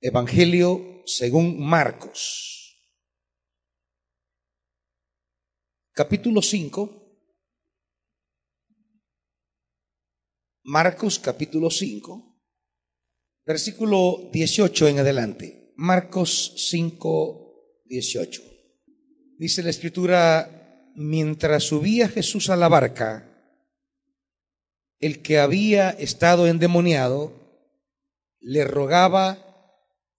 Evangelio 0.00 1.02
según 1.06 1.58
Marcos. 1.58 2.78
Capítulo 5.92 6.40
5. 6.40 7.18
Marcos 10.62 11.18
capítulo 11.18 11.68
5. 11.68 12.40
Versículo 13.44 14.30
18 14.32 14.86
en 14.86 14.98
adelante. 15.00 15.72
Marcos 15.74 16.54
5, 16.70 17.82
18. 17.86 18.42
Dice 19.36 19.64
la 19.64 19.70
escritura, 19.70 20.92
mientras 20.94 21.64
subía 21.64 22.08
Jesús 22.08 22.50
a 22.50 22.56
la 22.56 22.68
barca, 22.68 23.24
el 25.00 25.22
que 25.22 25.40
había 25.40 25.90
estado 25.90 26.46
endemoniado 26.46 27.32
le 28.38 28.62
rogaba 28.62 29.47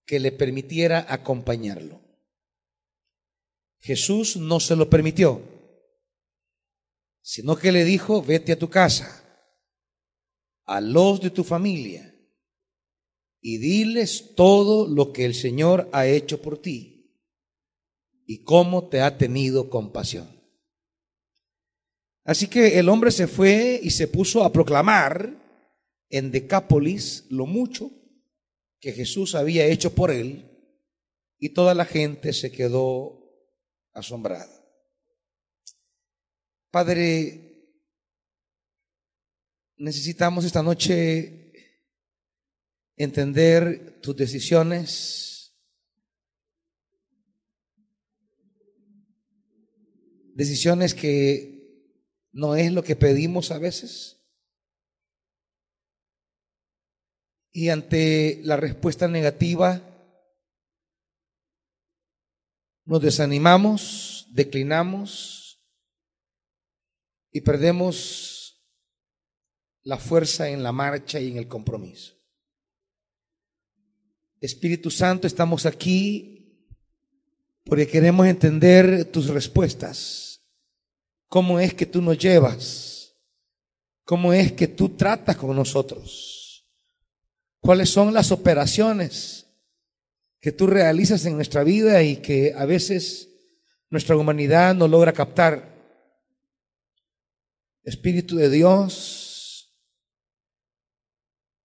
que 0.09 0.20
le 0.20 0.31
permitiera 0.31 1.05
acompañarlo. 1.08 2.02
Jesús 3.77 4.38
no 4.38 4.59
se 4.59 4.76
lo 4.76 4.90
permitió, 4.90 5.40
sino 7.22 7.55
que 7.55 7.72
le 7.72 7.85
dijo, 7.85 8.23
vete 8.23 8.54
a 8.54 8.58
tu 8.58 8.72
casa, 8.72 9.23
a 10.66 10.82
los 10.82 11.22
de 11.22 11.30
tu 11.30 11.44
familia, 11.44 12.12
y 13.40 13.59
diles 13.59 14.34
todo 14.35 14.88
lo 14.88 15.13
que 15.13 15.26
el 15.26 15.35
Señor 15.35 15.88
ha 15.91 16.08
hecho 16.08 16.41
por 16.41 16.60
ti 16.60 17.23
y 18.26 18.44
cómo 18.44 18.88
te 18.88 19.02
ha 19.02 19.16
tenido 19.16 19.70
compasión. 19.70 20.27
Así 22.23 22.48
que 22.48 22.80
el 22.80 22.90
hombre 22.90 23.12
se 23.12 23.27
fue 23.27 23.80
y 23.84 23.91
se 23.91 24.07
puso 24.07 24.44
a 24.44 24.52
proclamar 24.52 25.38
en 26.10 26.32
Decápolis 26.32 27.27
lo 27.30 27.46
mucho 27.46 27.91
que 28.80 28.94
Jesús 28.94 29.36
había 29.36 29.66
hecho 29.66 29.94
por 29.94 30.12
él 30.12 30.50
y 31.38 31.50
toda 31.50 31.74
la 31.74 31.86
gente 31.86 32.34
se 32.34 32.52
quedó 32.52 33.32
asombrada. 33.94 34.66
Padre, 36.71 37.68
necesitamos 39.77 40.46
esta 40.46 40.62
noche 40.62 41.54
entender 42.96 43.99
tus 44.02 44.16
decisiones, 44.16 45.55
decisiones 50.36 50.93
que 50.93 51.60
¿No 52.32 52.55
es 52.55 52.71
lo 52.71 52.84
que 52.84 52.96
pedimos 52.96 53.52
a 53.52 53.58
veces? 53.58 54.18
Y 57.52 57.70
ante 57.70 58.42
la 58.44 58.58
respuesta 58.58 59.08
negativa, 59.08 59.82
nos 62.86 63.02
desanimamos, 63.02 64.28
declinamos 64.31 65.62
y 67.31 67.42
perdemos 67.42 68.40
la 69.84 69.97
fuerza 69.97 70.50
en 70.50 70.64
la 70.64 70.72
marcha 70.72 71.20
y 71.20 71.30
en 71.30 71.38
el 71.38 71.47
compromiso. 71.47 72.14
Espíritu 74.42 74.90
Santo, 74.90 75.28
estamos 75.28 75.66
aquí 75.66 76.40
porque 77.66 77.88
queremos 77.88 78.25
entender 78.25 79.06
tus 79.06 79.28
respuestas. 79.28 80.42
Cómo 81.28 81.59
es 81.59 81.74
que 81.74 81.86
tú 81.86 82.02
nos 82.02 82.18
llevas, 82.18 83.14
cómo 84.03 84.34
es 84.34 84.52
que 84.53 84.68
tú 84.68 84.90
tratas 84.90 85.38
con 85.38 85.56
nosotros, 85.56 86.38
cuáles 87.59 87.90
son 87.90 88.13
las 88.13 88.31
operaciones 88.31 89.47
que 90.40 90.52
tú 90.52 90.68
realizas 90.68 91.25
en 91.25 91.35
nuestra 91.35 91.63
vida 91.63 92.02
y 92.03 92.18
que 92.18 92.53
a 92.56 92.66
veces 92.66 93.29
nuestra 93.90 94.16
humanidad 94.16 94.75
no 94.75 94.88
logra 94.88 95.13
captar. 95.13 95.78
Espíritu 97.84 98.36
de 98.36 98.50
Dios, 98.50 99.75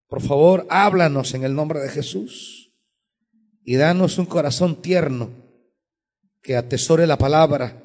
por 0.09 0.23
favor, 0.23 0.67
háblanos 0.71 1.35
en 1.35 1.45
el 1.45 1.55
nombre 1.55 1.81
de 1.81 1.89
Jesús 1.89 2.73
y 3.65 3.77
danos 3.77 4.19
un 4.19 4.27
corazón 4.27 4.81
tierno 4.81 5.31
que 6.41 6.57
atesore 6.57 7.07
la 7.07 7.19
palabra 7.19 7.83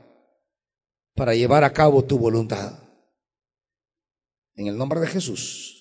para 1.16 1.34
llevar 1.34 1.64
a 1.64 1.74
cabo 1.74 2.04
tu 2.04 2.18
voluntad. 2.18 2.84
En 4.56 4.68
el 4.68 4.78
nombre 4.78 5.00
de 5.00 5.08
Jesús. 5.08 5.79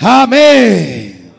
Amén. 0.00 1.34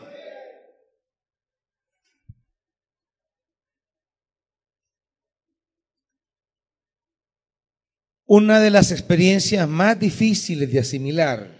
Una 8.26 8.60
de 8.60 8.70
las 8.70 8.92
experiencias 8.92 9.66
más 9.66 9.98
difíciles 9.98 10.70
de 10.70 10.78
asimilar 10.78 11.58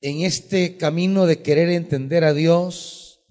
en 0.00 0.20
este 0.20 0.76
camino 0.76 1.26
de 1.26 1.42
querer 1.42 1.68
entender 1.70 2.22
a 2.22 2.32
Dios 2.32 3.24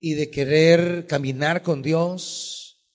y 0.00 0.14
de 0.14 0.30
querer 0.30 1.06
caminar 1.06 1.62
con 1.62 1.80
Dios 1.80 2.86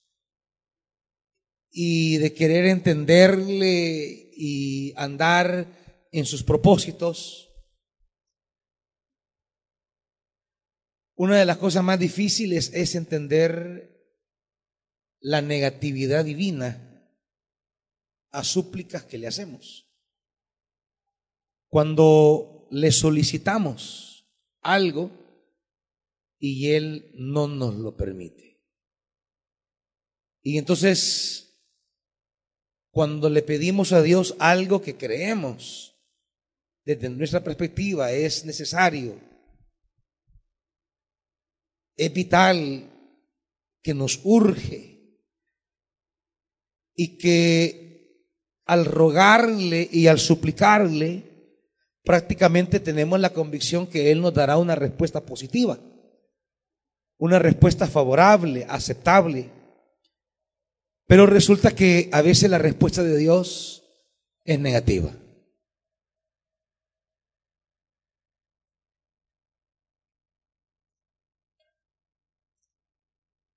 y 1.72 2.18
de 2.18 2.36
querer 2.36 2.68
entenderle 2.68 4.30
y 4.36 4.94
andar 4.96 6.08
en 6.12 6.26
sus 6.28 6.44
propósitos. 6.44 7.49
Una 11.20 11.36
de 11.36 11.46
las 11.46 11.58
cosas 11.58 11.84
más 11.84 12.00
difíciles 12.00 12.72
es 12.74 12.96
entender 12.96 14.16
la 15.20 15.42
negatividad 15.42 16.24
divina 16.24 17.12
a 18.32 18.42
súplicas 18.46 19.04
que 19.04 19.18
le 19.18 19.28
hacemos. 19.28 19.86
Cuando 21.68 22.70
le 22.72 22.94
solicitamos 22.94 24.30
algo 24.62 25.12
y 26.38 26.70
Él 26.70 27.12
no 27.16 27.50
nos 27.50 27.76
lo 27.76 27.98
permite. 27.98 28.64
Y 30.42 30.58
entonces 30.58 31.60
cuando 32.92 33.30
le 33.30 33.42
pedimos 33.42 33.92
a 33.92 34.02
Dios 34.02 34.38
algo 34.40 34.82
que 34.82 34.96
creemos, 34.96 35.98
desde 36.86 37.10
nuestra 37.10 37.44
perspectiva 37.44 38.14
es 38.14 38.46
necesario, 38.46 39.29
es 42.00 42.14
vital, 42.14 42.90
que 43.82 43.94
nos 43.94 44.22
urge 44.24 45.20
y 46.96 47.18
que 47.18 48.26
al 48.66 48.86
rogarle 48.86 49.88
y 49.92 50.08
al 50.08 50.20
suplicarle, 50.20 51.24
prácticamente 52.04 52.80
tenemos 52.80 53.20
la 53.20 53.32
convicción 53.32 53.88
que 53.88 54.12
Él 54.12 54.22
nos 54.22 54.34
dará 54.34 54.58
una 54.58 54.76
respuesta 54.76 55.22
positiva, 55.26 55.78
una 57.18 57.38
respuesta 57.38 57.86
favorable, 57.86 58.66
aceptable. 58.70 59.50
Pero 61.06 61.26
resulta 61.26 61.72
que 61.72 62.10
a 62.14 62.22
veces 62.22 62.50
la 62.50 62.60
respuesta 62.60 63.04
de 63.04 63.18
Dios 63.18 63.84
es 64.46 64.60
negativa. 64.60 65.12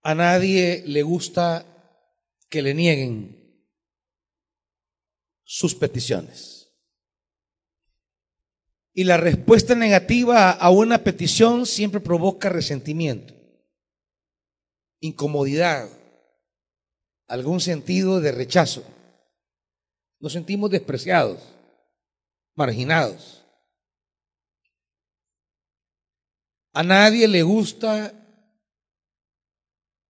A 0.02 0.14
nadie 0.14 0.82
le 0.86 1.02
gusta 1.02 1.64
que 2.48 2.60
le 2.60 2.74
nieguen 2.74 3.42
sus 5.44 5.74
peticiones. 5.74 6.74
Y 8.94 9.04
la 9.04 9.16
respuesta 9.16 9.74
negativa 9.74 10.50
a 10.50 10.70
una 10.70 10.98
petición 11.04 11.66
siempre 11.66 12.00
provoca 12.00 12.48
resentimiento, 12.48 13.34
incomodidad, 15.00 15.88
algún 17.28 17.60
sentido 17.60 18.20
de 18.20 18.32
rechazo. 18.32 18.84
Nos 20.18 20.32
sentimos 20.32 20.70
despreciados, 20.70 21.40
marginados. 22.54 23.44
A 26.74 26.82
nadie 26.82 27.28
le 27.28 27.42
gusta 27.42 28.21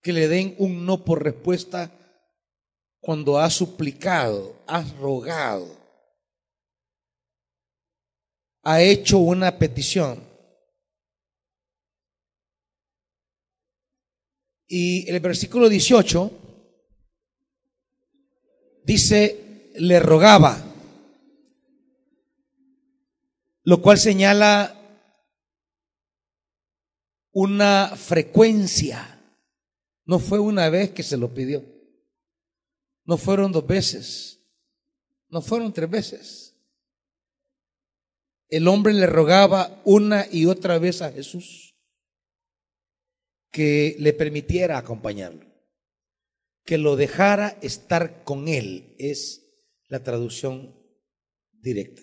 que 0.02 0.12
le 0.12 0.28
den 0.28 0.54
un 0.58 0.84
no 0.84 1.04
por 1.04 1.22
respuesta 1.22 1.90
cuando 3.00 3.38
has 3.38 3.54
suplicado, 3.54 4.56
has 4.66 4.96
rogado, 4.98 5.66
ha 8.62 8.80
hecho 8.82 9.18
una 9.18 9.58
petición. 9.58 10.22
Y 14.66 15.08
el 15.10 15.20
versículo 15.20 15.68
18 15.68 16.30
dice, 18.84 19.70
le 19.74 20.00
rogaba, 20.00 20.62
lo 23.64 23.82
cual 23.82 23.98
señala 23.98 24.78
una 27.32 27.92
frecuencia. 27.96 29.11
No 30.04 30.18
fue 30.18 30.38
una 30.38 30.68
vez 30.68 30.90
que 30.90 31.02
se 31.02 31.16
lo 31.16 31.32
pidió. 31.32 31.64
No 33.04 33.16
fueron 33.16 33.52
dos 33.52 33.66
veces. 33.66 34.40
No 35.28 35.42
fueron 35.42 35.72
tres 35.72 35.90
veces. 35.90 36.56
El 38.48 38.68
hombre 38.68 38.92
le 38.92 39.06
rogaba 39.06 39.80
una 39.84 40.26
y 40.30 40.46
otra 40.46 40.78
vez 40.78 41.00
a 41.02 41.10
Jesús 41.10 41.74
que 43.50 43.96
le 43.98 44.12
permitiera 44.12 44.78
acompañarlo, 44.78 45.46
que 46.64 46.78
lo 46.78 46.96
dejara 46.96 47.58
estar 47.62 48.24
con 48.24 48.48
él. 48.48 48.94
Es 48.98 49.42
la 49.88 50.02
traducción 50.02 50.74
directa. 51.52 52.02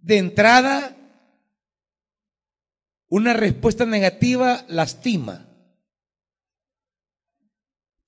De 0.00 0.18
entrada, 0.18 0.94
una 3.14 3.32
respuesta 3.32 3.86
negativa 3.86 4.64
lastima, 4.66 5.48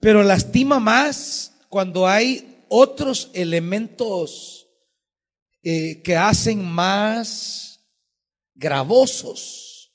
pero 0.00 0.24
lastima 0.24 0.80
más 0.80 1.56
cuando 1.68 2.08
hay 2.08 2.64
otros 2.68 3.30
elementos 3.32 4.66
eh, 5.62 6.02
que 6.02 6.16
hacen 6.16 6.64
más 6.64 7.86
gravosos, 8.56 9.94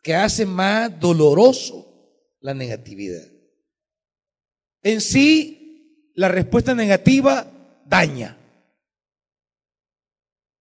que 0.00 0.14
hacen 0.14 0.48
más 0.48 0.98
doloroso 0.98 1.92
la 2.40 2.54
negatividad. 2.54 3.30
En 4.82 5.02
sí, 5.02 6.10
la 6.14 6.28
respuesta 6.28 6.74
negativa 6.74 7.52
daña. 7.84 8.34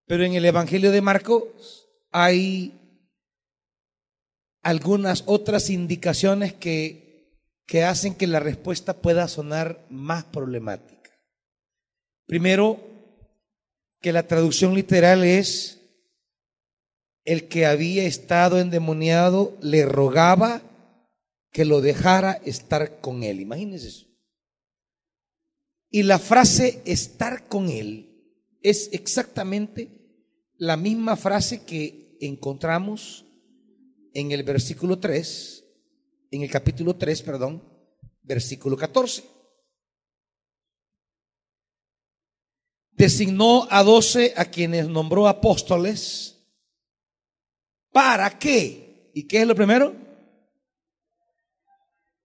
Pero 0.07 0.25
en 0.25 0.33
el 0.33 0.44
Evangelio 0.44 0.92
de 0.92 1.01
Marcos 1.01 1.88
hay 2.12 2.74
algunas 4.68 5.24
otras 5.28 5.69
indicaciones 5.69 6.52
que, 6.52 7.40
que 7.66 7.86
hacen 7.86 8.16
que 8.16 8.28
la 8.28 8.42
respuesta 8.42 8.98
pueda 8.98 9.30
sonar 9.30 9.88
más 9.90 10.25
problemática. 10.25 11.10
Primero, 12.25 12.78
que 14.02 14.12
la 14.12 14.28
traducción 14.28 14.75
literal 14.75 15.24
es, 15.24 15.80
el 17.24 17.48
que 17.48 17.66
había 17.66 18.04
estado 18.04 18.60
endemoniado 18.60 19.58
le 19.62 19.86
rogaba 19.86 20.62
que 21.54 21.63
lo 21.63 21.80
dejara 21.80 22.34
estar 22.44 23.00
con 23.00 23.24
él. 23.24 23.40
Imagínense 23.40 23.88
eso. 23.88 24.08
Y 25.90 26.04
la 26.04 26.20
frase 26.20 26.81
estar 26.84 27.48
con 27.48 27.70
él 27.70 28.36
es 28.62 28.90
exactamente 28.92 29.88
la 30.58 30.75
misma 30.75 31.16
frase 31.16 31.63
que 31.63 32.18
encontramos 32.20 33.26
en 34.18 34.31
el 34.31 34.42
versículo 34.42 34.98
3, 34.98 35.64
en 36.31 36.42
el 36.42 36.50
capítulo 36.50 36.96
3, 36.96 37.22
perdón, 37.22 37.64
versículo 38.24 38.75
14. 38.75 39.24
Designó 42.94 43.68
a 43.69 43.84
doce 43.84 44.34
a 44.36 44.46
quienes 44.46 44.88
nombró 44.88 45.28
apóstoles. 45.28 46.36
¿Para 47.92 48.40
qué? 48.40 49.12
¿Y 49.14 49.28
qué 49.28 49.42
es 49.42 49.48
lo 49.48 49.54
primero? 49.54 49.94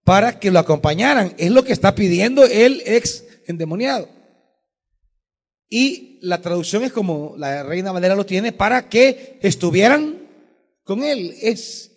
Para 0.02 0.40
que 0.40 0.50
lo 0.50 0.60
acompañaran. 0.60 1.34
Es 1.36 1.50
lo 1.50 1.62
que 1.62 1.74
está 1.74 1.94
pidiendo 1.94 2.46
el 2.46 2.82
ex 2.86 3.22
endemoniado. 3.46 4.08
Y 5.68 6.18
la 6.22 6.40
traducción 6.40 6.84
es 6.84 6.92
como 6.92 7.34
la 7.36 7.62
Reina 7.64 7.92
Valera 7.92 8.14
lo 8.14 8.24
tiene, 8.24 8.52
para 8.52 8.88
que 8.88 9.38
estuvieran 9.42 10.21
con 10.84 11.02
él. 11.02 11.34
Es 11.40 11.90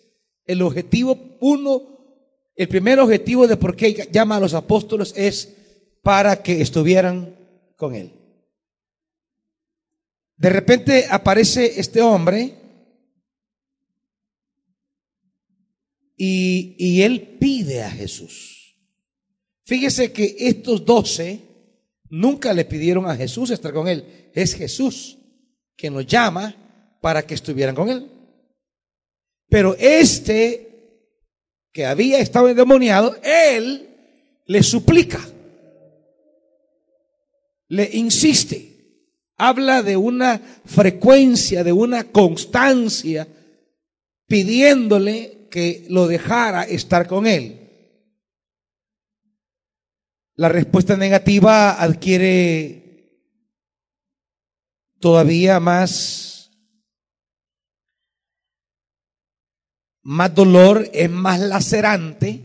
el 0.44 0.62
objetivo 0.62 1.36
uno, 1.40 1.82
el 2.54 2.68
primer 2.68 2.98
objetivo 3.00 3.46
de 3.46 3.56
por 3.56 3.76
qué 3.76 4.08
llama 4.10 4.36
a 4.36 4.40
los 4.40 4.54
apóstoles 4.54 5.12
es 5.16 5.54
para 6.02 6.42
que 6.42 6.60
estuvieran 6.60 7.36
con 7.76 7.94
él. 7.94 8.12
De 10.36 10.50
repente 10.50 11.06
aparece 11.10 11.80
este 11.80 12.02
hombre 12.02 12.54
y, 16.16 16.76
y 16.78 17.02
él 17.02 17.36
pide 17.40 17.82
a 17.82 17.90
Jesús. 17.90 18.76
Fíjese 19.64 20.12
que 20.12 20.36
estos 20.38 20.84
doce 20.84 21.46
Nunca 22.08 22.52
le 22.52 22.64
pidieron 22.64 23.08
a 23.08 23.16
Jesús 23.16 23.50
estar 23.50 23.72
con 23.72 23.88
él. 23.88 24.30
Es 24.34 24.54
Jesús 24.54 25.18
quien 25.76 25.94
nos 25.94 26.06
llama 26.06 26.54
para 27.00 27.26
que 27.26 27.34
estuvieran 27.34 27.74
con 27.74 27.88
él. 27.88 28.10
Pero 29.48 29.76
este 29.78 30.66
que 31.72 31.86
había 31.86 32.20
estado 32.20 32.48
endemoniado, 32.48 33.16
él 33.22 33.88
le 34.46 34.62
suplica, 34.62 35.20
le 37.68 37.90
insiste, 37.92 38.76
habla 39.36 39.82
de 39.82 39.96
una 39.96 40.40
frecuencia, 40.64 41.64
de 41.64 41.72
una 41.72 42.04
constancia, 42.04 43.28
pidiéndole 44.26 45.48
que 45.50 45.86
lo 45.88 46.06
dejara 46.06 46.62
estar 46.62 47.06
con 47.06 47.26
él. 47.26 47.66
La 50.34 50.48
respuesta 50.48 50.96
negativa 50.96 51.82
adquiere 51.82 52.86
todavía 55.00 55.60
más, 55.60 56.35
más 60.08 60.32
dolor, 60.32 60.88
es 60.92 61.10
más 61.10 61.40
lacerante 61.40 62.44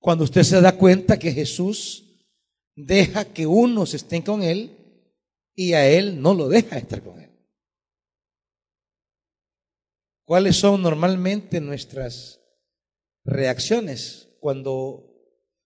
cuando 0.00 0.24
usted 0.24 0.42
se 0.42 0.60
da 0.60 0.76
cuenta 0.76 1.16
que 1.16 1.30
Jesús 1.30 2.26
deja 2.74 3.24
que 3.24 3.46
unos 3.46 3.94
estén 3.94 4.22
con 4.22 4.42
Él 4.42 4.76
y 5.54 5.74
a 5.74 5.88
Él 5.88 6.20
no 6.20 6.34
lo 6.34 6.48
deja 6.48 6.76
estar 6.76 7.02
con 7.04 7.20
Él. 7.20 7.30
¿Cuáles 10.24 10.56
son 10.56 10.82
normalmente 10.82 11.60
nuestras 11.60 12.40
reacciones 13.24 14.30
cuando 14.40 15.04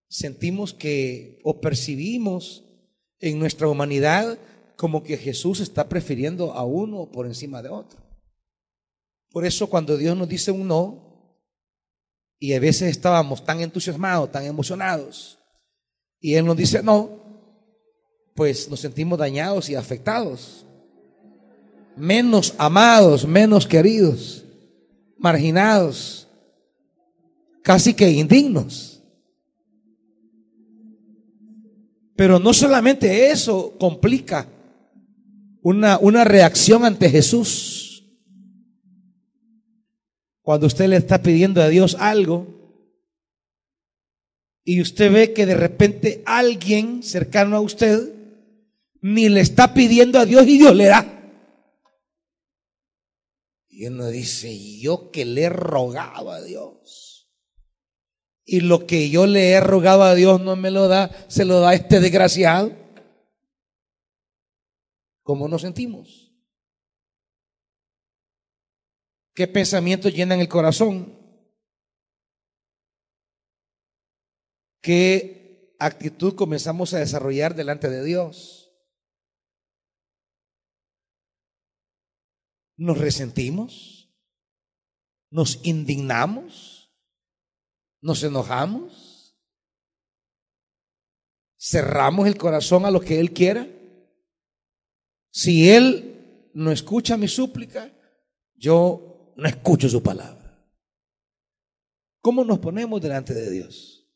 sentimos 0.07 0.75
que 0.75 1.41
o 1.45 1.63
percibimos 1.63 2.63
en 3.21 3.39
nuestra 3.39 3.69
humanidad 3.69 4.39
como 4.77 5.03
que 5.03 5.17
Jesús 5.17 5.61
está 5.61 5.89
prefiriendo 5.89 6.53
a 6.53 6.65
uno 6.67 7.11
por 7.11 7.25
encima 7.25 7.63
de 7.63 7.71
otro. 7.71 8.00
Por 9.31 9.45
eso 9.45 9.69
cuando 9.69 9.97
Dios 9.97 10.17
nos 10.17 10.29
dice 10.29 10.51
un 10.51 10.67
no, 10.67 11.11
y 12.39 12.55
a 12.55 12.61
veces 12.61 12.91
estábamos 12.91 13.45
tan 13.45 13.61
entusiasmados, 13.61 14.33
tan 14.33 14.45
emocionados, 14.45 15.39
y 16.21 16.35
Él 16.35 16.45
nos 16.45 16.57
dice 16.57 16.83
no, 16.83 17.21
pues 18.35 18.69
nos 18.69 18.81
sentimos 18.81 19.19
dañados 19.19 19.69
y 19.69 19.75
afectados, 19.75 20.67
menos 21.97 22.55
amados, 22.59 23.27
menos 23.27 23.67
queridos, 23.67 24.45
marginados, 25.19 26.27
casi 27.63 27.95
que 27.95 28.11
indignos. 28.11 29.03
Pero 32.17 32.39
no 32.39 32.53
solamente 32.53 33.31
eso 33.31 33.77
complica 33.79 34.47
una, 35.63 35.99
una 35.99 36.25
reacción 36.25 36.85
ante 36.85 37.09
Jesús. 37.09 37.90
Cuando 40.51 40.67
usted 40.67 40.89
le 40.89 40.97
está 40.97 41.23
pidiendo 41.23 41.63
a 41.63 41.69
Dios 41.69 41.95
algo 42.01 42.49
y 44.65 44.81
usted 44.81 45.13
ve 45.13 45.33
que 45.33 45.47
de 45.47 45.55
repente 45.55 46.25
alguien 46.27 47.05
cercano 47.05 47.57
a 47.57 47.61
usted 47.61 48.13
ni 49.01 49.29
le 49.29 49.43
está 49.43 49.75
pidiendo 49.75 50.19
a 50.19 50.27
Dios 50.27 50.49
y 50.49 50.59
Dios 50.59 50.75
le 50.75 50.87
da. 50.87 51.07
Y 53.69 53.87
uno 53.87 54.09
dice, 54.09 54.81
yo 54.81 55.13
que 55.13 55.25
le 55.25 55.43
he 55.43 55.51
rogado 55.51 56.33
a 56.33 56.43
Dios 56.43 57.31
y 58.45 58.59
lo 58.59 58.89
que 58.89 59.09
yo 59.09 59.29
le 59.29 59.51
he 59.51 59.61
rogado 59.61 60.03
a 60.03 60.17
Dios 60.17 60.41
no 60.41 60.57
me 60.57 60.73
lo 60.73 60.89
da, 60.89 61.13
se 61.29 61.45
lo 61.45 61.61
da 61.61 61.75
este 61.75 62.01
desgraciado. 62.01 62.73
¿Cómo 65.23 65.47
nos 65.47 65.63
sentimos? 65.63 66.20
¿Qué 69.41 69.49
pensamientos 69.49 70.13
llenan 70.13 70.41
el 70.41 70.49
corazón? 70.51 71.19
¿Qué 74.83 75.75
actitud 75.79 76.35
comenzamos 76.35 76.93
a 76.93 76.99
desarrollar 76.99 77.55
delante 77.55 77.89
de 77.89 78.05
Dios? 78.05 78.71
¿Nos 82.77 82.99
resentimos? 82.99 84.15
¿Nos 85.31 85.65
indignamos? 85.65 86.95
¿Nos 88.03 88.23
enojamos? 88.23 89.41
¿Cerramos 91.59 92.27
el 92.27 92.37
corazón 92.37 92.85
a 92.85 92.91
lo 92.91 93.01
que 93.01 93.19
Él 93.19 93.33
quiera? 93.33 93.67
Si 95.31 95.71
Él 95.71 96.51
no 96.53 96.71
escucha 96.71 97.17
mi 97.17 97.27
súplica, 97.27 97.91
yo 98.55 99.10
no 99.41 99.49
escucho 99.49 99.89
su 99.89 100.03
palabra. 100.03 100.63
¿Cómo 102.21 102.45
nos 102.45 102.59
ponemos 102.59 103.01
delante 103.01 103.33
de 103.33 103.51
Dios? 103.51 104.07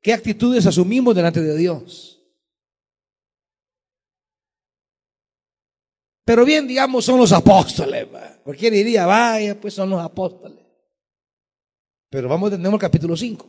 ¿Qué 0.00 0.14
actitudes 0.14 0.64
asumimos 0.64 1.14
delante 1.14 1.42
de 1.42 1.54
Dios? 1.54 2.22
Pero 6.24 6.44
bien, 6.46 6.66
digamos, 6.66 7.04
son 7.04 7.18
los 7.18 7.30
apóstoles. 7.32 8.08
Cualquiera 8.42 8.74
diría, 8.74 9.04
vaya, 9.04 9.60
pues 9.60 9.74
son 9.74 9.90
los 9.90 10.00
apóstoles. 10.00 10.64
Pero 12.08 12.28
vamos, 12.28 12.50
tenemos 12.50 12.74
el 12.74 12.80
capítulo 12.80 13.16
5. 13.16 13.46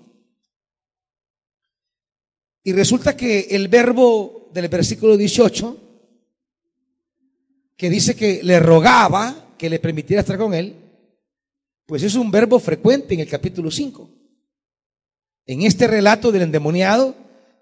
Y 2.66 2.74
resulta 2.74 3.16
que 3.16 3.48
el 3.52 3.70
verbo 3.70 4.50
del 4.52 4.68
versículo 4.68 5.16
18, 5.16 5.87
que 7.78 7.90
dice 7.90 8.16
que 8.16 8.42
le 8.44 8.60
rogaba 8.60 9.56
que 9.58 9.70
le 9.70 9.80
permitiera 9.80 10.22
estar 10.22 10.38
con 10.38 10.54
él, 10.54 10.76
pues 11.86 12.04
es 12.04 12.16
un 12.16 12.30
verbo 12.32 12.60
frecuente 12.60 13.14
en 13.14 13.22
el 13.22 13.30
capítulo 13.30 13.72
5. 13.72 14.10
En 15.46 15.62
este 15.62 15.88
relato 15.88 16.32
del 16.32 16.44
endemoniado, 16.44 17.16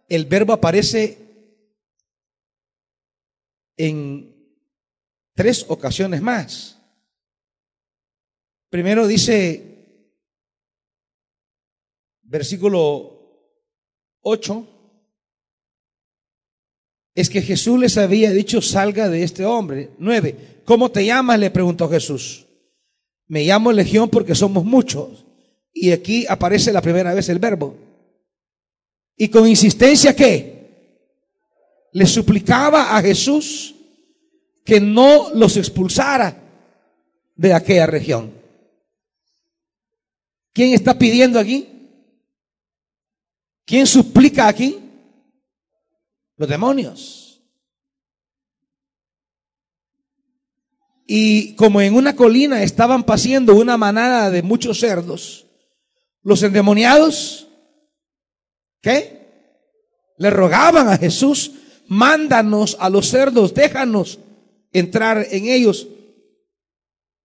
el 0.09 0.25
verbo 0.25 0.53
aparece 0.53 1.17
en 3.77 4.33
tres 5.35 5.65
ocasiones 5.67 6.21
más. 6.21 6.81
Primero 8.69 9.07
dice, 9.07 10.11
versículo 12.23 13.15
8, 14.21 14.74
es 17.15 17.29
que 17.29 17.41
Jesús 17.41 17.79
les 17.79 17.97
había 17.97 18.31
dicho, 18.31 18.61
salga 18.61 19.09
de 19.09 19.23
este 19.23 19.45
hombre. 19.45 19.91
9, 19.97 20.61
¿cómo 20.65 20.91
te 20.91 21.05
llamas? 21.05 21.39
le 21.39 21.49
preguntó 21.49 21.89
Jesús. 21.89 22.45
Me 23.27 23.45
llamo 23.45 23.71
Legión 23.71 24.09
porque 24.09 24.35
somos 24.35 24.65
muchos. 24.65 25.25
Y 25.73 25.91
aquí 25.91 26.25
aparece 26.27 26.73
la 26.73 26.81
primera 26.81 27.13
vez 27.13 27.29
el 27.29 27.39
verbo. 27.39 27.75
Y 29.15 29.29
con 29.29 29.47
insistencia, 29.47 30.13
¿qué? 30.13 30.99
Le 31.93 32.05
suplicaba 32.05 32.97
a 32.97 33.01
Jesús 33.01 33.75
que 34.65 34.81
no 34.81 35.29
los 35.33 35.55
expulsara 35.55 36.37
de 37.35 37.53
aquella 37.53 37.87
región. 37.87 38.33
¿Quién 40.51 40.73
está 40.73 40.97
pidiendo 40.97 41.39
aquí? 41.39 41.69
¿Quién 43.65 43.87
suplica 43.87 44.47
aquí? 44.47 44.84
Los 46.37 46.49
demonios. 46.49 47.25
Y 51.07 51.55
como 51.55 51.81
en 51.81 51.93
una 51.93 52.15
colina 52.15 52.63
estaban 52.63 53.03
paseando 53.03 53.55
una 53.55 53.77
manada 53.77 54.31
de 54.31 54.41
muchos 54.41 54.79
cerdos, 54.79 55.45
los 56.23 56.41
endemoniados, 56.41 57.47
¿qué? 58.81 59.15
Le 60.17 60.29
rogaban 60.31 60.87
a 60.89 60.97
Jesús, 60.97 61.51
mándanos 61.87 62.75
a 62.79 62.89
los 62.89 63.09
cerdos, 63.09 63.53
déjanos 63.53 64.19
entrar 64.71 65.27
en 65.29 65.45
ellos. 65.45 65.87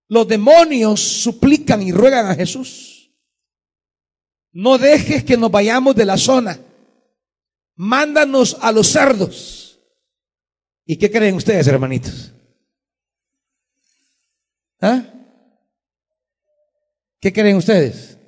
Los 0.08 0.28
demonios 0.28 1.00
suplican 1.00 1.82
y 1.82 1.92
ruegan 1.92 2.26
a 2.26 2.34
Jesús. 2.34 3.10
No 4.52 4.76
dejes 4.76 5.24
que 5.24 5.36
nos 5.36 5.50
vayamos 5.50 5.94
de 5.94 6.04
la 6.04 6.18
zona. 6.18 6.60
Mándanos 7.82 8.58
a 8.60 8.72
los 8.72 8.88
cerdos. 8.88 9.80
¿Y 10.84 10.98
qué 10.98 11.10
creen 11.10 11.36
ustedes, 11.36 11.66
hermanitos? 11.66 12.30
¿Ah? 14.82 15.02
¿Qué 17.18 17.32
creen 17.32 17.56
ustedes? 17.56 18.18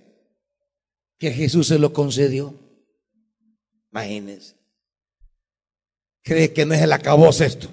Que 1.18 1.30
Jesús 1.30 1.66
se 1.66 1.78
lo 1.78 1.92
concedió. 1.92 2.58
Imagínense. 3.90 4.54
¿Cree 6.22 6.54
que 6.54 6.64
no 6.64 6.72
es 6.72 6.80
el 6.80 6.92
acabose 6.94 7.44
esto? 7.44 7.68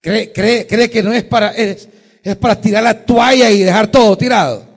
¿Cree, 0.00 0.32
cree, 0.32 0.68
cree 0.68 0.88
que 0.88 1.02
no 1.02 1.12
es 1.12 1.24
para, 1.24 1.50
es, 1.50 1.88
es 2.22 2.36
para 2.36 2.60
tirar 2.60 2.84
la 2.84 3.04
toalla 3.04 3.50
y 3.50 3.64
dejar 3.64 3.90
todo 3.90 4.16
tirado? 4.16 4.69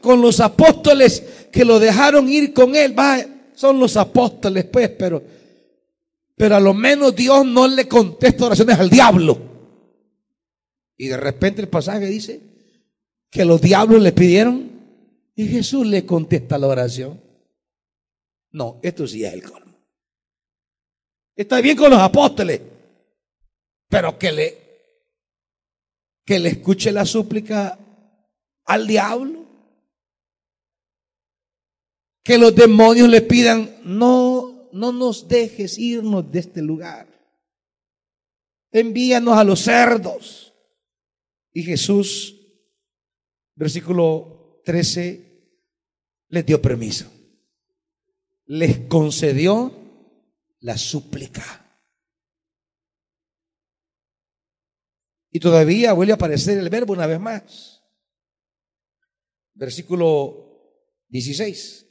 Con 0.00 0.20
los 0.20 0.40
apóstoles 0.40 1.46
que 1.52 1.64
lo 1.64 1.78
dejaron 1.78 2.28
ir 2.28 2.52
con 2.52 2.74
él, 2.74 2.98
va, 2.98 3.18
son 3.54 3.78
los 3.78 3.96
apóstoles, 3.96 4.64
pues, 4.64 4.88
pero 4.90 5.22
pero 6.42 6.56
a 6.56 6.60
lo 6.60 6.74
menos 6.74 7.14
Dios 7.14 7.46
no 7.46 7.68
le 7.68 7.86
contesta 7.86 8.46
oraciones 8.46 8.76
al 8.78 8.90
diablo. 8.90 9.38
Y 10.96 11.06
de 11.06 11.16
repente 11.16 11.62
el 11.62 11.68
pasaje 11.68 12.06
dice 12.06 12.40
que 13.30 13.44
los 13.44 13.60
diablos 13.60 14.02
le 14.02 14.10
pidieron 14.10 14.70
y 15.36 15.46
Jesús 15.46 15.86
le 15.86 16.04
contesta 16.04 16.58
la 16.58 16.66
oración. 16.66 17.20
No, 18.50 18.80
esto 18.82 19.06
sí 19.06 19.24
es 19.24 19.32
el 19.32 19.42
colmo. 19.44 19.72
Está 21.36 21.60
bien 21.60 21.76
con 21.76 21.90
los 21.90 22.00
apóstoles, 22.00 22.60
pero 23.88 24.18
que 24.18 24.32
le 24.32 24.62
que 26.24 26.40
le 26.40 26.48
escuche 26.48 26.90
la 26.90 27.06
súplica 27.06 27.78
al 28.64 28.86
diablo. 28.86 29.41
Que 32.22 32.38
los 32.38 32.54
demonios 32.54 33.08
le 33.08 33.20
pidan, 33.20 33.76
no 33.84 34.52
no 34.72 34.90
nos 34.90 35.28
dejes 35.28 35.78
irnos 35.78 36.30
de 36.32 36.40
este 36.40 36.62
lugar. 36.62 37.06
Envíanos 38.70 39.36
a 39.36 39.44
los 39.44 39.60
cerdos. 39.60 40.54
Y 41.52 41.62
Jesús, 41.62 42.40
versículo 43.54 44.62
13, 44.64 45.50
les 46.28 46.46
dio 46.46 46.60
permiso. 46.60 47.12
Les 48.46 48.88
concedió 48.88 49.78
la 50.60 50.78
súplica. 50.78 51.58
Y 55.30 55.40
todavía 55.40 55.92
vuelve 55.92 56.12
a 56.12 56.16
aparecer 56.16 56.58
el 56.58 56.70
verbo 56.70 56.94
una 56.94 57.06
vez 57.06 57.20
más. 57.20 57.82
Versículo 59.54 60.78
16. 61.08 61.81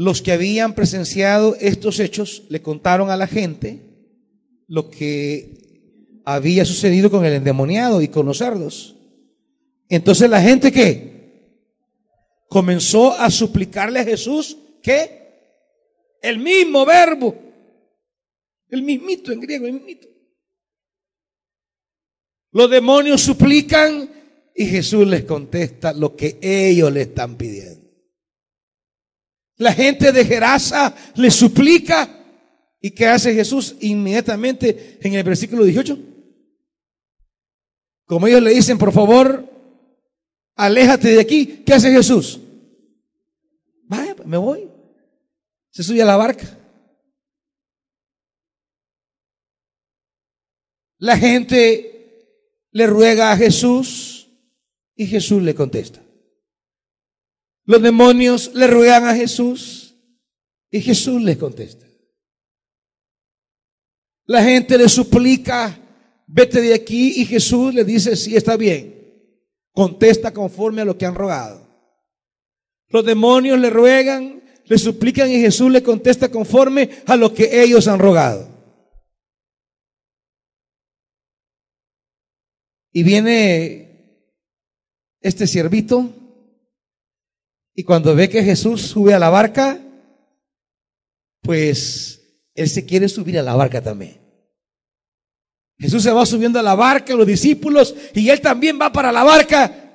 Los 0.00 0.22
que 0.22 0.32
habían 0.32 0.74
presenciado 0.74 1.56
estos 1.60 2.00
hechos 2.00 2.44
le 2.48 2.62
contaron 2.62 3.10
a 3.10 3.18
la 3.18 3.26
gente 3.26 3.80
lo 4.66 4.88
que 4.88 6.22
había 6.24 6.64
sucedido 6.64 7.10
con 7.10 7.26
el 7.26 7.34
endemoniado 7.34 8.00
y 8.00 8.08
con 8.08 8.24
los 8.24 8.38
cerdos. 8.38 8.96
Entonces 9.90 10.30
la 10.30 10.40
gente 10.40 10.72
que 10.72 11.68
comenzó 12.48 13.12
a 13.12 13.30
suplicarle 13.30 14.00
a 14.00 14.04
Jesús 14.04 14.56
que 14.82 15.20
el 16.22 16.38
mismo 16.38 16.86
verbo, 16.86 17.34
el 18.70 18.82
mismito 18.82 19.32
en 19.32 19.40
griego, 19.40 19.66
el 19.66 19.74
mismito. 19.74 20.08
Los 22.52 22.70
demonios 22.70 23.20
suplican 23.20 24.08
y 24.56 24.64
Jesús 24.64 25.06
les 25.06 25.24
contesta 25.24 25.92
lo 25.92 26.16
que 26.16 26.38
ellos 26.40 26.90
le 26.90 27.02
están 27.02 27.36
pidiendo. 27.36 27.79
La 29.60 29.74
gente 29.74 30.10
de 30.10 30.24
Gerasa 30.24 30.94
le 31.16 31.30
suplica. 31.30 32.16
¿Y 32.80 32.92
qué 32.92 33.06
hace 33.06 33.34
Jesús 33.34 33.76
inmediatamente 33.80 34.98
en 35.02 35.12
el 35.12 35.22
versículo 35.22 35.64
18? 35.64 35.98
Como 38.06 38.26
ellos 38.26 38.42
le 38.42 38.54
dicen, 38.54 38.78
por 38.78 38.90
favor, 38.90 39.46
aléjate 40.56 41.08
de 41.10 41.20
aquí. 41.20 41.62
¿Qué 41.66 41.74
hace 41.74 41.92
Jesús? 41.92 42.40
Vaya, 43.84 44.16
me 44.24 44.38
voy. 44.38 44.66
Se 45.70 45.82
sube 45.82 46.00
a 46.00 46.06
la 46.06 46.16
barca. 46.16 46.58
La 50.96 51.18
gente 51.18 52.64
le 52.70 52.86
ruega 52.86 53.30
a 53.30 53.36
Jesús 53.36 54.26
y 54.96 55.06
Jesús 55.06 55.42
le 55.42 55.54
contesta. 55.54 56.00
Los 57.70 57.82
demonios 57.82 58.52
le 58.52 58.66
ruegan 58.66 59.04
a 59.04 59.14
Jesús 59.14 59.94
y 60.72 60.80
Jesús 60.80 61.22
les 61.22 61.36
contesta. 61.36 61.86
La 64.24 64.42
gente 64.42 64.76
le 64.76 64.88
suplica, 64.88 65.78
vete 66.26 66.62
de 66.62 66.74
aquí 66.74 67.20
y 67.20 67.26
Jesús 67.26 67.72
le 67.72 67.84
dice, 67.84 68.16
sí, 68.16 68.34
está 68.34 68.56
bien. 68.56 69.14
Contesta 69.70 70.32
conforme 70.32 70.82
a 70.82 70.84
lo 70.84 70.98
que 70.98 71.06
han 71.06 71.14
rogado. 71.14 71.64
Los 72.88 73.04
demonios 73.04 73.56
le 73.60 73.70
ruegan, 73.70 74.42
le 74.64 74.76
suplican 74.76 75.30
y 75.30 75.38
Jesús 75.38 75.70
le 75.70 75.84
contesta 75.84 76.28
conforme 76.28 76.90
a 77.06 77.14
lo 77.14 77.32
que 77.32 77.62
ellos 77.62 77.86
han 77.86 78.00
rogado. 78.00 78.48
Y 82.92 83.04
viene 83.04 84.26
este 85.20 85.46
siervito 85.46 86.16
Y 87.80 87.82
cuando 87.82 88.14
ve 88.14 88.28
que 88.28 88.44
Jesús 88.44 88.82
sube 88.82 89.14
a 89.14 89.18
la 89.18 89.30
barca, 89.30 89.80
pues 91.40 92.20
él 92.54 92.68
se 92.68 92.84
quiere 92.84 93.08
subir 93.08 93.38
a 93.38 93.42
la 93.42 93.54
barca 93.54 93.80
también. 93.80 94.20
Jesús 95.78 96.02
se 96.02 96.10
va 96.10 96.26
subiendo 96.26 96.58
a 96.58 96.62
la 96.62 96.74
barca, 96.74 97.14
los 97.14 97.26
discípulos, 97.26 97.94
y 98.12 98.28
él 98.28 98.42
también 98.42 98.78
va 98.78 98.92
para 98.92 99.10
la 99.10 99.24
barca 99.24 99.94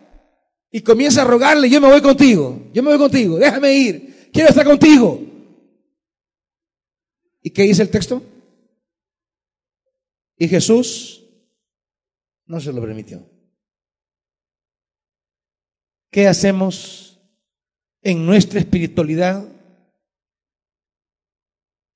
y 0.72 0.82
comienza 0.82 1.22
a 1.22 1.25
rogarle, 1.25 1.70
yo 1.70 1.80
me 1.80 1.88
voy 1.88 2.01
contigo, 2.01 2.60
yo 2.74 2.82
me 2.82 2.89
voy 2.89 2.98
contigo, 2.98 3.38
déjame 3.38 3.74
ir, 3.75 4.30
quiero 4.34 4.50
estar 4.50 4.65
contigo. 4.65 5.22
¿Y 7.44 7.51
qué 7.51 7.62
dice 7.62 7.84
el 7.84 7.92
texto? 7.92 8.24
Y 10.39 10.48
Jesús 10.48 11.24
no 12.48 12.60
se 12.60 12.74
lo 12.74 12.82
permitió. 12.82 13.24
¿Qué 16.10 16.27
hacemos 16.27 17.14
en 18.06 18.26
nuestra 18.26 18.60
espiritualidad? 18.60 19.44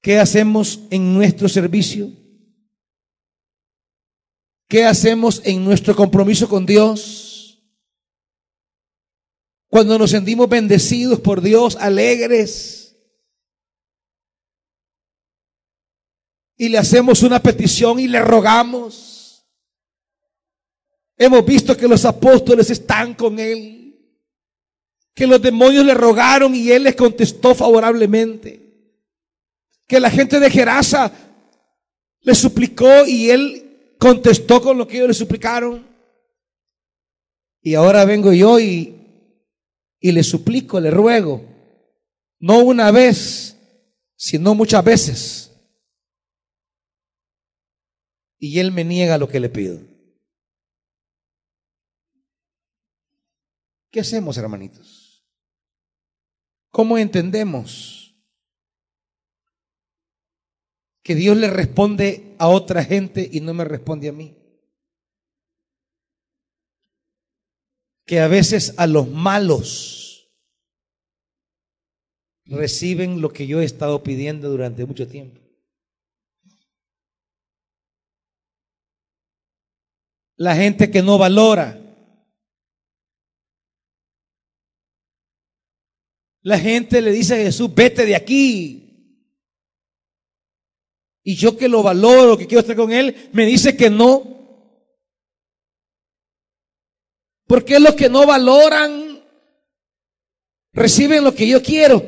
¿Qué 0.01 0.17
hacemos 0.17 0.79
en 0.89 1.13
nuestro 1.13 1.47
servicio? 1.47 2.11
¿Qué 4.67 4.85
hacemos 4.85 5.41
en 5.45 5.63
nuestro 5.63 5.95
compromiso 5.95 6.49
con 6.49 6.65
Dios? 6.65 7.63
Cuando 9.67 9.99
nos 9.99 10.09
sentimos 10.09 10.49
bendecidos 10.49 11.19
por 11.19 11.41
Dios, 11.41 11.75
alegres, 11.75 12.97
y 16.57 16.69
le 16.69 16.77
hacemos 16.79 17.21
una 17.21 17.41
petición 17.41 17.99
y 17.99 18.07
le 18.07 18.19
rogamos. 18.19 19.45
Hemos 21.17 21.45
visto 21.45 21.77
que 21.77 21.87
los 21.87 22.03
apóstoles 22.03 22.69
están 22.71 23.13
con 23.13 23.39
él, 23.39 23.88
que 25.19 25.27
los 25.27 25.41
demonios 25.41 25.85
le 25.85 25.93
rogaron 25.93 26.55
y 26.55 26.71
él 26.71 26.83
les 26.83 26.95
contestó 26.95 27.53
favorablemente, 27.53 28.57
que 29.85 29.99
la 29.99 30.09
gente 30.09 30.39
de 30.39 30.49
Gerasa 30.49 31.11
le 32.21 32.33
suplicó 32.33 33.05
y 33.05 33.29
él 33.29 33.95
contestó 33.99 34.61
con 34.61 34.77
lo 34.77 34.87
que 34.87 34.95
ellos 34.95 35.09
le 35.09 35.13
suplicaron. 35.13 35.85
Y 37.61 37.75
ahora 37.75 38.05
vengo 38.05 38.31
yo 38.31 38.61
y, 38.61 38.95
y 39.99 40.13
le 40.13 40.23
suplico, 40.23 40.79
le 40.79 40.89
ruego, 40.89 41.43
no 42.39 42.59
una 42.59 42.89
vez, 42.89 43.57
sino 44.15 44.55
muchas 44.55 44.85
veces. 44.85 45.51
Y 48.37 48.57
él 48.59 48.71
me 48.71 48.85
niega 48.85 49.17
lo 49.17 49.27
que 49.27 49.41
le 49.41 49.49
pido. 49.49 49.81
¿Qué 53.91 53.99
hacemos, 53.99 54.37
hermanitos? 54.37 54.98
¿Cómo 56.71 56.97
entendemos 56.97 57.99
que 61.09 61.15
Dios 61.15 61.35
le 61.37 61.49
responde 61.49 62.35
a 62.37 62.49
otra 62.49 62.83
gente 62.83 63.27
y 63.31 63.41
no 63.41 63.55
me 63.55 63.65
responde 63.65 64.09
a 64.09 64.11
mí. 64.11 64.35
Que 68.05 68.19
a 68.19 68.27
veces 68.27 68.75
a 68.77 68.85
los 68.85 69.09
malos 69.09 70.31
reciben 72.45 73.21
lo 73.21 73.33
que 73.33 73.47
yo 73.47 73.59
he 73.59 73.65
estado 73.65 74.03
pidiendo 74.03 74.51
durante 74.51 74.85
mucho 74.85 75.07
tiempo. 75.07 75.41
La 80.35 80.55
gente 80.55 80.91
que 80.91 81.01
no 81.01 81.17
valora. 81.17 81.88
La 86.41 86.57
gente 86.57 87.01
le 87.01 87.11
dice 87.11 87.35
a 87.35 87.37
Jesús, 87.37 87.73
vete 87.73 88.05
de 88.05 88.15
aquí, 88.15 88.89
y 91.29 91.35
yo 91.35 91.55
que 91.57 91.67
lo 91.67 91.83
valoro, 91.83 92.37
que 92.37 92.47
quiero 92.47 92.61
estar 92.61 92.75
con 92.75 92.91
Él, 92.91 93.29
me 93.33 93.45
dice 93.45 93.77
que 93.77 93.89
no. 93.89 94.23
Porque 97.45 97.79
los 97.79 97.93
que 97.93 98.09
no 98.09 98.25
valoran 98.25 99.23
reciben 100.73 101.23
lo 101.23 101.35
que 101.35 101.47
yo 101.47 101.61
quiero. 101.61 102.01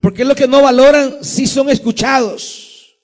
Porque 0.00 0.24
los 0.24 0.36
que 0.36 0.48
no 0.48 0.62
valoran 0.62 1.22
sí 1.22 1.46
son 1.46 1.70
escuchados. 1.70 2.98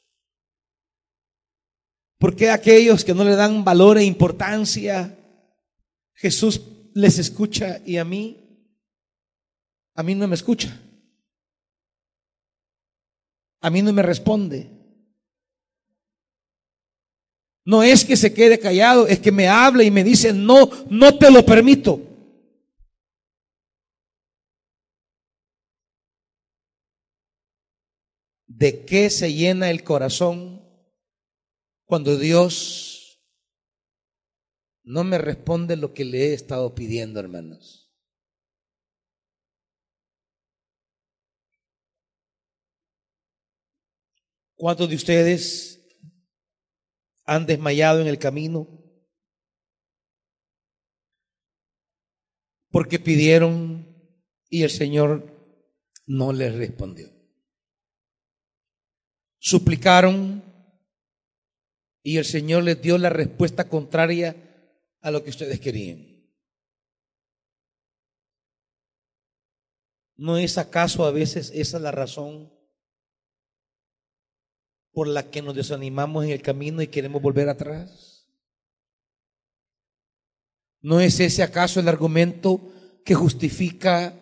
Porque 2.18 2.50
aquellos 2.50 3.04
que 3.04 3.14
no 3.14 3.22
le 3.24 3.36
dan 3.36 3.64
valor 3.64 3.96
e 3.96 4.04
importancia, 4.04 5.16
Jesús 6.14 6.60
les 6.94 7.18
escucha 7.18 7.80
y 7.84 7.96
a 7.96 8.04
mí, 8.04 8.36
a 9.94 10.02
mí 10.02 10.14
no 10.14 10.26
me 10.28 10.34
escucha 10.34 10.78
a 13.60 13.70
mí 13.70 13.82
no 13.82 13.92
me 13.92 14.02
responde. 14.02 14.70
No 17.64 17.82
es 17.82 18.04
que 18.04 18.16
se 18.16 18.32
quede 18.32 18.58
callado, 18.58 19.06
es 19.06 19.20
que 19.20 19.30
me 19.30 19.46
habla 19.46 19.84
y 19.84 19.90
me 19.90 20.02
dice, 20.02 20.32
no, 20.32 20.70
no 20.88 21.16
te 21.18 21.30
lo 21.30 21.44
permito. 21.44 22.00
¿De 28.46 28.84
qué 28.84 29.08
se 29.10 29.32
llena 29.32 29.70
el 29.70 29.84
corazón 29.84 30.62
cuando 31.86 32.16
Dios 32.18 32.99
no 34.90 35.04
me 35.04 35.18
responde 35.18 35.76
lo 35.76 35.94
que 35.94 36.04
le 36.04 36.18
he 36.18 36.34
estado 36.34 36.74
pidiendo, 36.74 37.20
hermanos? 37.20 37.88
¿Cuántos 44.56 44.88
de 44.88 44.96
ustedes 44.96 45.80
han 47.24 47.46
desmayado 47.46 48.00
en 48.00 48.08
el 48.08 48.18
camino? 48.18 48.66
Porque 52.70 52.98
pidieron 52.98 53.86
y 54.48 54.64
el 54.64 54.70
Señor 54.70 55.32
no 56.04 56.32
les 56.32 56.52
respondió. 56.52 57.08
Suplicaron 59.38 60.42
y 62.02 62.16
el 62.16 62.24
Señor 62.24 62.64
les 62.64 62.82
dio 62.82 62.98
la 62.98 63.10
respuesta 63.10 63.68
contraria 63.68 64.48
a 65.00 65.10
lo 65.10 65.22
que 65.22 65.30
ustedes 65.30 65.60
querían. 65.60 66.20
¿No 70.16 70.36
es 70.36 70.58
acaso 70.58 71.04
a 71.04 71.10
veces 71.10 71.50
esa 71.54 71.78
la 71.78 71.90
razón 71.90 72.52
por 74.92 75.08
la 75.08 75.30
que 75.30 75.40
nos 75.40 75.54
desanimamos 75.54 76.24
en 76.24 76.30
el 76.30 76.42
camino 76.42 76.82
y 76.82 76.88
queremos 76.88 77.22
volver 77.22 77.48
atrás? 77.48 78.28
¿No 80.82 81.00
es 81.00 81.20
ese 81.20 81.42
acaso 81.42 81.80
el 81.80 81.88
argumento 81.88 82.72
que 83.04 83.14
justifica 83.14 84.14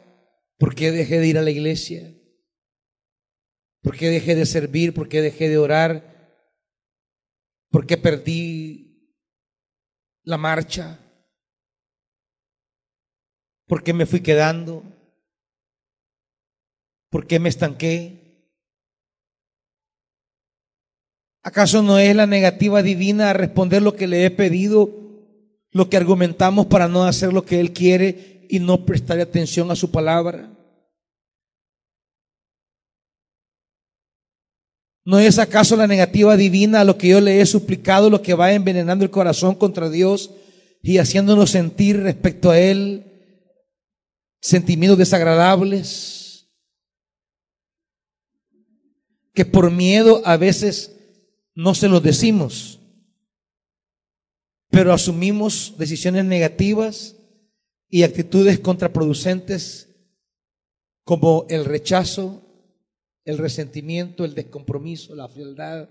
por 0.56 0.74
qué 0.74 0.92
dejé 0.92 1.18
de 1.18 1.26
ir 1.26 1.38
a 1.38 1.42
la 1.42 1.50
iglesia? 1.50 2.14
¿Por 3.82 3.96
qué 3.96 4.08
dejé 4.10 4.34
de 4.34 4.46
servir? 4.46 4.94
¿Por 4.94 5.08
qué 5.08 5.20
dejé 5.20 5.48
de 5.48 5.58
orar? 5.58 6.44
¿Por 7.70 7.86
qué 7.86 7.96
perdí 7.96 8.87
la 10.28 10.36
marcha? 10.36 10.98
¿Por 13.66 13.82
qué 13.82 13.94
me 13.94 14.04
fui 14.04 14.20
quedando? 14.20 14.82
¿Por 17.10 17.26
qué 17.26 17.38
me 17.38 17.48
estanqué? 17.48 18.52
¿Acaso 21.42 21.80
no 21.80 21.98
es 21.98 22.14
la 22.14 22.26
negativa 22.26 22.82
divina 22.82 23.30
a 23.30 23.32
responder 23.32 23.80
lo 23.80 23.96
que 23.96 24.06
le 24.06 24.26
he 24.26 24.30
pedido, 24.30 24.90
lo 25.70 25.88
que 25.88 25.96
argumentamos 25.96 26.66
para 26.66 26.88
no 26.88 27.04
hacer 27.04 27.32
lo 27.32 27.46
que 27.46 27.58
Él 27.58 27.72
quiere 27.72 28.46
y 28.50 28.60
no 28.60 28.84
prestar 28.84 29.18
atención 29.20 29.70
a 29.70 29.76
su 29.76 29.90
palabra? 29.90 30.57
¿No 35.08 35.18
es 35.18 35.38
acaso 35.38 35.74
la 35.74 35.86
negativa 35.86 36.36
divina 36.36 36.82
a 36.82 36.84
lo 36.84 36.98
que 36.98 37.08
yo 37.08 37.22
le 37.22 37.40
he 37.40 37.46
suplicado, 37.46 38.10
lo 38.10 38.20
que 38.20 38.34
va 38.34 38.52
envenenando 38.52 39.06
el 39.06 39.10
corazón 39.10 39.54
contra 39.54 39.88
Dios 39.88 40.32
y 40.82 40.98
haciéndonos 40.98 41.52
sentir 41.52 41.98
respecto 42.02 42.50
a 42.50 42.60
Él 42.60 43.06
sentimientos 44.42 44.98
desagradables? 44.98 46.50
Que 49.32 49.46
por 49.46 49.70
miedo 49.70 50.20
a 50.26 50.36
veces 50.36 50.94
no 51.54 51.74
se 51.74 51.88
lo 51.88 52.00
decimos, 52.00 52.78
pero 54.68 54.92
asumimos 54.92 55.72
decisiones 55.78 56.26
negativas 56.26 57.16
y 57.88 58.02
actitudes 58.02 58.60
contraproducentes 58.60 59.88
como 61.04 61.46
el 61.48 61.64
rechazo, 61.64 62.44
el 63.28 63.38
resentimiento, 63.38 64.24
el 64.24 64.34
descompromiso, 64.34 65.14
la 65.14 65.28
frialdad. 65.28 65.90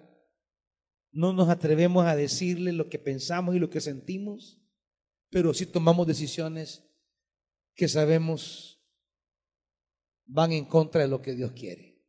No 1.12 1.34
nos 1.34 1.50
atrevemos 1.50 2.06
a 2.06 2.15
decirle 2.15 2.73
lo 2.73 2.89
que 2.89 3.00
pensamos 3.00 3.56
y 3.56 3.60
lo 3.60 3.69
que 3.69 3.82
sentimos 3.82 4.58
pero 5.30 5.54
sí 5.54 5.65
tomamos 5.65 6.08
decisiones 6.08 6.84
que 7.76 7.88
sabemos 7.88 8.82
van 10.26 10.52
en 10.52 10.65
contra 10.65 11.02
de 11.02 11.08
lo 11.08 11.21
que 11.21 11.34
Dios 11.34 11.52
quiere. 11.52 12.02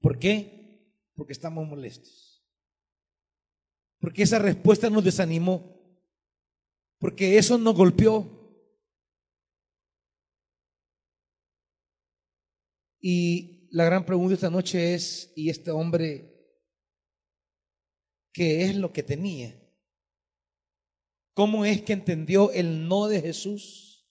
¿Por 0.00 0.18
qué? 0.18 1.10
Porque 1.14 1.32
estamos 1.32 1.66
molestos. 1.66 2.44
Porque 3.98 4.22
esa 4.22 4.38
respuesta 4.38 4.90
nos 4.90 5.04
desanimó. 5.04 5.80
Porque 6.98 7.38
eso 7.38 7.58
nos 7.58 7.74
golpeó. 7.74 8.30
Y 13.00 13.53
la 13.74 13.84
gran 13.84 14.06
pregunta 14.06 14.34
esta 14.34 14.50
noche 14.50 14.94
es, 14.94 15.32
¿y 15.34 15.50
este 15.50 15.72
hombre 15.72 16.32
qué 18.32 18.66
es 18.66 18.76
lo 18.76 18.92
que 18.92 19.02
tenía? 19.02 19.52
¿Cómo 21.34 21.64
es 21.64 21.82
que 21.82 21.92
entendió 21.92 22.52
el 22.52 22.86
no 22.86 23.08
de 23.08 23.20
Jesús? 23.20 24.08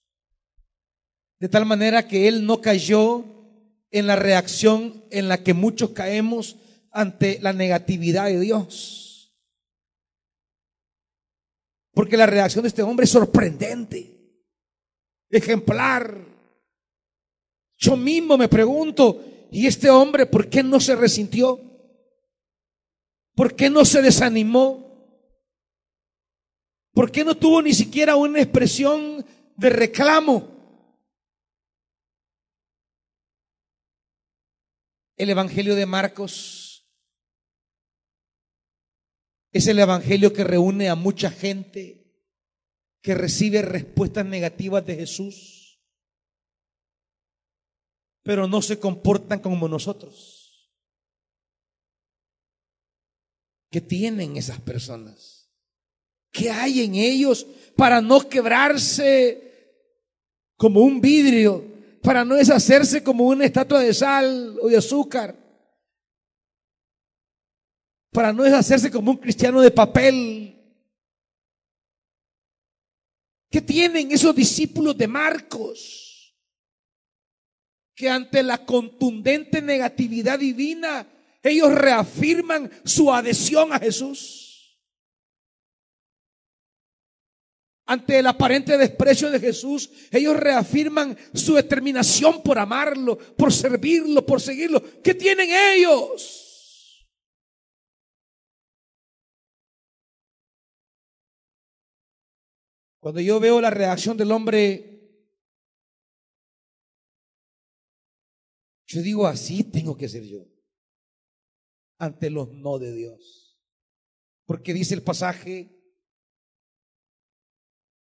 De 1.40 1.48
tal 1.48 1.64
manera 1.64 2.06
que 2.06 2.28
él 2.28 2.44
no 2.44 2.60
cayó 2.60 3.24
en 3.90 4.06
la 4.06 4.16
reacción 4.16 5.02
en 5.10 5.28
la 5.28 5.42
que 5.42 5.54
muchos 5.54 5.90
caemos 5.90 6.56
ante 6.90 7.38
la 7.40 7.54
negatividad 7.54 8.26
de 8.26 8.40
Dios. 8.40 9.34
Porque 11.94 12.18
la 12.18 12.26
reacción 12.26 12.64
de 12.64 12.68
este 12.68 12.82
hombre 12.82 13.04
es 13.04 13.10
sorprendente, 13.10 14.14
ejemplar. 15.30 16.22
Yo 17.78 17.96
mismo 17.96 18.36
me 18.36 18.48
pregunto, 18.48 19.30
¿y 19.50 19.66
este 19.66 19.90
hombre 19.90 20.26
por 20.26 20.48
qué 20.48 20.62
no 20.62 20.80
se 20.80 20.96
resintió? 20.96 21.60
¿Por 23.34 23.54
qué 23.54 23.70
no 23.70 23.84
se 23.84 24.02
desanimó? 24.02 24.84
¿Por 26.92 27.10
qué 27.10 27.24
no 27.24 27.34
tuvo 27.36 27.60
ni 27.60 27.72
siquiera 27.72 28.14
una 28.16 28.40
expresión 28.40 29.24
de 29.56 29.70
reclamo? 29.70 30.54
El 35.16 35.30
Evangelio 35.30 35.74
de 35.74 35.86
Marcos 35.86 36.64
es 39.52 39.68
el 39.68 39.78
Evangelio 39.78 40.32
que 40.32 40.42
reúne 40.42 40.88
a 40.88 40.96
mucha 40.96 41.30
gente 41.30 42.04
que 43.00 43.14
recibe 43.14 43.62
respuestas 43.62 44.26
negativas 44.26 44.84
de 44.84 44.96
Jesús, 44.96 45.63
pero 48.24 48.48
no 48.48 48.62
se 48.62 48.80
comportan 48.80 49.38
como 49.38 49.68
nosotros. 49.68 50.70
¿Qué 53.70 53.80
tienen 53.80 54.36
esas 54.36 54.60
personas? 54.60 55.50
¿Qué 56.32 56.50
hay 56.50 56.80
en 56.82 56.94
ellos 56.94 57.46
para 57.76 58.00
no 58.00 58.28
quebrarse 58.28 59.84
como 60.56 60.80
un 60.80 61.00
vidrio, 61.00 61.64
para 62.02 62.24
no 62.24 62.34
deshacerse 62.34 63.04
como 63.04 63.26
una 63.26 63.44
estatua 63.44 63.80
de 63.80 63.92
sal 63.92 64.58
o 64.60 64.68
de 64.68 64.78
azúcar, 64.78 65.36
para 68.10 68.32
no 68.32 68.42
deshacerse 68.42 68.90
como 68.90 69.10
un 69.10 69.18
cristiano 69.18 69.60
de 69.60 69.70
papel? 69.70 70.50
¿Qué 73.50 73.60
tienen 73.60 74.10
esos 74.10 74.34
discípulos 74.34 74.96
de 74.96 75.06
Marcos? 75.06 76.13
Que 77.94 78.10
ante 78.10 78.42
la 78.42 78.64
contundente 78.64 79.62
negatividad 79.62 80.38
divina, 80.38 81.06
ellos 81.42 81.72
reafirman 81.72 82.70
su 82.84 83.12
adhesión 83.12 83.72
a 83.72 83.78
Jesús. 83.78 84.44
Ante 87.86 88.18
el 88.18 88.26
aparente 88.26 88.78
desprecio 88.78 89.30
de 89.30 89.38
Jesús, 89.38 89.90
ellos 90.10 90.36
reafirman 90.38 91.16
su 91.34 91.54
determinación 91.54 92.42
por 92.42 92.58
amarlo, 92.58 93.18
por 93.18 93.52
servirlo, 93.52 94.24
por 94.24 94.40
seguirlo. 94.40 94.82
¿Qué 95.02 95.12
tienen 95.14 95.50
ellos? 95.50 96.44
Cuando 103.00 103.20
yo 103.20 103.38
veo 103.38 103.60
la 103.60 103.68
reacción 103.68 104.16
del 104.16 104.32
hombre, 104.32 104.93
yo 108.94 109.02
digo, 109.02 109.26
así 109.26 109.64
tengo 109.64 109.96
que 109.96 110.08
ser 110.08 110.22
yo 110.22 110.46
ante 111.98 112.30
los 112.30 112.52
no 112.52 112.78
de 112.78 112.92
Dios. 112.92 113.58
Porque 114.46 114.72
dice 114.72 114.94
el 114.94 115.02
pasaje, 115.02 115.76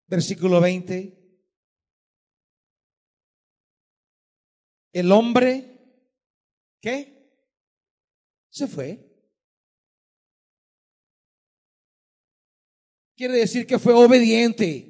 versículo 0.07 0.59
20. 0.59 1.19
El 4.93 5.11
hombre, 5.11 6.07
¿qué? 6.81 7.31
Se 8.49 8.67
fue. 8.67 9.07
Quiere 13.15 13.35
decir 13.35 13.67
que 13.67 13.77
fue 13.77 13.93
obediente. 13.93 14.87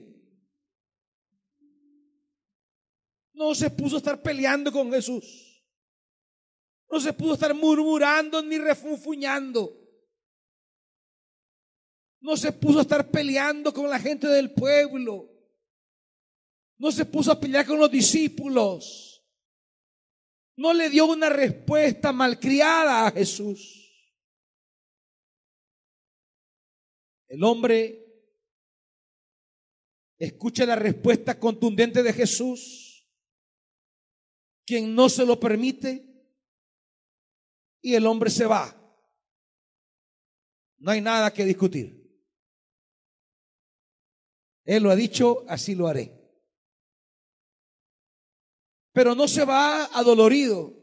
No 3.33 3.53
se 3.53 3.69
puso 3.69 3.95
a 3.95 3.99
estar 3.99 4.21
peleando 4.21 4.71
con 4.71 4.89
Jesús. 4.89 5.50
No 6.91 6.99
se 6.99 7.13
pudo 7.13 7.35
estar 7.35 7.53
murmurando 7.53 8.41
ni 8.41 8.57
refunfuñando. 8.57 9.77
No 12.19 12.35
se 12.35 12.51
puso 12.51 12.79
a 12.79 12.81
estar 12.81 13.09
peleando 13.09 13.73
con 13.73 13.89
la 13.89 13.97
gente 13.97 14.27
del 14.27 14.53
pueblo. 14.53 15.29
No 16.77 16.91
se 16.91 17.05
puso 17.05 17.31
a 17.31 17.39
pelear 17.39 17.65
con 17.65 17.79
los 17.79 17.89
discípulos. 17.89 19.23
No 20.57 20.73
le 20.73 20.89
dio 20.89 21.05
una 21.05 21.29
respuesta 21.29 22.11
malcriada 22.11 23.07
a 23.07 23.11
Jesús. 23.11 23.77
El 27.29 27.43
hombre 27.45 28.05
escucha 30.19 30.65
la 30.65 30.75
respuesta 30.75 31.39
contundente 31.39 32.03
de 32.03 32.11
Jesús, 32.11 33.07
quien 34.65 34.93
no 34.93 35.07
se 35.07 35.25
lo 35.25 35.39
permite, 35.39 36.10
y 37.81 37.95
el 37.95 38.05
hombre 38.05 38.29
se 38.29 38.45
va. 38.45 38.77
No 40.77 40.91
hay 40.91 41.01
nada 41.01 41.31
que 41.33 41.45
discutir. 41.45 42.01
Él 44.63 44.83
lo 44.83 44.91
ha 44.91 44.95
dicho, 44.95 45.43
así 45.47 45.75
lo 45.75 45.87
haré. 45.87 46.17
Pero 48.93 49.15
no 49.15 49.27
se 49.27 49.45
va 49.45 49.85
adolorido. 49.85 50.77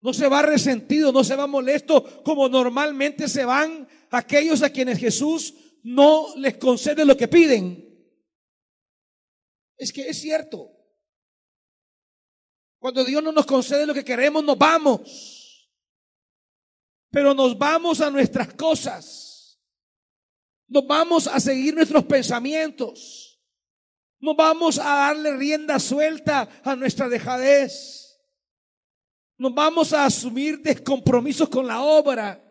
No 0.00 0.12
se 0.12 0.28
va 0.28 0.42
resentido, 0.42 1.12
no 1.12 1.22
se 1.22 1.36
va 1.36 1.46
molesto 1.46 2.22
como 2.24 2.48
normalmente 2.48 3.28
se 3.28 3.44
van 3.44 3.88
aquellos 4.10 4.62
a 4.62 4.70
quienes 4.70 4.98
Jesús 4.98 5.54
no 5.84 6.34
les 6.36 6.56
concede 6.56 7.04
lo 7.04 7.16
que 7.16 7.28
piden. 7.28 7.88
Es 9.76 9.92
que 9.92 10.08
es 10.08 10.20
cierto. 10.20 10.71
Cuando 12.82 13.04
Dios 13.04 13.22
no 13.22 13.30
nos 13.30 13.46
concede 13.46 13.86
lo 13.86 13.94
que 13.94 14.04
queremos, 14.04 14.42
nos 14.42 14.58
vamos. 14.58 15.70
Pero 17.10 17.32
nos 17.32 17.56
vamos 17.56 18.00
a 18.00 18.10
nuestras 18.10 18.54
cosas. 18.54 19.56
Nos 20.66 20.84
vamos 20.84 21.28
a 21.28 21.38
seguir 21.38 21.76
nuestros 21.76 22.04
pensamientos. 22.06 23.40
No 24.18 24.34
vamos 24.34 24.80
a 24.80 24.96
darle 24.96 25.36
rienda 25.36 25.78
suelta 25.78 26.48
a 26.64 26.74
nuestra 26.74 27.08
dejadez. 27.08 28.20
Nos 29.38 29.54
vamos 29.54 29.92
a 29.92 30.04
asumir 30.04 30.60
descompromisos 30.60 31.48
con 31.48 31.68
la 31.68 31.82
obra. 31.82 32.42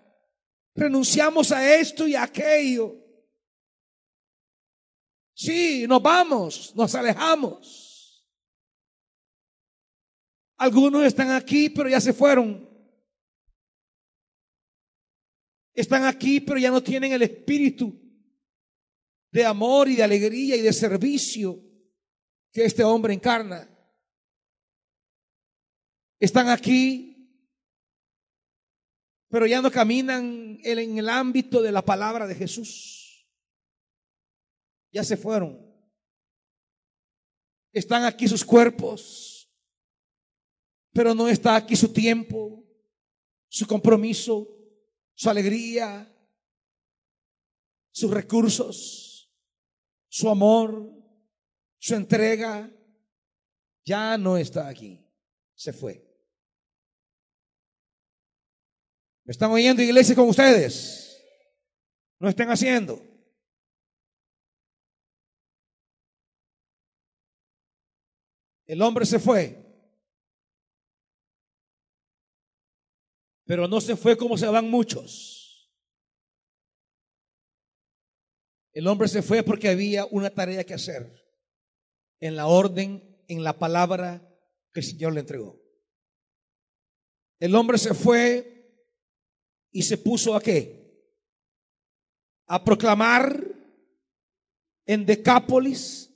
Renunciamos 0.74 1.52
a 1.52 1.76
esto 1.76 2.08
y 2.08 2.16
a 2.16 2.24
aquello. 2.24 2.96
Sí, 5.34 5.86
nos 5.90 6.02
vamos, 6.02 6.74
nos 6.74 6.96
alejamos. 6.96 7.81
Algunos 10.62 11.04
están 11.06 11.32
aquí, 11.32 11.72
pero 11.72 11.90
ya 11.90 12.00
se 12.00 12.14
fueron. 12.14 12.70
Están 15.74 16.04
aquí, 16.04 16.40
pero 16.40 16.60
ya 16.60 16.70
no 16.70 16.84
tienen 16.84 17.12
el 17.14 17.24
espíritu 17.24 18.00
de 19.32 19.44
amor 19.44 19.90
y 19.90 19.96
de 19.96 20.04
alegría 20.04 20.56
y 20.56 20.62
de 20.62 20.72
servicio 20.72 21.60
que 22.52 22.66
este 22.66 22.84
hombre 22.84 23.12
encarna. 23.12 23.68
Están 26.20 26.50
aquí, 26.50 27.44
pero 29.30 29.48
ya 29.48 29.64
no 29.64 29.72
caminan 29.72 30.60
en 30.64 30.98
el 31.00 31.10
ámbito 31.10 31.64
de 31.64 31.72
la 31.72 31.82
palabra 31.82 32.28
de 32.28 32.36
Jesús. 32.36 33.28
Ya 34.92 35.04
se 35.04 35.18
fueron. 35.18 35.60
Están 37.74 38.04
aquí 38.04 38.28
sus 38.28 38.46
cuerpos, 38.46 39.41
pero 40.94 41.16
no 41.16 41.28
está 41.28 41.56
aquí 41.56 41.76
su 41.76 41.92
tiempo, 41.92 42.64
su 43.48 43.66
compromiso, 43.66 44.48
su 45.14 45.30
alegría, 45.30 46.08
sus 47.92 48.12
recursos, 48.12 49.32
su 50.08 50.30
amor, 50.30 50.92
su 51.78 51.96
entrega, 51.96 52.70
ya 53.84 54.18
no 54.18 54.38
está 54.38 54.68
aquí, 54.68 55.00
se 55.56 55.74
fue. 55.74 56.08
¿Me 59.24 59.32
están 59.32 59.52
oyendo 59.52 59.82
iglesia 59.82 60.16
con 60.16 60.28
ustedes? 60.28 61.24
No 62.20 62.28
estén 62.28 62.50
haciendo. 62.50 63.02
El 68.66 68.82
hombre 68.82 69.06
se 69.06 69.20
fue. 69.20 69.71
Pero 73.46 73.68
no 73.68 73.82
se 73.82 73.96
fue 73.96 74.18
como 74.18 74.38
se 74.38 74.48
van 74.48 74.70
muchos. 74.70 75.72
El 78.74 78.88
hombre 78.88 79.08
se 79.08 79.22
fue 79.22 79.44
porque 79.44 79.70
había 79.70 80.06
una 80.06 80.30
tarea 80.30 80.64
que 80.64 80.74
hacer 80.74 81.22
en 82.20 82.36
la 82.36 82.48
orden, 82.48 83.24
en 83.28 83.44
la 83.44 83.58
palabra 83.60 84.28
que 84.74 84.80
el 84.80 84.86
Señor 84.86 85.14
le 85.14 85.22
entregó. 85.22 85.62
El 87.40 87.56
hombre 87.56 87.78
se 87.78 87.94
fue 87.94 88.62
y 89.72 89.82
se 89.82 89.98
puso 89.98 90.36
a 90.36 90.42
qué? 90.42 90.80
A 92.48 92.64
proclamar 92.64 93.46
en 94.86 95.06
Decápolis 95.06 96.10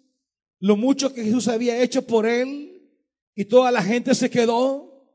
lo 0.60 0.78
mucho 0.78 1.14
que 1.14 1.24
Jesús 1.24 1.48
había 1.48 1.82
hecho 1.82 2.06
por 2.06 2.26
él 2.26 2.92
y 3.34 3.46
toda 3.46 3.72
la 3.72 3.84
gente 3.84 4.16
se 4.16 4.30
quedó 4.30 5.10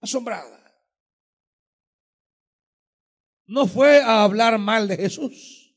asombrada. 0.00 0.63
No 3.46 3.66
fue 3.66 4.00
a 4.00 4.24
hablar 4.24 4.58
mal 4.58 4.88
de 4.88 4.96
Jesús. 4.96 5.76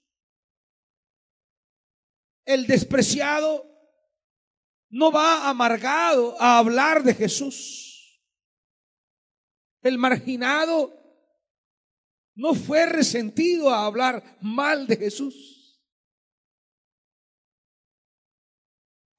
El 2.45 2.65
despreciado 2.65 3.65
no 4.89 5.11
va 5.11 5.49
amargado 5.49 6.41
a 6.41 6.57
hablar 6.57 7.03
de 7.03 7.13
Jesús. 7.13 8.23
El 9.81 9.97
marginado 9.97 10.93
no 12.35 12.53
fue 12.53 12.85
resentido 12.85 13.69
a 13.69 13.85
hablar 13.85 14.37
mal 14.41 14.87
de 14.87 14.95
Jesús. 14.95 15.81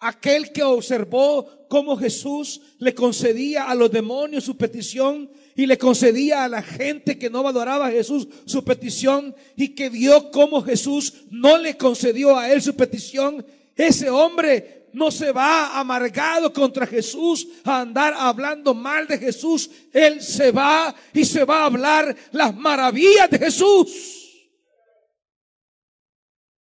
Aquel 0.00 0.52
que 0.52 0.62
observó 0.62 1.66
cómo 1.68 1.96
Jesús 1.96 2.60
le 2.78 2.94
concedía 2.94 3.68
a 3.68 3.74
los 3.74 3.90
demonios 3.90 4.44
su 4.44 4.56
petición 4.56 5.30
y 5.58 5.66
le 5.66 5.76
concedía 5.76 6.44
a 6.44 6.48
la 6.48 6.62
gente 6.62 7.18
que 7.18 7.28
no 7.28 7.42
valoraba 7.42 7.88
a 7.88 7.90
Jesús 7.90 8.28
su 8.44 8.62
petición 8.64 9.34
y 9.56 9.74
que 9.74 9.90
vio 9.90 10.30
cómo 10.30 10.62
Jesús 10.62 11.24
no 11.32 11.58
le 11.58 11.76
concedió 11.76 12.38
a 12.38 12.48
él 12.52 12.62
su 12.62 12.76
petición, 12.76 13.44
ese 13.74 14.08
hombre 14.08 14.88
no 14.92 15.10
se 15.10 15.32
va 15.32 15.76
amargado 15.76 16.52
contra 16.52 16.86
Jesús 16.86 17.48
a 17.64 17.80
andar 17.80 18.14
hablando 18.16 18.72
mal 18.72 19.08
de 19.08 19.18
Jesús. 19.18 19.68
Él 19.92 20.22
se 20.22 20.52
va 20.52 20.94
y 21.12 21.24
se 21.24 21.42
va 21.42 21.62
a 21.62 21.66
hablar 21.66 22.16
las 22.30 22.54
maravillas 22.54 23.28
de 23.28 23.38
Jesús. 23.40 24.50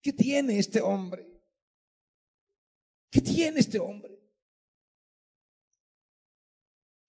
¿Qué 0.02 0.12
tiene 0.12 0.58
este 0.58 0.82
hombre? 0.82 1.24
¿Qué 3.12 3.22
tiene 3.22 3.60
este 3.60 3.78
hombre? 3.78 4.17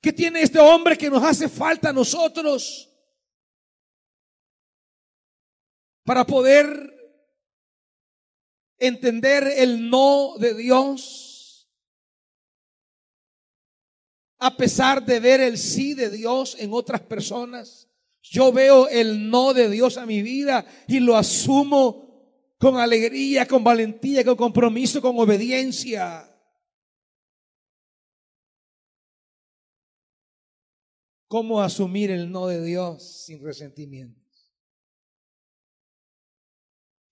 ¿Qué 0.09 0.15
tiene 0.15 0.41
este 0.41 0.59
hombre 0.59 0.97
que 0.97 1.11
nos 1.11 1.23
hace 1.23 1.51
falta 1.51 1.91
a 1.91 1.93
nosotros 1.93 2.89
para 6.03 6.25
poder 6.25 6.67
entender 8.79 9.47
el 9.55 9.91
no 9.91 10.39
de 10.39 10.55
Dios? 10.55 11.69
A 14.39 14.57
pesar 14.57 15.05
de 15.05 15.21
ver 15.21 15.43
el 15.43 15.59
sí 15.59 15.93
de 15.93 16.09
Dios 16.09 16.57
en 16.59 16.73
otras 16.73 17.03
personas, 17.03 17.87
yo 18.23 18.51
veo 18.51 18.89
el 18.89 19.29
no 19.29 19.53
de 19.53 19.69
Dios 19.69 19.99
a 19.99 20.07
mi 20.07 20.23
vida 20.23 20.65
y 20.87 21.01
lo 21.01 21.19
asumo 21.19 22.55
con 22.57 22.79
alegría, 22.79 23.47
con 23.47 23.63
valentía, 23.63 24.25
con 24.25 24.37
compromiso, 24.37 25.03
con 25.03 25.19
obediencia. 25.19 26.35
¿Cómo 31.29 31.61
asumir 31.61 32.11
el 32.11 32.33
no 32.33 32.47
de 32.47 32.65
Dios 32.65 33.03
sin 33.27 33.45
resentimientos? 33.45 34.51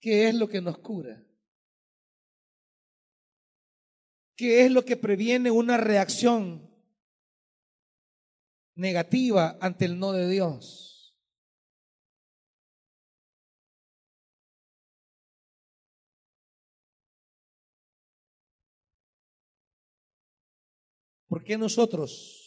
¿Qué 0.01 0.29
es 0.29 0.35
lo 0.35 0.49
que 0.49 0.63
nos 0.63 0.79
cura? 0.79 1.23
¿Qué 4.35 4.65
es 4.65 4.71
lo 4.71 4.87
que 4.87 4.97
previene 4.97 5.51
una 5.51 5.77
reacción 5.77 6.67
negativa 8.75 9.59
ante 9.61 9.85
el 9.85 9.99
no 9.99 10.13
de 10.13 10.29
Dios? 10.29 11.15
¿Por 21.29 21.45
qué 21.45 21.59
nosotros 21.59 22.46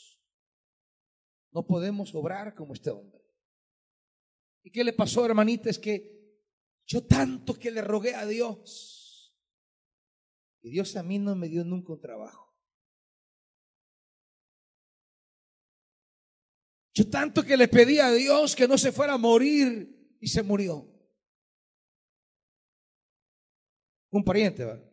no 1.51 1.65
podemos 1.65 2.13
obrar 2.15 2.55
como 2.55 2.73
este 2.73 2.89
hombre? 2.89 3.19
¿Y 4.63 4.71
qué 4.71 4.83
le 4.83 4.93
pasó, 4.93 5.25
hermanita? 5.25 5.69
Es 5.69 5.79
que 5.79 6.19
yo 6.85 7.05
tanto 7.05 7.53
que 7.53 7.71
le 7.71 7.81
rogué 7.81 8.15
a 8.15 8.25
Dios 8.25 9.35
y 10.61 10.71
Dios 10.71 10.95
a 10.95 11.03
mí 11.03 11.19
no 11.19 11.35
me 11.35 11.47
dio 11.47 11.63
nunca 11.63 11.93
un 11.93 12.01
trabajo. 12.01 12.49
Yo 16.93 17.09
tanto 17.09 17.43
que 17.43 17.55
le 17.55 17.67
pedí 17.67 17.99
a 17.99 18.11
Dios 18.11 18.55
que 18.55 18.67
no 18.67 18.77
se 18.77 18.91
fuera 18.91 19.13
a 19.13 19.17
morir 19.17 20.17
y 20.19 20.27
se 20.27 20.43
murió. 20.43 20.85
Un 24.11 24.23
pariente, 24.23 24.65
¿verdad? 24.65 24.91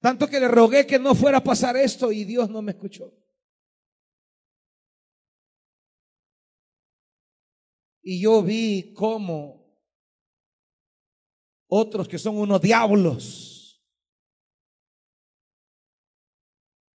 Tanto 0.00 0.28
que 0.28 0.38
le 0.38 0.48
rogué 0.48 0.86
que 0.86 0.98
no 0.98 1.14
fuera 1.14 1.38
a 1.38 1.44
pasar 1.44 1.76
esto 1.76 2.12
y 2.12 2.24
Dios 2.24 2.50
no 2.50 2.60
me 2.60 2.72
escuchó. 2.72 3.14
Y 8.10 8.22
yo 8.22 8.42
vi 8.42 8.94
cómo 8.94 9.70
otros 11.68 12.08
que 12.08 12.18
son 12.18 12.38
unos 12.38 12.58
diablos 12.58 13.86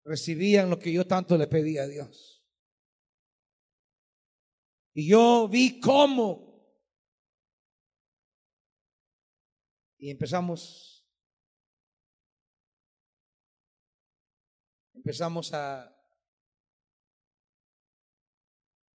recibían 0.03 0.71
lo 0.71 0.79
que 0.79 0.91
yo 0.91 1.05
tanto 1.05 1.37
le 1.37 1.45
pedí 1.45 1.77
a 1.77 1.85
Dios. 1.85 2.43
Y 4.95 5.07
yo 5.07 5.47
vi 5.47 5.79
cómo. 5.79 6.67
Y 9.99 10.09
empezamos 10.09 11.07
empezamos 14.95 15.53
a, 15.53 15.95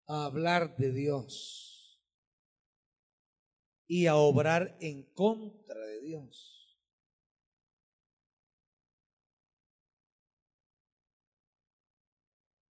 a 0.09 0.25
hablar 0.25 0.77
de 0.79 0.91
Dios 0.91 1.78
y 3.89 4.07
a 4.07 4.15
obrar 4.15 4.77
en 4.81 5.03
contra 5.15 5.81
de 5.81 6.01
Dios. 6.03 6.79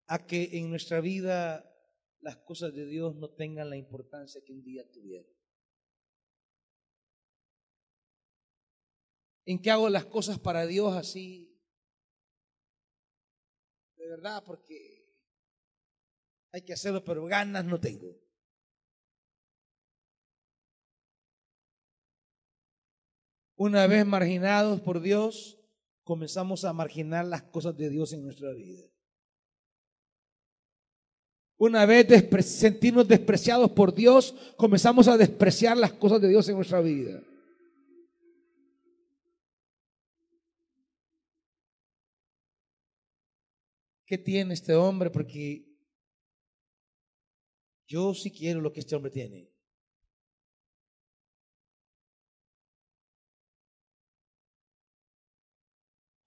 A 0.07 0.25
que 0.25 0.57
en 0.57 0.69
nuestra 0.69 1.01
vida 1.01 1.69
las 2.21 2.37
cosas 2.37 2.73
de 2.73 2.85
Dios 2.85 3.15
no 3.17 3.29
tengan 3.31 3.69
la 3.69 3.75
importancia 3.75 4.41
que 4.45 4.53
un 4.53 4.63
día 4.63 4.89
tuvieron. 4.89 5.35
En 9.43 9.61
que 9.61 9.71
hago 9.71 9.89
las 9.89 10.05
cosas 10.05 10.39
para 10.39 10.65
Dios 10.65 10.95
así 10.95 11.57
verdad, 14.07 14.43
porque 14.45 15.05
hay 16.51 16.61
que 16.61 16.73
hacerlo, 16.73 17.03
pero 17.03 17.25
ganas 17.25 17.65
no 17.65 17.79
tengo. 17.79 18.15
Una 23.57 23.85
vez 23.87 24.05
marginados 24.05 24.79
por 24.79 25.01
Dios, 25.01 25.59
comenzamos 26.03 26.63
a 26.63 26.71
marginar 26.71 27.25
las 27.25 27.41
cosas 27.43 27.75
de 27.75 27.89
Dios 27.89 28.13
en 28.13 28.23
nuestra 28.23 28.53
vida. 28.53 28.83
Una 31.57 31.85
vez 31.85 32.07
sentirnos 32.45 33.07
despreciados 33.07 33.71
por 33.71 33.93
Dios, 33.93 34.33
comenzamos 34.55 35.09
a 35.09 35.17
despreciar 35.17 35.75
las 35.75 35.91
cosas 35.91 36.21
de 36.21 36.29
Dios 36.29 36.47
en 36.47 36.55
nuestra 36.55 36.79
vida. 36.79 37.21
¿qué 44.07 44.17
tiene 44.17 44.53
este 44.53 44.73
hombre? 44.73 45.11
Porque 45.11 45.67
yo 47.87 48.13
sí 48.13 48.31
quiero 48.31 48.61
lo 48.61 48.73
que 48.73 48.79
este 48.79 48.95
hombre 48.95 49.11
tiene. 49.11 49.51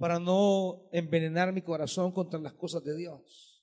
Para 0.01 0.19
no 0.19 0.89
envenenar 0.93 1.53
mi 1.53 1.61
corazón 1.61 2.11
contra 2.11 2.41
las 2.41 2.55
cosas 2.55 2.83
de 2.83 2.97
Dios. 2.97 3.63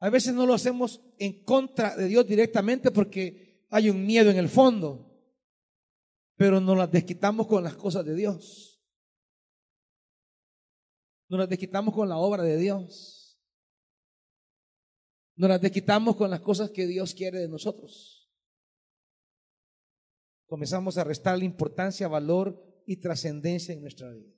A 0.00 0.10
veces 0.10 0.34
no 0.34 0.44
lo 0.44 0.54
hacemos 0.54 1.00
en 1.18 1.44
contra 1.44 1.96
de 1.96 2.08
Dios 2.08 2.26
directamente 2.26 2.90
porque 2.90 3.64
hay 3.70 3.88
un 3.90 4.04
miedo 4.04 4.32
en 4.32 4.38
el 4.38 4.48
fondo, 4.48 5.08
pero 6.34 6.60
nos 6.60 6.76
las 6.76 6.90
desquitamos 6.90 7.46
con 7.46 7.62
las 7.62 7.76
cosas 7.76 8.04
de 8.04 8.16
Dios. 8.16 8.84
Nos 11.28 11.38
las 11.38 11.48
desquitamos 11.48 11.94
con 11.94 12.08
la 12.08 12.16
obra 12.16 12.42
de 12.42 12.56
Dios. 12.56 13.40
Nos 15.36 15.48
las 15.48 15.60
desquitamos 15.60 16.16
con 16.16 16.28
las 16.28 16.40
cosas 16.40 16.72
que 16.72 16.88
Dios 16.88 17.14
quiere 17.14 17.38
de 17.38 17.48
nosotros. 17.48 18.28
Comenzamos 20.46 20.98
a 20.98 21.04
restarle 21.04 21.44
importancia, 21.44 22.08
valor 22.08 22.73
y 22.86 22.96
trascendencia 22.96 23.72
en 23.72 23.80
nuestra 23.80 24.10
vida. 24.10 24.32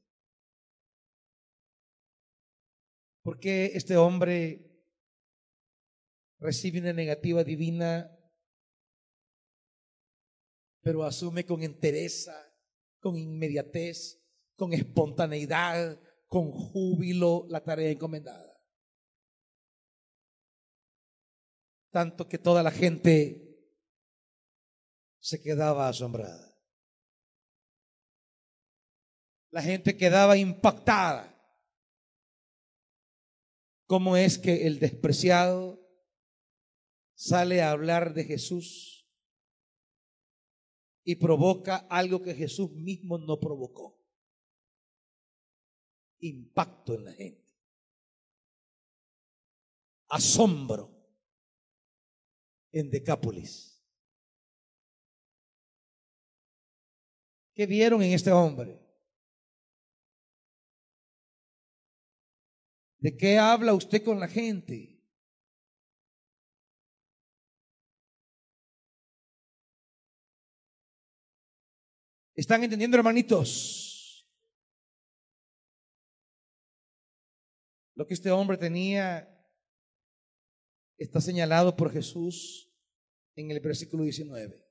Porque 3.22 3.72
este 3.74 3.96
hombre 3.96 4.66
recibe 6.38 6.80
una 6.80 6.92
negativa 6.92 7.42
divina, 7.42 8.10
pero 10.80 11.02
asume 11.02 11.44
con 11.44 11.62
entereza, 11.62 12.36
con 13.00 13.16
inmediatez, 13.16 14.22
con 14.54 14.72
espontaneidad, 14.72 16.00
con 16.28 16.52
júbilo 16.52 17.46
la 17.48 17.64
tarea 17.64 17.90
encomendada. 17.90 18.56
Tanto 21.90 22.28
que 22.28 22.38
toda 22.38 22.62
la 22.62 22.70
gente 22.70 23.42
se 25.18 25.42
quedaba 25.42 25.88
asombrada. 25.88 26.45
La 29.56 29.62
gente 29.62 29.96
quedaba 29.96 30.36
impactada. 30.36 31.34
¿Cómo 33.86 34.14
es 34.14 34.38
que 34.38 34.66
el 34.66 34.78
despreciado 34.78 35.80
sale 37.14 37.62
a 37.62 37.70
hablar 37.70 38.12
de 38.12 38.24
Jesús 38.24 39.08
y 41.04 41.14
provoca 41.14 41.86
algo 41.88 42.20
que 42.20 42.34
Jesús 42.34 42.70
mismo 42.72 43.16
no 43.16 43.40
provocó? 43.40 43.98
Impacto 46.18 46.92
en 46.92 47.04
la 47.06 47.12
gente. 47.14 47.58
Asombro 50.08 50.94
en 52.72 52.90
Decápolis. 52.90 53.82
¿Qué 57.54 57.64
vieron 57.64 58.02
en 58.02 58.12
este 58.12 58.30
hombre? 58.30 58.85
¿De 63.06 63.16
qué 63.16 63.38
habla 63.38 63.72
usted 63.72 64.02
con 64.02 64.18
la 64.18 64.26
gente? 64.26 65.00
¿Están 72.34 72.64
entendiendo, 72.64 72.96
hermanitos? 72.96 74.28
Lo 77.94 78.08
que 78.08 78.14
este 78.14 78.32
hombre 78.32 78.56
tenía 78.56 79.32
está 80.98 81.20
señalado 81.20 81.76
por 81.76 81.92
Jesús 81.92 82.74
en 83.36 83.52
el 83.52 83.60
versículo 83.60 84.02
19. 84.02 84.68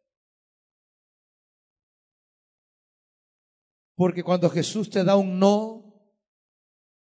Porque 3.96 4.24
cuando 4.24 4.50
Jesús 4.50 4.90
te 4.90 5.06
da 5.06 5.16
un 5.16 5.40
no, 5.40 5.85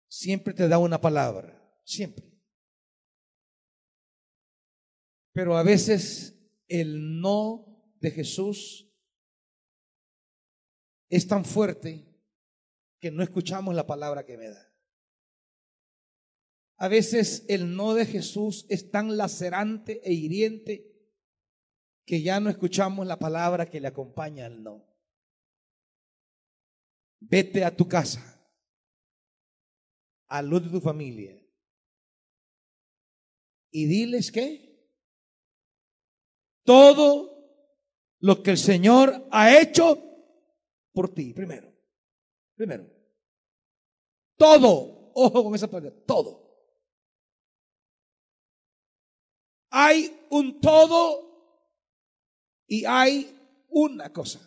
siempre 0.07 0.53
te 0.53 0.67
da 0.67 0.77
una 0.77 0.99
palabra, 0.99 1.61
siempre. 1.83 2.25
Pero 5.33 5.57
a 5.57 5.63
veces 5.63 6.35
el 6.67 7.21
no 7.21 7.93
de 7.99 8.11
Jesús 8.11 8.91
es 11.09 11.27
tan 11.27 11.45
fuerte 11.45 12.05
que 12.99 13.11
no 13.11 13.23
escuchamos 13.23 13.75
la 13.75 13.85
palabra 13.85 14.25
que 14.25 14.37
me 14.37 14.49
da. 14.49 14.73
A 16.77 16.87
veces 16.87 17.45
el 17.47 17.75
no 17.75 17.93
de 17.93 18.05
Jesús 18.05 18.65
es 18.69 18.91
tan 18.91 19.17
lacerante 19.17 20.01
e 20.03 20.13
hiriente 20.13 20.93
que 22.05 22.21
ya 22.21 22.39
no 22.39 22.49
escuchamos 22.49 23.05
la 23.05 23.19
palabra 23.19 23.69
que 23.69 23.81
le 23.81 23.87
acompaña 23.87 24.45
al 24.45 24.63
no. 24.63 24.87
Vete 27.19 27.65
a 27.65 27.75
tu 27.75 27.87
casa 27.87 28.37
a 30.27 30.41
los 30.41 30.63
de 30.63 30.69
tu 30.69 30.81
familia 30.81 31.39
y 33.71 33.85
diles 33.85 34.31
que 34.31 34.67
todo 36.63 37.37
lo 38.19 38.41
que 38.43 38.51
el 38.51 38.57
Señor 38.57 39.27
ha 39.31 39.59
hecho 39.59 40.03
por 40.91 41.13
ti, 41.13 41.33
primero. 41.33 41.71
Primero. 42.55 42.89
Todo. 44.35 45.11
Ojo 45.13 45.43
con 45.43 45.55
esa 45.55 45.67
palabra. 45.67 45.95
Todo. 46.05 46.47
Hay 49.69 50.27
un 50.31 50.59
todo 50.59 51.27
y 52.67 52.83
hay 52.85 53.65
una 53.69 54.11
cosa. 54.11 54.46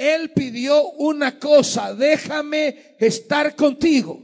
Él 0.00 0.32
pidió 0.32 0.92
una 0.92 1.38
cosa, 1.38 1.94
déjame 1.94 2.96
estar 2.98 3.54
contigo. 3.54 4.18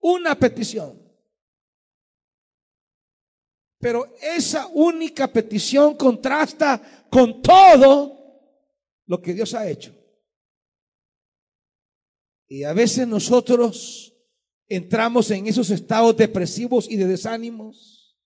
Una 0.00 0.34
petición. 0.34 0.98
Pero 3.78 4.14
esa 4.22 4.66
única 4.68 5.30
petición 5.30 5.94
contrasta 5.94 7.06
con 7.10 7.42
todo 7.42 8.40
lo 9.04 9.20
que 9.20 9.34
Dios 9.34 9.52
ha 9.52 9.68
hecho. 9.68 9.94
Y 12.48 12.64
a 12.64 12.72
veces 12.72 13.06
nosotros 13.06 14.16
entramos 14.68 15.30
en 15.30 15.48
esos 15.48 15.68
estados 15.68 16.16
depresivos 16.16 16.90
y 16.90 16.96
de 16.96 17.06
desánimos 17.08 18.16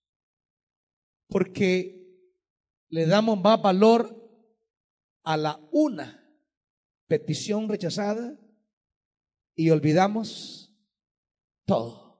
porque 1.26 2.06
le 2.88 3.04
damos 3.06 3.40
más 3.40 3.60
valor 3.60 4.27
a 5.28 5.36
la 5.36 5.60
una 5.72 6.26
petición 7.06 7.68
rechazada 7.68 8.34
y 9.54 9.68
olvidamos 9.68 10.72
todo 11.66 12.18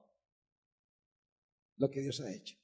lo 1.77 1.89
que 1.89 2.01
Dios 2.01 2.19
ha 2.19 2.31
hecho. 2.31 2.55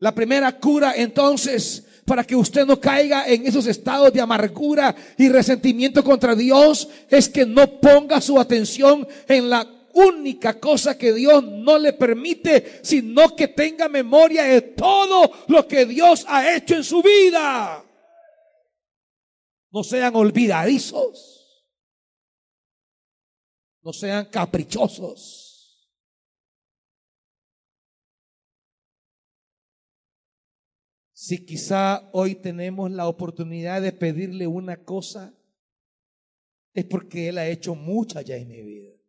La 0.00 0.14
primera 0.14 0.60
cura 0.60 0.92
entonces 0.94 1.86
para 2.04 2.24
que 2.24 2.36
usted 2.36 2.66
no 2.66 2.78
caiga 2.78 3.26
en 3.26 3.46
esos 3.46 3.66
estados 3.66 4.12
de 4.12 4.20
amargura 4.20 4.94
y 5.16 5.30
resentimiento 5.30 6.04
contra 6.04 6.34
Dios 6.34 6.90
es 7.08 7.26
que 7.26 7.46
no 7.46 7.80
ponga 7.80 8.20
su 8.20 8.38
atención 8.38 9.08
en 9.26 9.48
la 9.48 9.81
única 9.94 10.58
cosa 10.58 10.96
que 10.96 11.12
Dios 11.12 11.42
no 11.44 11.78
le 11.78 11.92
permite, 11.92 12.80
sino 12.82 13.34
que 13.36 13.48
tenga 13.48 13.88
memoria 13.88 14.44
de 14.44 14.62
todo 14.62 15.30
lo 15.48 15.66
que 15.66 15.86
Dios 15.86 16.24
ha 16.28 16.54
hecho 16.54 16.74
en 16.74 16.84
su 16.84 17.02
vida. 17.02 17.84
No 19.70 19.82
sean 19.82 20.14
olvidadizos. 20.14 21.38
No 23.82 23.92
sean 23.92 24.26
caprichosos. 24.26 25.42
Si 31.12 31.44
quizá 31.44 32.10
hoy 32.12 32.34
tenemos 32.34 32.90
la 32.90 33.06
oportunidad 33.06 33.80
de 33.80 33.92
pedirle 33.92 34.46
una 34.46 34.84
cosa, 34.84 35.32
es 36.74 36.84
porque 36.84 37.28
Él 37.28 37.38
ha 37.38 37.46
hecho 37.46 37.74
mucha 37.74 38.22
ya 38.22 38.36
en 38.36 38.48
mi 38.48 38.60
vida. 38.60 39.01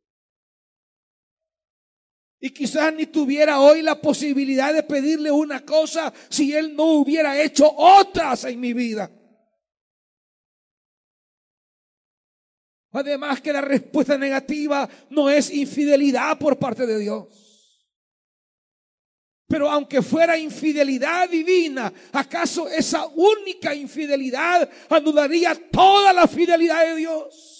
Y 2.46 2.50
quizás 2.50 2.94
ni 2.94 3.06
tuviera 3.06 3.62
hoy 3.62 3.82
la 3.82 4.02
posibilidad 4.02 4.74
de 4.74 4.84
pedirle 4.84 5.32
una 5.32 5.64
cosa 5.64 6.14
si 6.28 6.54
Él 6.54 6.76
no 6.76 6.96
hubiera 6.96 7.42
hecho 7.42 7.74
otras 7.74 8.44
en 8.44 8.60
mi 8.60 8.74
vida. 8.74 9.10
Además 12.92 13.40
que 13.40 13.54
la 13.54 13.62
respuesta 13.62 14.18
negativa 14.18 14.90
no 15.10 15.30
es 15.30 15.54
infidelidad 15.54 16.38
por 16.38 16.60
parte 16.60 16.86
de 16.86 17.00
Dios. 17.00 17.28
Pero 19.48 19.70
aunque 19.70 20.02
fuera 20.02 20.38
infidelidad 20.38 21.30
divina, 21.30 21.94
¿acaso 22.12 22.68
esa 22.68 23.06
única 23.06 23.74
infidelidad 23.74 24.70
anularía 24.90 25.56
toda 25.72 26.12
la 26.12 26.28
fidelidad 26.28 26.88
de 26.88 26.96
Dios? 26.98 27.53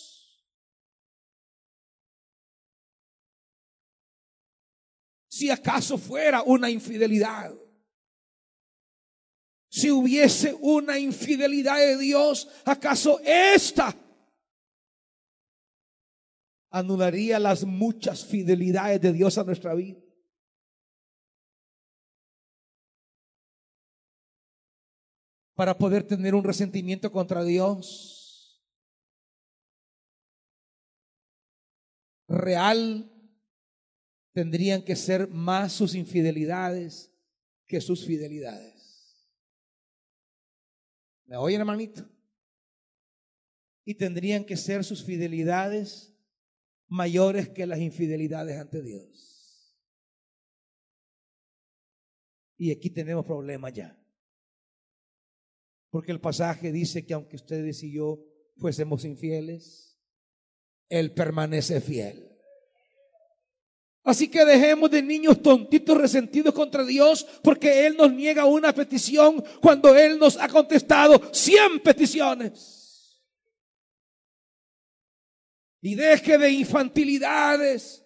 Si 5.34 5.50
acaso 5.50 5.98
fuera 5.98 6.44
una 6.44 6.70
infidelidad. 6.70 7.52
si 9.68 9.90
hubiese 9.90 10.54
una 10.62 11.00
infidelidad 11.00 11.80
de 11.80 11.98
Dios, 11.98 12.48
¿acaso 12.64 13.20
esta 13.22 13.96
anularía 16.70 17.40
las 17.40 17.64
muchas 17.64 18.24
fidelidades 18.24 19.02
de 19.02 19.12
Dios 19.12 19.36
a 19.40 19.44
nuestra 19.44 19.74
vida? 19.74 20.00
Para 25.56 25.76
poder 25.76 26.04
tener 26.04 26.36
un 26.36 26.44
resentimiento 26.44 27.12
contra 27.12 27.44
Dios 27.44 28.64
real, 32.28 33.13
tendrían 34.34 34.84
que 34.84 34.96
ser 34.96 35.30
más 35.30 35.72
sus 35.72 35.96
infidelidades 35.96 37.12
que 37.68 37.80
sus 37.80 38.06
fidelidades. 38.06 39.32
¿Me 41.26 41.38
oyen, 41.38 41.62
hermanito? 41.62 42.08
Y 43.86 43.96
tendrían 43.96 44.44
que 44.46 44.58
ser 44.58 44.84
sus 44.84 45.04
fidelidades 45.04 46.16
mayores 46.88 47.50
que 47.50 47.66
las 47.66 47.80
infidelidades 47.80 48.60
ante 48.60 48.82
Dios. 48.82 49.78
Y 52.58 52.72
aquí 52.72 52.90
tenemos 52.90 53.26
problemas 53.26 53.74
ya. 53.74 54.00
Porque 55.90 56.12
el 56.12 56.22
pasaje 56.22 56.72
dice 56.72 57.06
que 57.06 57.14
aunque 57.14 57.36
ustedes 57.36 57.84
y 57.84 57.94
yo 57.94 58.24
fuésemos 58.58 59.06
infieles, 59.06 60.00
Él 60.90 61.14
permanece 61.14 61.82
fiel. 61.82 62.33
Así 64.04 64.28
que 64.28 64.44
dejemos 64.44 64.92
de 64.92 65.02
niños 65.02 65.42
tontitos 65.42 65.98
resentidos 65.98 66.54
contra 66.54 66.84
Dios 66.84 67.26
porque 67.42 67.88
Él 67.88 67.96
nos 67.96 68.12
niega 68.12 68.46
una 68.46 68.74
petición 68.74 69.42
cuando 69.62 69.96
Él 69.96 70.20
nos 70.20 70.36
ha 70.38 70.50
contestado 70.50 71.22
cien 71.34 71.80
peticiones. 71.80 73.24
Y 75.82 75.96
deje 75.96 76.38
de 76.38 76.52
infantilidades. 76.52 78.06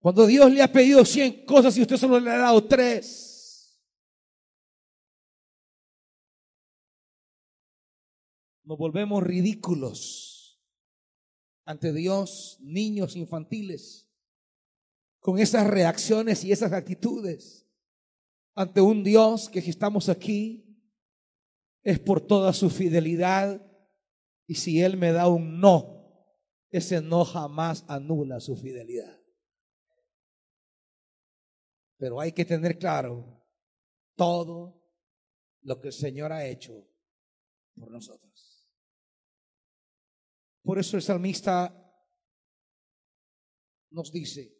Cuando 0.00 0.26
Dios 0.26 0.52
le 0.52 0.62
ha 0.62 0.70
pedido 0.70 1.02
cien 1.04 1.46
cosas 1.46 1.76
y 1.78 1.82
usted 1.82 1.96
solo 1.96 2.20
le 2.20 2.30
ha 2.30 2.38
dado 2.38 2.62
tres. 2.66 3.82
Nos 8.64 8.76
volvemos 8.76 9.22
ridículos 9.22 10.27
ante 11.68 11.92
Dios 11.92 12.56
niños 12.62 13.14
infantiles 13.14 14.08
con 15.18 15.38
esas 15.38 15.66
reacciones 15.66 16.42
y 16.42 16.50
esas 16.50 16.72
actitudes 16.72 17.68
ante 18.54 18.80
un 18.80 19.04
Dios 19.04 19.50
que 19.50 19.60
si 19.60 19.68
estamos 19.68 20.08
aquí 20.08 20.82
es 21.82 21.98
por 21.98 22.26
toda 22.26 22.54
su 22.54 22.70
fidelidad 22.70 23.62
y 24.46 24.54
si 24.54 24.80
Él 24.80 24.96
me 24.96 25.12
da 25.12 25.28
un 25.28 25.60
no, 25.60 26.16
ese 26.70 27.02
no 27.02 27.26
jamás 27.26 27.84
anula 27.86 28.40
su 28.40 28.56
fidelidad. 28.56 29.20
Pero 31.98 32.18
hay 32.18 32.32
que 32.32 32.46
tener 32.46 32.78
claro 32.78 33.44
todo 34.16 34.82
lo 35.60 35.78
que 35.82 35.88
el 35.88 35.94
Señor 35.94 36.32
ha 36.32 36.46
hecho 36.46 36.88
por 37.74 37.90
nosotros. 37.90 38.47
Por 40.68 40.78
eso 40.78 40.98
el 40.98 41.02
salmista 41.02 41.74
nos 43.90 44.12
dice, 44.12 44.54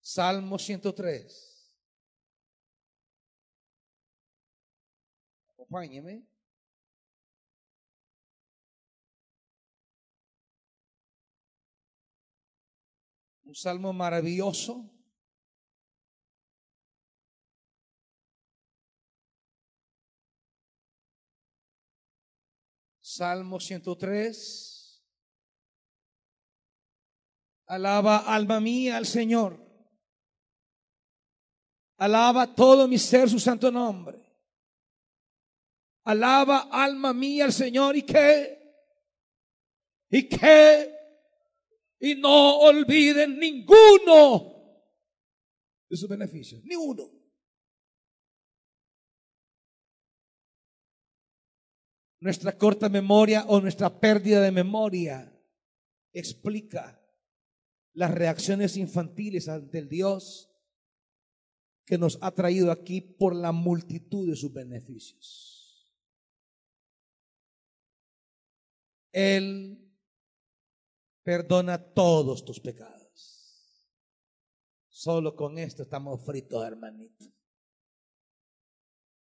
Salmo 0.00 0.58
103, 0.58 1.78
acompáñeme. 5.50 6.26
Un 13.44 13.54
salmo 13.54 13.92
maravilloso 13.92 14.95
Salmo 23.08 23.60
103. 23.60 25.06
Alaba 27.68 28.34
alma 28.34 28.58
mía 28.58 28.96
al 28.96 29.06
Señor. 29.06 29.64
Alaba 31.98 32.52
todo 32.52 32.88
mi 32.88 32.98
ser 32.98 33.30
su 33.30 33.38
santo 33.38 33.70
nombre. 33.70 34.20
Alaba 36.02 36.68
alma 36.72 37.12
mía 37.12 37.44
al 37.44 37.52
Señor 37.52 37.94
y 37.94 38.02
que, 38.02 38.58
y 40.10 40.28
que, 40.28 40.92
y 42.00 42.16
no 42.16 42.58
olviden 42.58 43.38
ninguno 43.38 44.82
de 45.88 45.96
sus 45.96 46.08
beneficios, 46.08 46.60
ni 46.64 46.74
uno. 46.74 47.15
Nuestra 52.20 52.56
corta 52.56 52.88
memoria 52.88 53.44
o 53.48 53.60
nuestra 53.60 54.00
pérdida 54.00 54.40
de 54.40 54.50
memoria 54.50 55.32
explica 56.12 57.00
las 57.92 58.10
reacciones 58.10 58.76
infantiles 58.76 59.48
ante 59.48 59.78
el 59.78 59.88
Dios 59.88 60.50
que 61.84 61.98
nos 61.98 62.18
ha 62.20 62.32
traído 62.32 62.72
aquí 62.72 63.00
por 63.00 63.34
la 63.34 63.52
multitud 63.52 64.28
de 64.28 64.36
sus 64.36 64.52
beneficios. 64.52 65.92
Él 69.12 69.78
perdona 71.22 71.78
todos 71.78 72.44
tus 72.44 72.60
pecados. 72.60 72.96
Solo 74.88 75.36
con 75.36 75.58
esto 75.58 75.84
estamos 75.84 76.24
fritos, 76.24 76.66
hermanito 76.66 77.35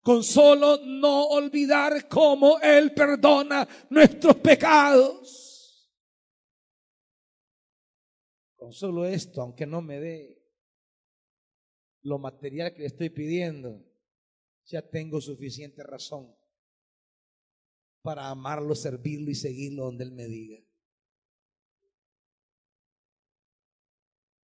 con 0.03 0.25
solo 0.25 0.79
no 0.85 1.29
olvidar 1.29 2.09
cómo 2.09 2.59
Él 2.61 2.93
perdona 2.93 3.67
nuestros 3.89 4.37
pecados. 4.37 5.91
Con 8.57 8.73
solo 8.73 9.07
esto, 9.07 9.41
aunque 9.41 9.65
no 9.65 9.81
me 9.81 10.01
dé 10.01 10.43
lo 12.03 12.19
material 12.19 12.75
que 12.75 12.81
le 12.81 12.87
estoy 12.87 13.11
pidiendo, 13.11 13.85
ya 14.67 14.83
tengo 14.83 15.21
suficiente 15.21 15.83
razón 15.85 16.35
para 18.03 18.29
amarlo, 18.29 18.75
servirlo 18.75 19.31
y 19.31 19.37
seguirlo 19.37 19.85
donde 19.85 20.05
Él 20.05 20.13
me 20.13 20.27
diga. 20.27 20.59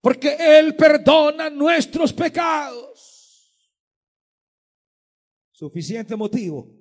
Porque 0.01 0.37
Él 0.39 0.75
perdona 0.75 1.49
nuestros 1.49 2.13
pecados. 2.13 3.16
Suficiente 5.57 6.15
motivo 6.15 6.71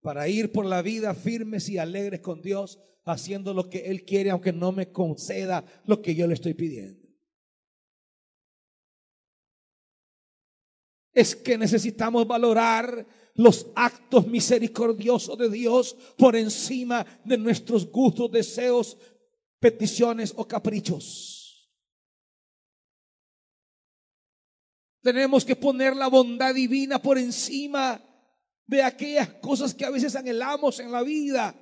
para 0.00 0.26
ir 0.28 0.50
por 0.50 0.64
la 0.64 0.80
vida 0.80 1.14
firmes 1.14 1.68
y 1.68 1.76
alegres 1.76 2.20
con 2.20 2.40
Dios, 2.40 2.80
haciendo 3.04 3.52
lo 3.52 3.68
que 3.68 3.80
Él 3.90 4.06
quiere, 4.06 4.30
aunque 4.30 4.50
no 4.50 4.72
me 4.72 4.90
conceda 4.90 5.62
lo 5.84 6.00
que 6.00 6.14
yo 6.14 6.26
le 6.26 6.32
estoy 6.32 6.54
pidiendo. 6.54 7.06
Es 11.12 11.36
que 11.36 11.58
necesitamos 11.58 12.26
valorar 12.26 13.06
los 13.34 13.66
actos 13.74 14.26
misericordiosos 14.26 15.36
de 15.36 15.50
Dios 15.50 15.94
por 16.16 16.34
encima 16.34 17.04
de 17.26 17.36
nuestros 17.36 17.90
gustos, 17.90 18.32
deseos, 18.32 18.96
peticiones 19.60 20.32
o 20.34 20.48
caprichos. 20.48 21.41
Tenemos 25.02 25.44
que 25.44 25.56
poner 25.56 25.96
la 25.96 26.06
bondad 26.06 26.54
divina 26.54 27.02
por 27.02 27.18
encima 27.18 28.00
de 28.66 28.82
aquellas 28.82 29.28
cosas 29.34 29.74
que 29.74 29.84
a 29.84 29.90
veces 29.90 30.14
anhelamos 30.14 30.78
en 30.78 30.92
la 30.92 31.02
vida 31.02 31.54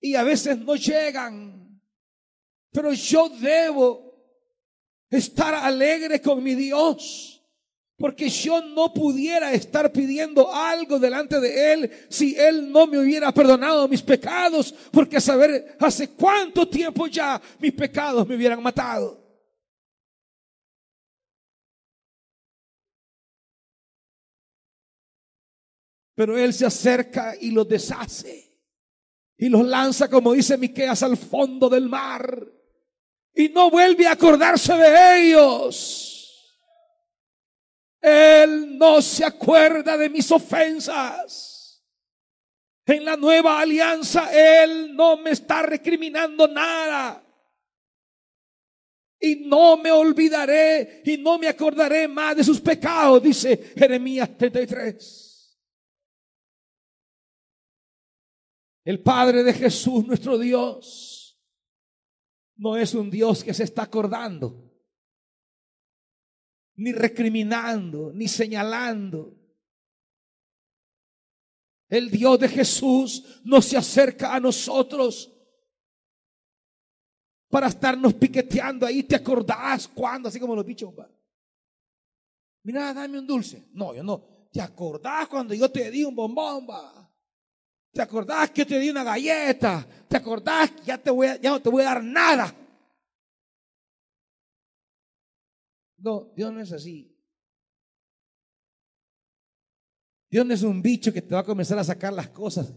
y 0.00 0.14
a 0.14 0.24
veces 0.24 0.58
no 0.58 0.74
llegan. 0.74 1.80
Pero 2.72 2.92
yo 2.92 3.28
debo 3.28 4.08
estar 5.10 5.54
alegre 5.54 6.20
con 6.20 6.42
mi 6.42 6.54
Dios. 6.54 7.34
Porque 7.96 8.28
yo 8.28 8.62
no 8.62 8.94
pudiera 8.94 9.52
estar 9.52 9.90
pidiendo 9.90 10.54
algo 10.54 11.00
delante 11.00 11.40
de 11.40 11.72
Él 11.72 11.90
si 12.08 12.36
Él 12.36 12.70
no 12.70 12.86
me 12.86 12.98
hubiera 12.98 13.32
perdonado 13.32 13.88
mis 13.88 14.02
pecados. 14.02 14.72
Porque 14.92 15.20
saber 15.20 15.76
hace 15.80 16.10
cuánto 16.10 16.68
tiempo 16.68 17.08
ya 17.08 17.40
mis 17.58 17.72
pecados 17.72 18.26
me 18.28 18.36
hubieran 18.36 18.62
matado. 18.62 19.27
Pero 26.18 26.36
él 26.36 26.52
se 26.52 26.66
acerca 26.66 27.36
y 27.40 27.52
los 27.52 27.68
deshace. 27.68 28.52
Y 29.36 29.48
los 29.48 29.64
lanza, 29.64 30.10
como 30.10 30.32
dice 30.32 30.58
Miqueas, 30.58 31.04
al 31.04 31.16
fondo 31.16 31.68
del 31.68 31.88
mar. 31.88 32.44
y 33.36 33.50
no 33.50 33.70
vuelve 33.70 34.04
a 34.04 34.14
acordarse 34.14 34.74
de 34.74 35.28
ellos. 35.28 36.58
Él 38.00 38.76
no 38.76 39.00
se 39.00 39.24
acuerda 39.24 39.96
de 39.96 40.10
mis 40.10 40.28
ofensas. 40.32 41.86
En 42.84 43.04
la 43.04 43.16
nueva 43.16 43.60
alianza 43.60 44.28
Él 44.32 44.96
no 44.96 45.18
me 45.18 45.30
está 45.30 45.62
recriminando 45.62 46.48
nada. 46.48 47.24
Y 49.20 49.36
no 49.46 49.76
me 49.76 49.92
olvidaré 49.92 51.00
y 51.04 51.16
no 51.18 51.38
me 51.38 51.46
acordaré 51.46 52.08
más 52.08 52.34
de 52.34 52.42
sus 52.42 52.60
pecados, 52.60 53.22
dice 53.22 53.72
Jeremías 53.76 54.36
33. 54.36 55.27
El 58.88 59.02
Padre 59.02 59.44
de 59.44 59.52
Jesús, 59.52 60.06
nuestro 60.06 60.38
Dios, 60.38 61.38
no 62.56 62.74
es 62.74 62.94
un 62.94 63.10
Dios 63.10 63.44
que 63.44 63.52
se 63.52 63.64
está 63.64 63.82
acordando, 63.82 64.72
ni 66.76 66.92
recriminando, 66.92 68.10
ni 68.14 68.26
señalando. 68.28 69.38
El 71.90 72.10
Dios 72.10 72.40
de 72.40 72.48
Jesús 72.48 73.42
no 73.44 73.60
se 73.60 73.76
acerca 73.76 74.34
a 74.34 74.40
nosotros 74.40 75.36
para 77.50 77.66
estarnos 77.66 78.14
piqueteando 78.14 78.86
ahí. 78.86 79.02
¿Te 79.02 79.16
acordás 79.16 79.86
cuando? 79.86 80.30
Así 80.30 80.40
como 80.40 80.56
los 80.56 80.64
bichos. 80.64 80.94
Mira, 82.62 82.94
dame 82.94 83.18
un 83.18 83.26
dulce. 83.26 83.68
No, 83.74 83.94
yo 83.94 84.02
no. 84.02 84.48
¿Te 84.50 84.62
acordás 84.62 85.28
cuando 85.28 85.52
yo 85.52 85.70
te 85.70 85.90
di 85.90 86.04
un 86.04 86.16
bombón? 86.16 86.66
¿Te 87.92 88.02
acordás 88.02 88.50
que 88.50 88.64
te 88.64 88.78
di 88.78 88.90
una 88.90 89.04
galleta? 89.04 89.86
¿Te 90.08 90.16
acordás 90.16 90.70
que 90.70 90.82
ya, 90.84 90.98
te 90.98 91.10
voy 91.10 91.28
ya 91.42 91.50
no 91.50 91.60
te 91.60 91.68
voy 91.68 91.82
a 91.82 91.86
dar 91.86 92.04
nada? 92.04 92.54
No, 95.98 96.32
Dios 96.36 96.52
no 96.52 96.60
es 96.60 96.72
así. 96.72 97.14
Dios 100.30 100.44
no 100.46 100.54
es 100.54 100.62
un 100.62 100.82
bicho 100.82 101.12
que 101.12 101.22
te 101.22 101.34
va 101.34 101.40
a 101.40 101.44
comenzar 101.44 101.78
a 101.78 101.84
sacar 101.84 102.12
las 102.12 102.28
cosas 102.28 102.72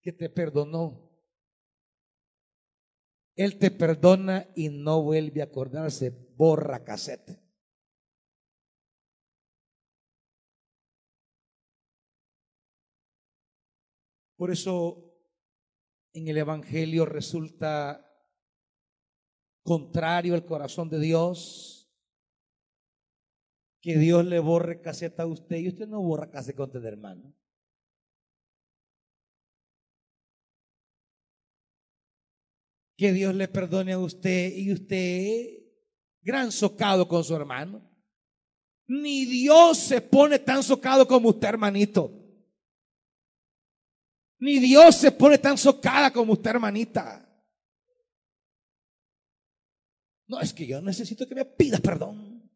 que 0.00 0.12
te 0.12 0.28
perdonó. 0.28 1.10
Él 3.34 3.58
te 3.58 3.70
perdona 3.70 4.48
y 4.54 4.68
no 4.68 5.02
vuelve 5.02 5.40
a 5.40 5.44
acordarse, 5.44 6.10
borra 6.36 6.84
cassette. 6.84 7.41
Por 14.42 14.50
eso 14.50 15.16
en 16.12 16.26
el 16.26 16.36
Evangelio 16.36 17.06
resulta 17.06 18.04
contrario 19.62 20.34
al 20.34 20.44
corazón 20.44 20.90
de 20.90 20.98
Dios 20.98 21.88
que 23.80 23.96
Dios 23.98 24.24
le 24.24 24.40
borre 24.40 24.80
caseta 24.80 25.22
a 25.22 25.26
usted 25.26 25.58
y 25.58 25.68
usted 25.68 25.86
no 25.86 26.02
borra 26.02 26.28
caseta 26.28 26.56
con 26.56 26.76
el 26.76 26.84
hermano. 26.84 27.32
Que 32.96 33.12
Dios 33.12 33.36
le 33.36 33.46
perdone 33.46 33.92
a 33.92 34.00
usted 34.00 34.56
y 34.56 34.72
usted 34.72 35.62
gran 36.20 36.50
socado 36.50 37.06
con 37.06 37.22
su 37.22 37.36
hermano. 37.36 37.88
Ni 38.88 39.24
Dios 39.24 39.78
se 39.78 40.00
pone 40.00 40.40
tan 40.40 40.64
socado 40.64 41.06
como 41.06 41.28
usted, 41.28 41.46
hermanito. 41.46 42.21
Ni 44.42 44.58
Dios 44.58 44.96
se 44.96 45.12
pone 45.12 45.38
tan 45.38 45.56
socada 45.56 46.12
como 46.12 46.32
usted, 46.32 46.50
hermanita. 46.50 47.24
No, 50.26 50.40
es 50.40 50.52
que 50.52 50.66
yo 50.66 50.82
necesito 50.82 51.28
que 51.28 51.34
me 51.36 51.44
pida 51.44 51.78
perdón. 51.78 52.50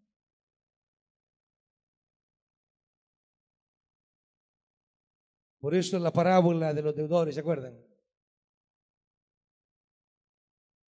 Por 5.61 5.77
eso 5.77 5.97
la 6.01 6.13
parábola 6.13 6.75
de 6.75 6.83
los 6.83 6.97
deudores, 6.97 7.37
¿se 7.37 7.41
acuerdan? 7.41 7.81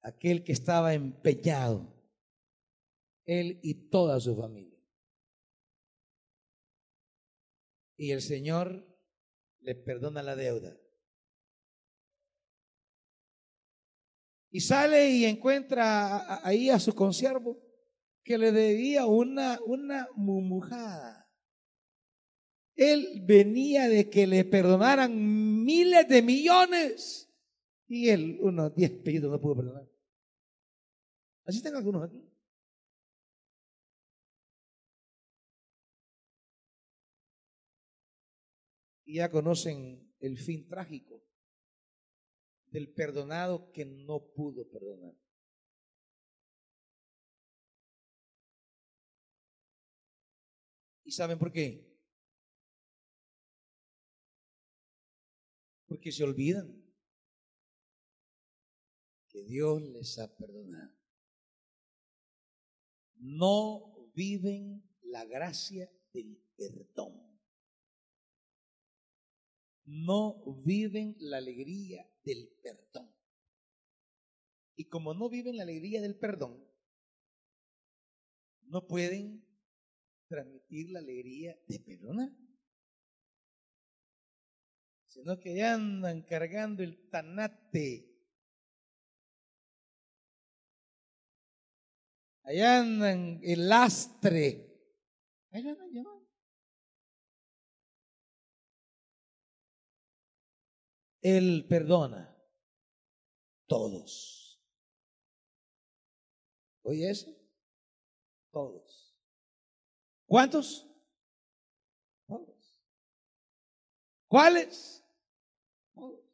Aquel 0.02 0.42
que 0.42 0.50
estaba 0.50 0.94
empeñado, 0.94 1.94
él 3.24 3.60
y 3.62 3.88
toda 3.88 4.18
su 4.18 4.34
familia. 4.34 4.82
Y 7.96 8.10
el 8.10 8.20
Señor 8.20 8.84
le 9.60 9.76
perdona 9.76 10.24
la 10.24 10.34
deuda. 10.34 10.76
Y 14.50 14.60
sale 14.60 15.10
y 15.10 15.24
encuentra 15.24 16.46
ahí 16.46 16.70
a 16.70 16.78
su 16.78 16.94
consiervo 16.94 17.58
que 18.24 18.38
le 18.38 18.52
debía 18.52 19.06
una, 19.06 19.58
una 19.66 20.08
mumujada. 20.14 21.30
Él 22.76 23.22
venía 23.24 23.88
de 23.88 24.08
que 24.08 24.26
le 24.26 24.44
perdonaran 24.44 25.64
miles 25.64 26.06
de 26.08 26.22
millones 26.22 27.28
y 27.88 28.10
él 28.10 28.38
unos 28.40 28.74
diez 28.74 28.90
pedidos 29.02 29.30
no 29.30 29.40
pudo 29.40 29.56
perdonar. 29.56 29.88
Así 31.44 31.56
están 31.56 31.74
algunos 31.74 32.04
aquí. 32.04 32.22
Y 39.06 39.14
ya 39.14 39.30
conocen 39.30 40.14
el 40.20 40.36
fin 40.38 40.68
trágico 40.68 41.17
del 42.70 42.92
perdonado 42.92 43.70
que 43.72 43.84
no 43.84 44.20
pudo 44.32 44.68
perdonar. 44.68 45.14
¿Y 51.04 51.10
saben 51.10 51.38
por 51.38 51.50
qué? 51.50 51.88
Porque 55.86 56.12
se 56.12 56.22
olvidan 56.22 56.84
que 59.28 59.42
Dios 59.42 59.80
les 59.80 60.18
ha 60.18 60.36
perdonado. 60.36 60.94
No 63.16 64.10
viven 64.14 64.82
la 65.04 65.24
gracia 65.24 65.90
del 66.12 66.36
perdón. 66.56 67.27
No 69.90 70.44
viven 70.66 71.16
la 71.18 71.38
alegría 71.38 72.06
del 72.22 72.46
perdón. 72.62 73.10
Y 74.76 74.90
como 74.90 75.14
no 75.14 75.30
viven 75.30 75.56
la 75.56 75.62
alegría 75.62 76.02
del 76.02 76.18
perdón, 76.18 76.62
no 78.66 78.86
pueden 78.86 79.42
transmitir 80.28 80.90
la 80.90 80.98
alegría 80.98 81.58
de 81.66 81.80
perdonar. 81.80 82.30
Sino 85.06 85.40
que 85.40 85.62
andan 85.62 86.20
cargando 86.20 86.82
el 86.82 87.08
tanate. 87.08 88.14
Allá 92.42 92.80
andan 92.80 93.40
el 93.42 93.70
lastre. 93.70 94.68
Ahí 95.50 95.66
andan 95.66 95.94
Él 101.20 101.66
perdona 101.68 102.36
todos. 103.66 104.62
¿Oye 106.82 107.10
eso? 107.10 107.30
Todos. 108.50 109.14
¿Cuántos? 110.26 110.86
Todos. 112.26 112.78
¿Cuáles? 114.26 115.04
Todos. 115.94 116.24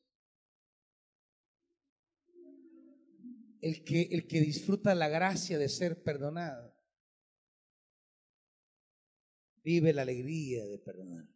El 3.61 3.83
que, 3.85 4.03
el 4.03 4.27
que 4.27 4.41
disfruta 4.41 4.95
la 4.95 5.09
gracia 5.09 5.59
de 5.59 5.69
ser 5.69 6.03
perdonado 6.03 6.75
vive 9.65 9.93
la 9.95 10.03
alegría 10.03 10.67
de 10.67 10.79
perdonar. 10.79 11.34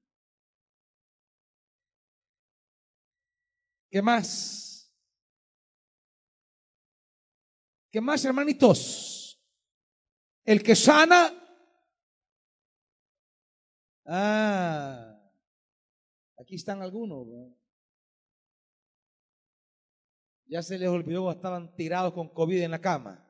¿Qué 3.91 4.03
más? 4.03 4.93
¿Qué 7.91 8.01
más, 8.01 8.25
hermanitos? 8.25 9.43
El 10.45 10.63
que 10.63 10.77
sana. 10.77 11.33
Ah, 14.05 15.19
aquí 16.39 16.57
están 16.57 16.83
algunos. 16.83 17.27
Ya 20.47 20.63
se 20.63 20.79
les 20.79 20.89
olvidó, 20.89 21.31
estaban 21.31 21.75
tirados 21.75 22.13
con 22.15 22.29
COVID 22.29 22.63
en 22.63 22.71
la 22.71 22.81
cama. 22.81 23.25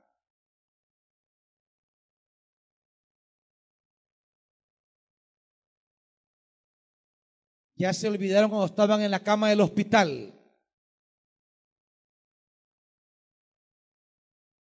Ya 7.74 7.92
se 7.92 8.08
olvidaron 8.08 8.50
cuando 8.50 8.66
estaban 8.66 9.02
en 9.02 9.10
la 9.10 9.22
cama 9.22 9.50
del 9.50 9.60
hospital. 9.60 10.37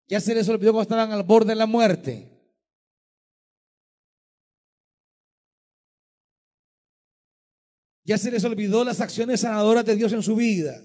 Ya 0.07 0.21
se 0.21 0.33
les 0.33 0.47
olvidó 0.47 0.71
cuando 0.71 0.83
estaban 0.83 1.11
al 1.11 1.23
borde 1.23 1.49
de 1.49 1.55
la 1.55 1.65
muerte. 1.65 2.33
Ya 8.05 8.17
se 8.17 8.31
les 8.31 8.45
olvidó 8.45 8.85
las 8.85 9.01
acciones 9.01 9.41
sanadoras 9.41 9.85
de 9.85 9.97
Dios 9.97 10.13
en 10.13 10.23
su 10.23 10.37
vida. 10.37 10.81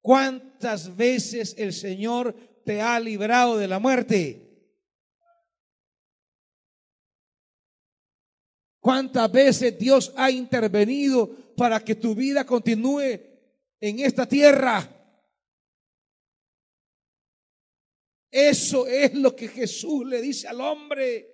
¿Cuántas 0.00 0.96
veces 0.96 1.54
el 1.58 1.74
Señor 1.74 2.34
te 2.64 2.80
ha 2.80 2.98
librado 2.98 3.58
de 3.58 3.68
la 3.68 3.78
muerte? 3.78 4.46
¿Cuántas 8.80 9.30
veces 9.30 9.78
Dios 9.78 10.10
ha 10.16 10.30
intervenido 10.30 11.54
para 11.54 11.84
que 11.84 11.94
tu 11.94 12.14
vida 12.14 12.46
continúe 12.46 13.20
en 13.78 14.00
esta 14.00 14.26
tierra? 14.26 14.99
Eso 18.30 18.86
es 18.86 19.14
lo 19.14 19.34
que 19.34 19.48
Jesús 19.48 20.06
le 20.06 20.20
dice 20.22 20.46
al 20.46 20.60
hombre. 20.60 21.26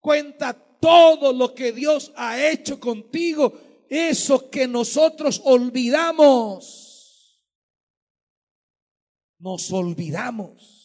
Cuenta 0.00 0.52
todo 0.52 1.32
lo 1.32 1.54
que 1.54 1.72
Dios 1.72 2.12
ha 2.14 2.46
hecho 2.46 2.78
contigo, 2.78 3.58
eso 3.88 4.50
que 4.50 4.68
nosotros 4.68 5.40
olvidamos. 5.44 7.40
Nos 9.38 9.72
olvidamos. 9.72 10.84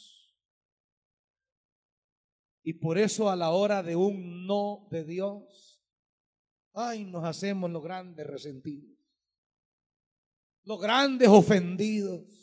Y 2.64 2.74
por 2.74 2.98
eso 2.98 3.30
a 3.30 3.36
la 3.36 3.50
hora 3.50 3.84
de 3.84 3.96
un 3.96 4.46
no 4.46 4.88
de 4.92 5.04
Dios, 5.04 5.84
ay, 6.74 7.04
nos 7.04 7.26
hacemos 7.26 7.70
los 7.72 7.84
grandes 7.84 8.26
resentidos, 8.26 8.98
los 10.64 10.80
grandes 10.80 11.28
ofendidos. 11.28 12.40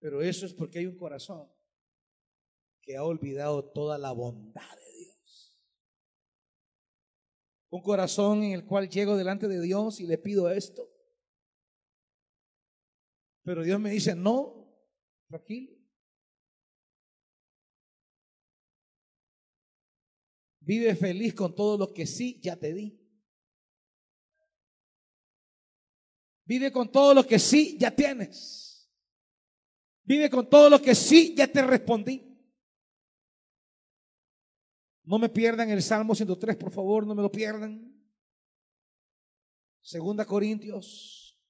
Pero 0.00 0.22
eso 0.22 0.46
es 0.46 0.54
porque 0.54 0.78
hay 0.78 0.86
un 0.86 0.96
corazón 0.96 1.48
que 2.80 2.96
ha 2.96 3.04
olvidado 3.04 3.70
toda 3.70 3.98
la 3.98 4.12
bondad 4.12 4.76
de 4.76 4.98
Dios. 4.98 5.60
Un 7.68 7.82
corazón 7.82 8.42
en 8.42 8.52
el 8.52 8.64
cual 8.64 8.88
llego 8.88 9.16
delante 9.16 9.46
de 9.46 9.60
Dios 9.60 10.00
y 10.00 10.06
le 10.06 10.16
pido 10.16 10.50
esto. 10.50 10.90
Pero 13.42 13.62
Dios 13.62 13.78
me 13.78 13.90
dice, 13.90 14.14
no, 14.14 14.74
tranquilo. 15.28 15.76
Vive 20.60 20.94
feliz 20.94 21.34
con 21.34 21.54
todo 21.54 21.76
lo 21.76 21.92
que 21.92 22.06
sí 22.06 22.40
ya 22.40 22.56
te 22.56 22.72
di. 22.72 22.96
Vive 26.44 26.72
con 26.72 26.90
todo 26.90 27.12
lo 27.12 27.26
que 27.26 27.38
sí 27.38 27.76
ya 27.78 27.94
tienes. 27.94 28.69
Vive 30.10 30.28
con 30.28 30.50
todo 30.50 30.68
lo 30.68 30.82
que 30.82 30.92
sí 30.92 31.36
ya 31.36 31.46
te 31.46 31.62
respondí. 31.62 32.36
No 35.04 35.20
me 35.20 35.28
pierdan 35.28 35.70
el 35.70 35.80
Salmo 35.84 36.16
103, 36.16 36.56
por 36.56 36.72
favor, 36.72 37.06
no 37.06 37.14
me 37.14 37.22
lo 37.22 37.30
pierdan. 37.30 37.96
Segunda 39.80 40.24
Corintios. 40.24 41.40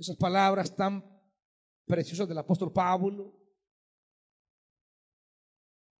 Esas 0.00 0.16
palabras 0.16 0.74
tan 0.74 1.00
preciosas 1.84 2.26
del 2.26 2.38
apóstol 2.38 2.72
Pablo. 2.72 3.32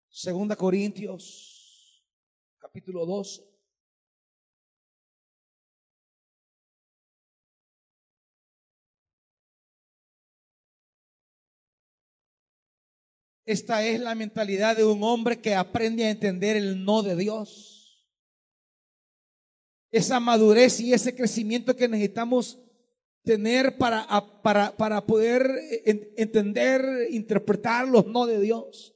Segunda 0.09 0.57
Corintios, 0.57 2.05
capítulo 2.59 3.07
12. 3.07 3.50
Esta 13.51 13.85
es 13.85 13.99
la 13.99 14.15
mentalidad 14.15 14.77
de 14.77 14.85
un 14.85 15.03
hombre 15.03 15.41
que 15.41 15.57
aprende 15.57 16.05
a 16.05 16.11
entender 16.11 16.57
el 16.57 16.85
no 16.85 17.03
de 17.03 17.17
Dios. 17.17 18.09
Esa 19.91 20.21
madurez 20.21 20.79
y 20.79 20.93
ese 20.93 21.17
crecimiento 21.17 21.75
que 21.75 21.89
necesitamos 21.89 22.61
tener 23.25 23.77
para, 23.77 24.07
para, 24.45 24.77
para 24.77 25.05
poder 25.05 25.51
entender, 26.17 27.09
interpretar 27.11 27.89
los 27.89 28.07
no 28.07 28.25
de 28.25 28.41
Dios. 28.41 28.95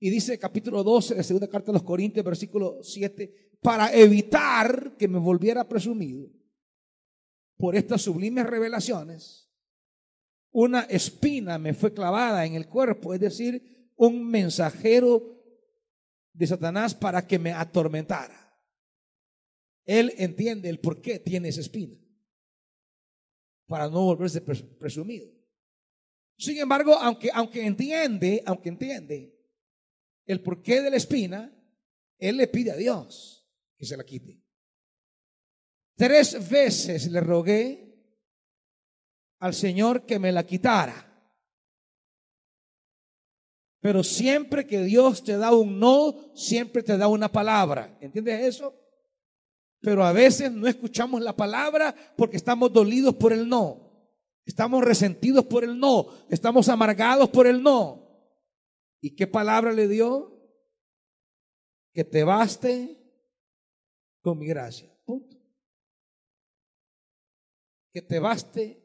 Y 0.00 0.10
dice 0.10 0.36
capítulo 0.36 0.82
12 0.82 1.14
de 1.14 1.22
segunda 1.22 1.46
carta 1.46 1.66
de 1.66 1.74
los 1.74 1.84
Corintios, 1.84 2.26
versículo 2.26 2.82
7, 2.82 3.52
para 3.62 3.94
evitar 3.94 4.96
que 4.96 5.06
me 5.06 5.20
volviera 5.20 5.62
presumido 5.68 6.28
por 7.56 7.76
estas 7.76 8.02
sublimes 8.02 8.46
revelaciones, 8.46 9.48
una 10.50 10.80
espina 10.80 11.56
me 11.56 11.72
fue 11.72 11.94
clavada 11.94 12.44
en 12.44 12.54
el 12.54 12.66
cuerpo, 12.66 13.14
es 13.14 13.20
decir, 13.20 13.75
un 13.96 14.28
mensajero 14.28 15.36
de 16.32 16.46
Satanás 16.46 16.94
para 16.94 17.26
que 17.26 17.38
me 17.38 17.52
atormentara. 17.52 18.42
Él 19.84 20.12
entiende 20.18 20.68
el 20.68 20.80
por 20.80 21.00
qué 21.00 21.18
tiene 21.18 21.48
esa 21.48 21.60
espina, 21.60 21.96
para 23.66 23.88
no 23.88 24.02
volverse 24.02 24.40
presumido. 24.40 25.28
Sin 26.36 26.58
embargo, 26.58 26.94
aunque, 26.94 27.30
aunque 27.32 27.64
entiende, 27.64 28.42
aunque 28.44 28.68
entiende 28.68 29.36
el 30.26 30.42
porqué 30.42 30.82
de 30.82 30.90
la 30.90 30.96
espina, 30.96 31.52
él 32.18 32.36
le 32.36 32.48
pide 32.48 32.72
a 32.72 32.76
Dios 32.76 33.48
que 33.76 33.86
se 33.86 33.96
la 33.96 34.04
quite. 34.04 34.42
Tres 35.94 36.48
veces 36.50 37.10
le 37.10 37.20
rogué 37.20 37.86
al 39.38 39.54
Señor 39.54 40.04
que 40.04 40.18
me 40.18 40.32
la 40.32 40.44
quitara. 40.44 41.15
Pero 43.80 44.02
siempre 44.02 44.66
que 44.66 44.82
Dios 44.82 45.22
te 45.22 45.36
da 45.36 45.54
un 45.54 45.78
no, 45.78 46.32
siempre 46.34 46.82
te 46.82 46.96
da 46.96 47.08
una 47.08 47.30
palabra. 47.30 47.96
¿Entiendes 48.00 48.42
eso? 48.42 48.74
Pero 49.80 50.04
a 50.04 50.12
veces 50.12 50.50
no 50.50 50.66
escuchamos 50.66 51.20
la 51.20 51.36
palabra 51.36 51.94
porque 52.16 52.36
estamos 52.36 52.72
dolidos 52.72 53.14
por 53.14 53.32
el 53.32 53.48
no. 53.48 53.82
Estamos 54.44 54.82
resentidos 54.82 55.44
por 55.44 55.64
el 55.64 55.78
no. 55.78 56.08
Estamos 56.30 56.68
amargados 56.68 57.28
por 57.28 57.46
el 57.46 57.62
no. 57.62 58.02
¿Y 59.00 59.14
qué 59.14 59.26
palabra 59.26 59.72
le 59.72 59.88
dio? 59.88 60.32
Que 61.92 62.04
te 62.04 62.24
baste 62.24 63.00
con 64.20 64.38
mi 64.38 64.46
gracia. 64.46 64.90
Punto. 65.04 65.36
Que 67.92 68.02
te 68.02 68.18
baste 68.18 68.82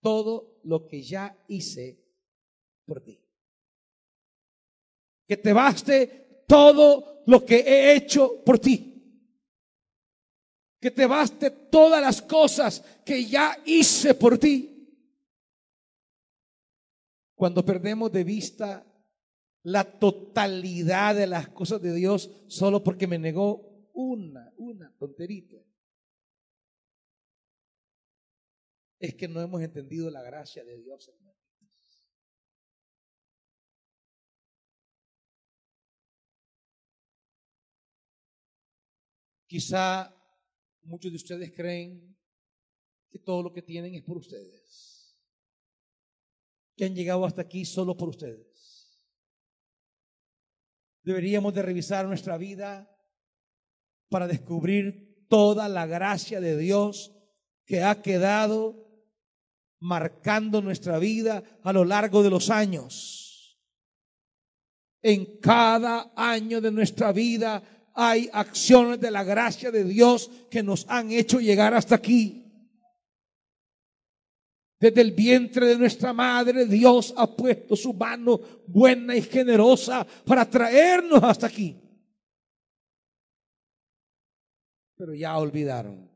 todo 0.00 0.60
lo 0.64 0.86
que 0.86 1.02
ya 1.02 1.36
hice 1.48 2.02
por 2.86 3.02
ti 3.02 3.19
que 5.30 5.36
te 5.36 5.52
baste 5.52 6.42
todo 6.48 7.22
lo 7.26 7.46
que 7.46 7.60
he 7.60 7.94
hecho 7.94 8.42
por 8.44 8.58
ti. 8.58 9.00
Que 10.80 10.90
te 10.90 11.06
baste 11.06 11.52
todas 11.52 12.02
las 12.02 12.20
cosas 12.20 12.82
que 13.04 13.24
ya 13.24 13.56
hice 13.64 14.14
por 14.14 14.38
ti. 14.38 14.92
Cuando 17.36 17.64
perdemos 17.64 18.10
de 18.10 18.24
vista 18.24 18.84
la 19.62 19.84
totalidad 19.84 21.14
de 21.14 21.28
las 21.28 21.48
cosas 21.50 21.80
de 21.80 21.94
Dios 21.94 22.28
solo 22.48 22.82
porque 22.82 23.06
me 23.06 23.20
negó 23.20 23.88
una, 23.92 24.52
una 24.56 24.92
tonterita. 24.98 25.58
Es 28.98 29.14
que 29.14 29.28
no 29.28 29.40
hemos 29.40 29.62
entendido 29.62 30.10
la 30.10 30.22
gracia 30.22 30.64
de 30.64 30.76
Dios, 30.76 31.06
hermano. 31.06 31.29
Quizá 39.50 40.14
muchos 40.82 41.10
de 41.10 41.16
ustedes 41.16 41.52
creen 41.52 42.16
que 43.10 43.18
todo 43.18 43.42
lo 43.42 43.52
que 43.52 43.62
tienen 43.62 43.96
es 43.96 44.02
por 44.04 44.16
ustedes, 44.16 45.18
que 46.76 46.84
han 46.84 46.94
llegado 46.94 47.26
hasta 47.26 47.42
aquí 47.42 47.64
solo 47.64 47.96
por 47.96 48.10
ustedes. 48.10 48.96
Deberíamos 51.02 51.52
de 51.52 51.62
revisar 51.62 52.06
nuestra 52.06 52.38
vida 52.38 52.96
para 54.08 54.28
descubrir 54.28 55.26
toda 55.28 55.68
la 55.68 55.84
gracia 55.84 56.40
de 56.40 56.56
Dios 56.56 57.12
que 57.64 57.82
ha 57.82 58.02
quedado 58.02 59.04
marcando 59.80 60.62
nuestra 60.62 61.00
vida 61.00 61.42
a 61.64 61.72
lo 61.72 61.84
largo 61.84 62.22
de 62.22 62.30
los 62.30 62.50
años. 62.50 63.58
En 65.02 65.40
cada 65.40 66.12
año 66.14 66.60
de 66.60 66.70
nuestra 66.70 67.10
vida 67.10 67.79
hay 67.94 68.30
acciones 68.32 69.00
de 69.00 69.10
la 69.10 69.24
gracia 69.24 69.70
de 69.70 69.84
Dios 69.84 70.30
que 70.50 70.62
nos 70.62 70.86
han 70.88 71.10
hecho 71.10 71.40
llegar 71.40 71.74
hasta 71.74 71.94
aquí. 71.96 72.46
Desde 74.78 75.00
el 75.02 75.12
vientre 75.12 75.66
de 75.66 75.76
nuestra 75.76 76.12
madre, 76.12 76.64
Dios 76.64 77.12
ha 77.16 77.26
puesto 77.26 77.76
su 77.76 77.92
mano 77.92 78.40
buena 78.66 79.14
y 79.14 79.22
generosa 79.22 80.06
para 80.24 80.48
traernos 80.48 81.22
hasta 81.22 81.46
aquí. 81.46 81.80
pero 85.00 85.14
ya 85.14 85.38
olvidaron. 85.38 86.10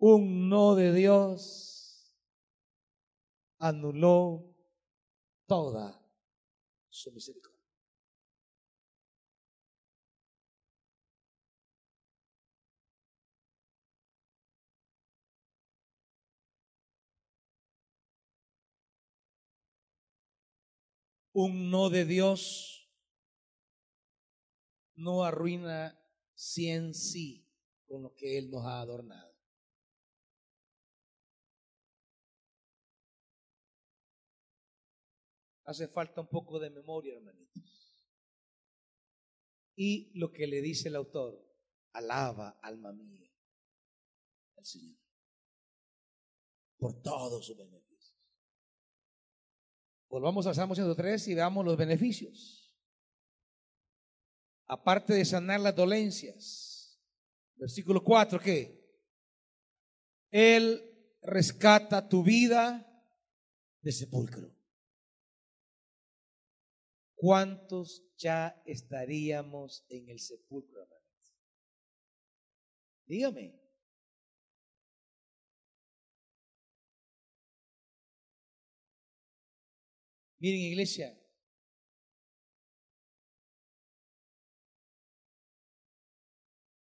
Un 0.00 0.50
no 0.50 0.74
de 0.74 0.92
Dios 0.92 2.14
anuló 3.58 4.54
toda 5.46 5.98
su 6.90 7.10
misericordia. 7.12 7.49
Un 21.42 21.70
no 21.70 21.88
de 21.88 22.04
Dios 22.04 22.86
no 24.96 25.24
arruina 25.24 25.98
cien 26.34 26.92
sí 26.92 27.50
con 27.86 28.02
lo 28.02 28.14
que 28.14 28.36
Él 28.36 28.50
nos 28.50 28.66
ha 28.66 28.82
adornado. 28.82 29.34
Hace 35.64 35.88
falta 35.88 36.20
un 36.20 36.28
poco 36.28 36.58
de 36.58 36.68
memoria, 36.68 37.14
hermanitos. 37.14 37.96
Y 39.76 40.10
lo 40.18 40.30
que 40.32 40.46
le 40.46 40.60
dice 40.60 40.88
el 40.90 40.96
autor, 40.96 41.42
alaba, 41.94 42.58
alma 42.60 42.92
mía, 42.92 43.32
al 44.58 44.66
Señor, 44.66 44.98
por 46.76 47.00
todos 47.00 47.46
sus 47.46 47.56
beneficios. 47.56 47.89
Volvamos 50.10 50.44
al 50.48 50.56
Salmo 50.56 50.74
103 50.74 51.28
y 51.28 51.34
veamos 51.34 51.64
los 51.64 51.76
beneficios. 51.76 52.74
Aparte 54.66 55.14
de 55.14 55.24
sanar 55.24 55.60
las 55.60 55.74
dolencias. 55.74 57.00
Versículo 57.54 58.02
4, 58.02 58.40
¿qué? 58.40 58.80
Él 60.32 60.82
rescata 61.22 62.08
tu 62.08 62.24
vida 62.24 62.86
de 63.82 63.92
sepulcro. 63.92 64.52
¿Cuántos 67.14 68.02
ya 68.16 68.60
estaríamos 68.64 69.84
en 69.88 70.08
el 70.08 70.18
sepulcro? 70.18 70.88
Dígame. 73.06 73.59
Miren, 80.40 80.60
iglesia, 80.60 81.14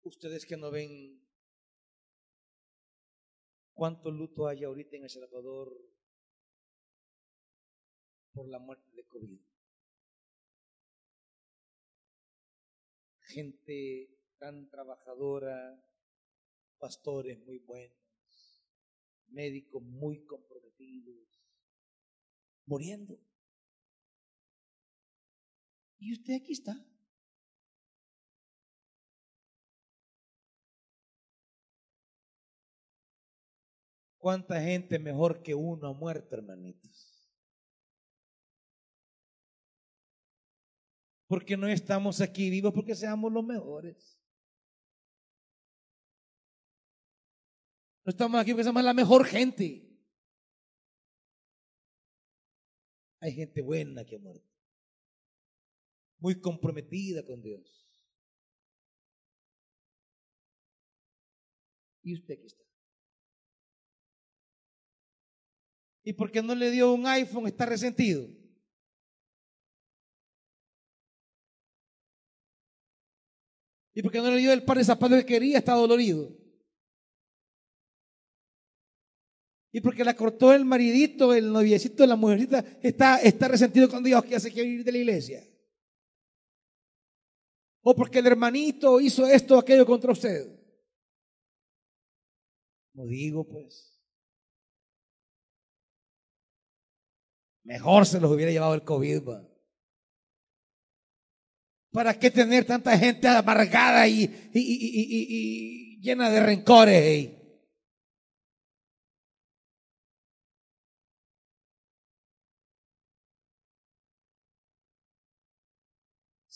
ustedes 0.02 0.44
que 0.44 0.56
no 0.56 0.72
ven 0.72 1.24
cuánto 3.72 4.10
luto 4.10 4.48
hay 4.48 4.64
ahorita 4.64 4.96
en 4.96 5.04
El 5.04 5.10
Salvador 5.10 5.72
por 8.32 8.48
la 8.48 8.58
muerte 8.58 8.90
de 8.90 9.06
COVID. 9.06 9.40
Gente 13.20 14.18
tan 14.38 14.68
trabajadora, 14.68 15.80
pastores 16.78 17.38
muy 17.38 17.58
buenos, 17.58 18.66
médicos 19.28 19.80
muy 19.80 20.26
comprometidos, 20.26 21.28
muriendo. 22.66 23.16
Y 26.04 26.12
usted 26.12 26.34
aquí 26.34 26.52
está. 26.52 26.74
¿Cuánta 34.18 34.60
gente 34.60 34.98
mejor 34.98 35.42
que 35.42 35.54
uno 35.54 35.88
ha 35.88 35.94
muerto, 35.94 36.36
hermanitos? 36.36 37.26
Porque 41.26 41.56
no 41.56 41.68
estamos 41.68 42.20
aquí 42.20 42.50
vivos 42.50 42.74
porque 42.74 42.94
seamos 42.94 43.32
los 43.32 43.42
mejores. 43.42 44.20
No 48.04 48.10
estamos 48.10 48.38
aquí 48.38 48.50
porque 48.52 48.64
somos 48.64 48.84
la 48.84 48.92
mejor 48.92 49.24
gente. 49.24 49.90
Hay 53.20 53.32
gente 53.32 53.62
buena 53.62 54.04
que 54.04 54.16
ha 54.16 54.18
muerto 54.18 54.53
muy 56.18 56.40
comprometida 56.40 57.24
con 57.24 57.42
Dios. 57.42 57.88
Y 62.02 62.14
usted 62.14 62.34
aquí 62.34 62.46
está. 62.46 62.64
¿Y 66.04 66.12
por 66.12 66.30
qué 66.30 66.42
no 66.42 66.54
le 66.54 66.70
dio 66.70 66.92
un 66.92 67.06
iPhone? 67.06 67.46
Está 67.46 67.64
resentido. 67.64 68.28
¿Y 73.94 74.02
por 74.02 74.12
qué 74.12 74.18
no 74.18 74.30
le 74.30 74.38
dio 74.38 74.52
el 74.52 74.64
par 74.64 74.76
de 74.76 74.84
zapatos 74.84 75.18
que 75.20 75.26
quería? 75.26 75.58
Está 75.58 75.72
dolorido. 75.74 76.36
Y 79.72 79.80
porque 79.80 80.04
la 80.04 80.14
cortó 80.14 80.52
el 80.52 80.64
maridito, 80.64 81.34
el 81.34 81.52
noviecito 81.52 82.06
la 82.06 82.16
mujercita, 82.16 82.64
está, 82.82 83.16
está 83.18 83.48
resentido 83.48 83.88
con 83.88 84.04
Dios 84.04 84.24
que 84.24 84.36
hace 84.36 84.52
que 84.52 84.62
ir 84.62 84.84
de 84.84 84.92
la 84.92 84.98
iglesia. 84.98 85.42
O 87.86 87.94
porque 87.94 88.18
el 88.20 88.26
hermanito 88.26 88.98
hizo 88.98 89.26
esto 89.26 89.56
o 89.56 89.58
aquello 89.58 89.84
contra 89.84 90.12
usted. 90.12 90.48
No 92.94 93.04
digo 93.04 93.46
pues. 93.46 93.94
Mejor 97.62 98.06
se 98.06 98.20
los 98.20 98.30
hubiera 98.32 98.50
llevado 98.50 98.74
el 98.74 98.84
COVID. 98.84 99.22
¿Para 101.92 102.18
qué 102.18 102.30
tener 102.30 102.64
tanta 102.64 102.98
gente 102.98 103.28
amargada 103.28 104.08
y, 104.08 106.00
llena 106.00 106.30
de 106.30 106.40
rencores? 106.40 107.43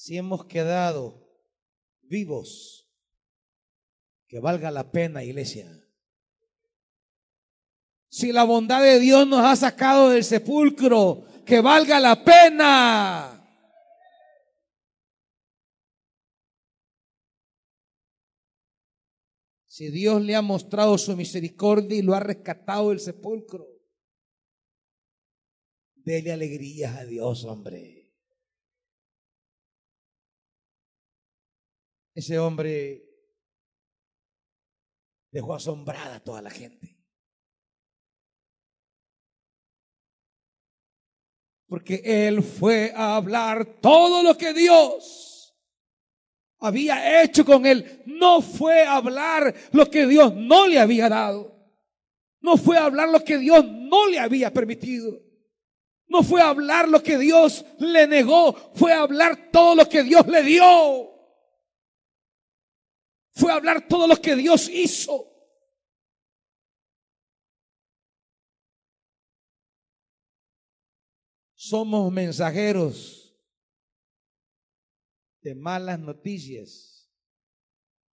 Si 0.09 0.17
hemos 0.17 0.47
quedado 0.47 1.23
vivos, 2.01 2.91
que 4.27 4.41
valga 4.41 4.71
la 4.71 4.91
pena, 4.91 5.23
iglesia. 5.23 5.71
Si 8.09 8.33
la 8.33 8.45
bondad 8.45 8.83
de 8.83 9.01
Dios 9.01 9.29
nos 9.29 9.45
ha 9.45 9.55
sacado 9.55 10.09
del 10.09 10.25
sepulcro, 10.25 11.27
que 11.45 11.61
valga 11.61 12.01
la 12.01 12.25
pena. 12.25 13.35
Si 19.67 19.91
Dios 19.91 20.23
le 20.23 20.35
ha 20.35 20.41
mostrado 20.41 20.97
su 20.97 21.15
misericordia 21.19 21.99
y 21.99 22.03
lo 22.03 22.15
ha 22.15 22.21
rescatado 22.21 22.89
del 22.89 23.01
sepulcro, 23.01 23.67
dele 25.97 26.33
alegrías 26.33 26.97
a 26.97 27.05
Dios, 27.05 27.45
hombre. 27.45 27.98
Ese 32.19 32.37
hombre 32.37 33.01
dejó 35.31 35.55
asombrada 35.55 36.17
a 36.17 36.21
toda 36.21 36.43
la 36.43 36.51
gente. 36.51 36.99
Porque 41.69 42.03
él 42.05 42.43
fue 42.43 42.93
a 42.93 43.15
hablar 43.15 43.65
todo 43.81 44.25
lo 44.25 44.37
que 44.37 44.53
Dios 44.53 45.57
había 46.59 47.23
hecho 47.23 47.45
con 47.45 47.65
él. 47.65 48.03
No 48.07 48.43
fue 48.43 48.83
a 48.83 48.97
hablar 48.97 49.55
lo 49.71 49.89
que 49.89 50.05
Dios 50.05 50.35
no 50.35 50.67
le 50.67 50.81
había 50.81 51.09
dado. 51.09 51.57
No 52.41 52.57
fue 52.57 52.79
a 52.79 52.87
hablar 52.87 53.11
lo 53.11 53.23
que 53.23 53.39
Dios 53.39 53.65
no 53.65 54.09
le 54.09 54.19
había 54.19 54.53
permitido. 54.53 55.23
No 56.09 56.25
fue 56.25 56.43
a 56.43 56.49
hablar 56.49 56.89
lo 56.89 57.01
que 57.01 57.17
Dios 57.17 57.65
le 57.79 58.09
negó. 58.09 58.55
Fue 58.75 58.93
a 58.93 59.03
hablar 59.03 59.53
todo 59.53 59.77
lo 59.77 59.89
que 59.89 60.03
Dios 60.03 60.27
le 60.27 60.43
dio 60.43 61.08
fue 63.39 63.53
hablar 63.53 63.87
todo 63.87 64.09
lo 64.09 64.17
que 64.17 64.35
Dios 64.35 64.69
hizo. 64.69 65.33
Somos 71.55 72.13
mensajeros 72.13 73.39
de 75.41 75.55
malas 75.55 76.01
noticias 76.01 77.09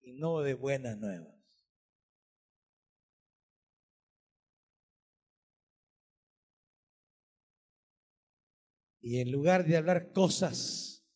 y 0.02 0.12
no 0.12 0.40
de 0.40 0.52
buenas 0.52 0.98
nuevas. 0.98 1.34
Y 9.00 9.20
en 9.20 9.32
lugar 9.32 9.64
de 9.64 9.78
hablar 9.78 10.12
cosas 10.12 11.06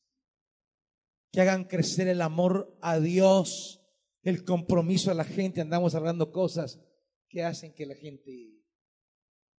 que 1.31 1.43
hagan 1.43 1.65
crecer 1.65 2.09
el 2.09 2.23
amor 2.23 2.75
a 2.81 3.01
Dios 3.01 3.78
el 4.23 4.45
compromiso 4.45 5.11
a 5.11 5.15
la 5.15 5.25
gente, 5.25 5.61
andamos 5.61 5.95
hablando 5.95 6.33
cosas 6.33 6.81
que 7.29 7.43
hacen 7.43 7.75
que 7.75 7.87
la 7.87 7.95
gente 7.95 8.63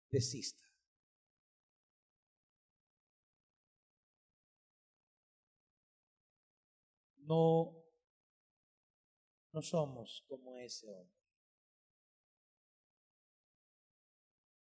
desista. 0.09 0.67
No, 7.17 7.85
no 9.53 9.61
somos 9.61 10.25
como 10.27 10.57
ese 10.57 10.89
hombre. 10.89 11.15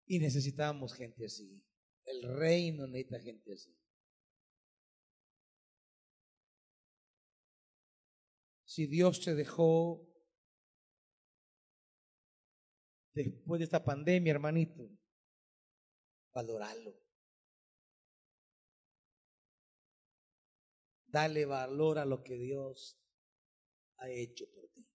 Y 0.06 0.20
necesitamos 0.20 0.94
gente 0.94 1.26
así. 1.26 1.64
El 2.06 2.22
reino 2.38 2.86
necesita 2.86 3.20
gente 3.20 3.54
así. 3.54 3.81
Si 8.72 8.88
Dios 8.88 9.20
te 9.20 9.36
dejó 9.36 10.08
después 13.14 13.60
de 13.60 13.66
esta 13.66 13.84
pandemia, 13.84 14.32
hermanito, 14.32 14.90
valoralo. 16.34 16.98
Dale 21.06 21.44
valor 21.44 22.00
a 22.00 22.06
lo 22.06 22.24
que 22.24 22.36
Dios 22.38 22.98
ha 23.98 24.10
hecho 24.10 24.50
por 24.54 24.70
ti. 24.70 24.88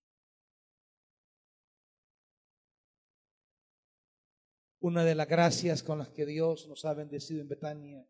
Una 4.80 5.04
de 5.04 5.14
las 5.14 5.28
gracias 5.28 5.82
con 5.82 5.98
las 5.98 6.08
que 6.08 6.24
Dios 6.24 6.66
nos 6.66 6.86
ha 6.86 6.94
bendecido 6.94 7.42
en 7.42 7.48
Betania 7.48 8.08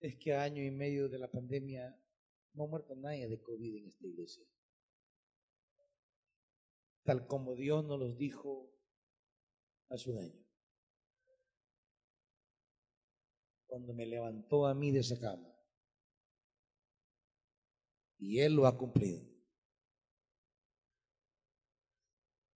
es 0.00 0.16
que 0.16 0.32
a 0.32 0.44
año 0.44 0.64
y 0.64 0.70
medio 0.70 1.10
de 1.10 1.18
la 1.18 1.30
pandemia 1.30 1.94
no 2.54 2.64
ha 2.64 2.66
muerto 2.66 2.94
nadie 2.96 3.28
de 3.28 3.40
COVID 3.40 3.76
en 3.76 3.86
esta 3.86 4.06
iglesia. 4.06 4.44
Tal 7.04 7.26
como 7.26 7.54
Dios 7.54 7.84
nos 7.84 7.98
los 7.98 8.16
dijo 8.18 8.70
hace 9.88 10.10
un 10.10 10.18
año. 10.18 10.46
Cuando 13.66 13.94
me 13.94 14.06
levantó 14.06 14.66
a 14.66 14.74
mí 14.74 14.90
de 14.90 15.00
esa 15.00 15.18
cama. 15.18 15.48
Y 18.18 18.40
Él 18.40 18.54
lo 18.54 18.66
ha 18.66 18.76
cumplido. 18.76 19.22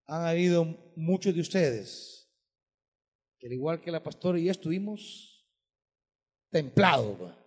Han 0.05 0.25
habido 0.25 0.65
muchos 0.95 1.33
de 1.33 1.41
ustedes 1.41 2.29
que 3.39 3.47
al 3.47 3.53
igual 3.53 3.81
que 3.81 3.91
la 3.91 4.03
pastora 4.03 4.39
y 4.39 4.45
yo 4.45 4.51
estuvimos 4.51 5.47
templados 6.49 7.42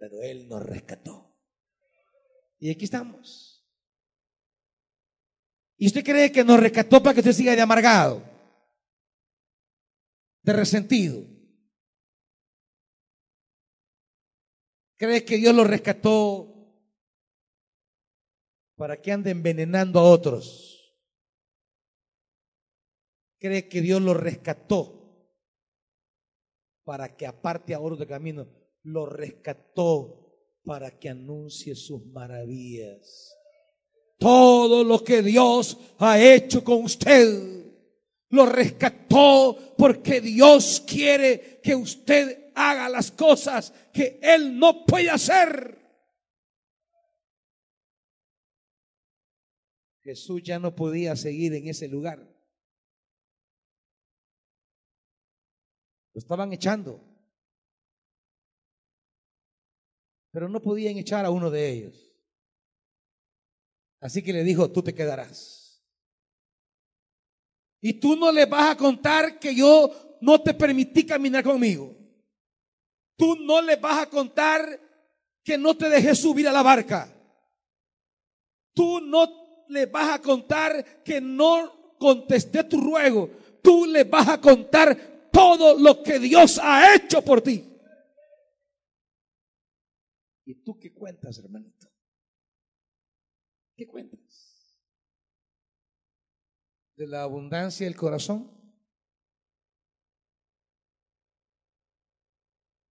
pero 0.00 0.22
Él 0.22 0.48
nos 0.48 0.62
rescató. 0.64 1.30
Y 2.58 2.70
aquí 2.70 2.86
estamos. 2.86 3.62
¿Y 5.76 5.86
usted 5.86 6.02
cree 6.02 6.32
que 6.32 6.42
nos 6.42 6.58
rescató 6.58 7.02
para 7.02 7.14
que 7.14 7.20
usted 7.20 7.32
siga 7.32 7.54
de 7.54 7.60
amargado? 7.60 8.24
De 10.42 10.54
resentido. 10.54 11.22
¿Cree 14.96 15.24
que 15.24 15.36
Dios 15.36 15.54
lo 15.54 15.64
rescató 15.64 16.46
para 18.76 19.00
que 19.00 19.12
ande 19.12 19.30
envenenando 19.30 20.00
a 20.00 20.04
otros? 20.04 20.98
¿Cree 23.38 23.68
que 23.68 23.82
Dios 23.82 24.00
lo 24.00 24.14
rescató 24.14 24.96
para 26.84 27.16
que 27.16 27.26
aparte 27.26 27.74
a 27.74 27.80
otros 27.80 27.98
de 27.98 28.06
camino? 28.06 28.59
Lo 28.82 29.06
rescató 29.06 30.20
para 30.64 30.98
que 30.98 31.08
anuncie 31.08 31.74
sus 31.74 32.04
maravillas. 32.06 33.36
Todo 34.18 34.84
lo 34.84 35.02
que 35.02 35.22
Dios 35.22 35.78
ha 35.98 36.20
hecho 36.20 36.62
con 36.62 36.84
usted, 36.84 37.64
lo 38.28 38.46
rescató 38.46 39.74
porque 39.76 40.20
Dios 40.20 40.82
quiere 40.86 41.60
que 41.62 41.74
usted 41.74 42.52
haga 42.54 42.88
las 42.88 43.10
cosas 43.10 43.72
que 43.92 44.20
Él 44.22 44.58
no 44.58 44.84
puede 44.84 45.10
hacer. 45.10 45.78
Jesús 50.02 50.42
ya 50.42 50.58
no 50.58 50.74
podía 50.74 51.16
seguir 51.16 51.54
en 51.54 51.68
ese 51.68 51.88
lugar. 51.88 52.18
Lo 56.12 56.18
estaban 56.18 56.52
echando. 56.52 57.09
Pero 60.30 60.48
no 60.48 60.60
podían 60.60 60.96
echar 60.96 61.24
a 61.24 61.30
uno 61.30 61.50
de 61.50 61.70
ellos. 61.70 62.12
Así 64.00 64.22
que 64.22 64.32
le 64.32 64.44
dijo, 64.44 64.70
tú 64.70 64.82
te 64.82 64.94
quedarás. 64.94 65.82
Y 67.80 67.94
tú 67.94 68.16
no 68.16 68.30
le 68.30 68.46
vas 68.46 68.70
a 68.70 68.76
contar 68.76 69.38
que 69.38 69.54
yo 69.54 70.18
no 70.20 70.40
te 70.40 70.54
permití 70.54 71.04
caminar 71.04 71.42
conmigo. 71.42 71.96
Tú 73.16 73.36
no 73.36 73.60
le 73.60 73.76
vas 73.76 74.02
a 74.02 74.06
contar 74.08 74.80
que 75.42 75.58
no 75.58 75.76
te 75.76 75.88
dejé 75.88 76.14
subir 76.14 76.48
a 76.48 76.52
la 76.52 76.62
barca. 76.62 77.14
Tú 78.74 79.00
no 79.00 79.64
le 79.68 79.86
vas 79.86 80.14
a 80.14 80.22
contar 80.22 81.02
que 81.02 81.20
no 81.20 81.96
contesté 81.98 82.64
tu 82.64 82.80
ruego. 82.80 83.30
Tú 83.62 83.86
le 83.86 84.04
vas 84.04 84.28
a 84.28 84.40
contar 84.40 85.28
todo 85.32 85.78
lo 85.78 86.02
que 86.02 86.18
Dios 86.18 86.58
ha 86.62 86.94
hecho 86.94 87.22
por 87.22 87.40
ti. 87.40 87.69
¿Y 90.50 90.64
tú 90.64 90.76
qué 90.80 90.92
cuentas, 90.92 91.38
hermanito? 91.38 91.86
¿Qué 93.76 93.86
cuentas? 93.86 94.76
¿De 96.96 97.06
la 97.06 97.22
abundancia 97.22 97.86
del 97.86 97.94
corazón? 97.94 98.50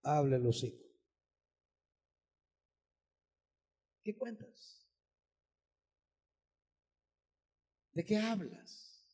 Hable 0.04 0.40
los 0.40 0.64
hijos. 0.64 0.80
¿Qué 4.06 4.16
cuentas? 4.16 4.90
¿De 7.92 8.06
qué 8.06 8.16
hablas? 8.16 9.06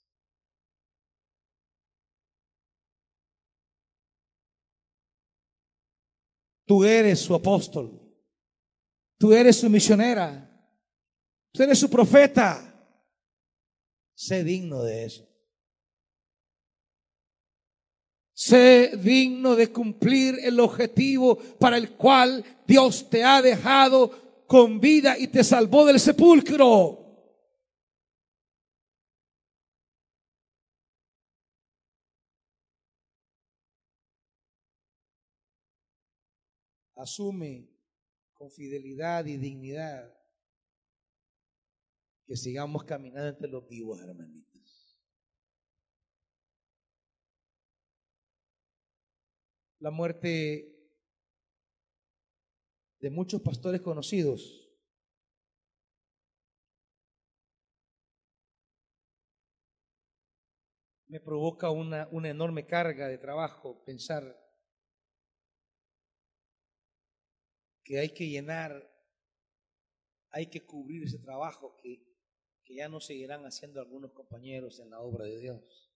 Tú 6.67 6.83
eres 6.83 7.19
su 7.21 7.33
apóstol. 7.33 8.04
Tú 9.17 9.33
eres 9.33 9.57
su 9.57 9.69
misionera. 9.69 10.51
Tú 11.51 11.63
eres 11.63 11.79
su 11.79 11.89
profeta. 11.89 12.71
Sé 14.13 14.43
digno 14.43 14.83
de 14.83 15.05
eso. 15.05 15.27
Sé 18.33 18.97
digno 18.97 19.55
de 19.55 19.71
cumplir 19.71 20.35
el 20.43 20.59
objetivo 20.59 21.37
para 21.57 21.77
el 21.77 21.91
cual 21.91 22.43
Dios 22.67 23.09
te 23.09 23.23
ha 23.23 23.41
dejado 23.41 24.43
con 24.47 24.79
vida 24.79 25.17
y 25.17 25.27
te 25.27 25.43
salvó 25.43 25.85
del 25.85 25.99
sepulcro. 25.99 27.01
Asume 36.97 37.74
con 38.35 38.51
fidelidad 38.51 39.25
y 39.25 39.37
dignidad, 39.37 40.13
que 42.25 42.35
sigamos 42.35 42.83
caminando 42.83 43.29
entre 43.29 43.47
los 43.47 43.67
vivos, 43.67 44.01
hermanitos. 44.01 44.99
La 49.79 49.91
muerte 49.91 50.75
de 52.99 53.09
muchos 53.09 53.41
pastores 53.41 53.81
conocidos 53.81 54.65
me 61.07 61.19
provoca 61.19 61.69
una, 61.69 62.07
una 62.11 62.29
enorme 62.29 62.65
carga 62.65 63.07
de 63.07 63.17
trabajo 63.17 63.83
pensar 63.85 64.44
que 67.85 67.99
hay 67.99 68.09
que 68.09 68.27
llenar, 68.27 68.91
hay 70.31 70.47
que 70.47 70.65
cubrir 70.65 71.03
ese 71.03 71.19
trabajo 71.19 71.77
que, 71.77 72.03
que 72.63 72.75
ya 72.75 72.89
no 72.89 72.99
seguirán 72.99 73.45
haciendo 73.45 73.79
algunos 73.79 74.11
compañeros 74.11 74.79
en 74.79 74.89
la 74.89 74.99
obra 74.99 75.25
de 75.25 75.39
Dios. 75.39 75.93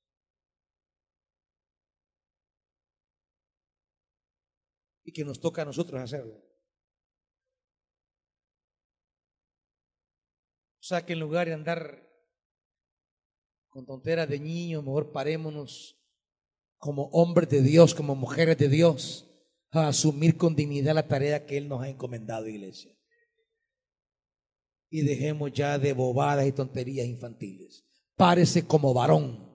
Y 5.04 5.12
que 5.12 5.26
nos 5.26 5.40
toca 5.40 5.64
a 5.64 5.66
nosotros 5.66 6.00
hacerlo. 6.00 6.38
O 10.80 10.84
sea 10.84 11.04
que 11.06 11.14
en 11.14 11.20
lugar 11.20 11.48
de 11.48 11.54
andar 11.54 12.08
con 13.70 13.88
tonteras 13.88 14.30
de 14.30 14.40
niños, 14.40 14.84
mejor 14.84 15.12
parémonos 15.12 16.00
como 16.78 17.06
hombres 17.08 17.50
de 17.50 17.62
Dios, 17.62 17.96
como 17.96 18.16
mujeres 18.16 18.58
de 18.60 18.70
Dios 18.70 19.29
a 19.72 19.88
asumir 19.88 20.38
con 20.38 20.56
dignidad 20.56 20.96
la 20.96 21.08
tarea 21.08 21.46
que 21.46 21.58
Él 21.58 21.68
nos 21.68 21.82
ha 21.82 21.90
encomendado, 21.90 22.48
iglesia. 22.48 22.96
y 24.92 25.02
dejemos 25.04 25.52
ya 25.54 25.78
de 25.78 25.94
bobadas 25.94 26.48
y 26.48 26.52
tonterías 26.52 27.06
infantiles. 27.06 27.86
Párese 28.16 28.66
como 28.66 28.94
varón, 28.94 29.48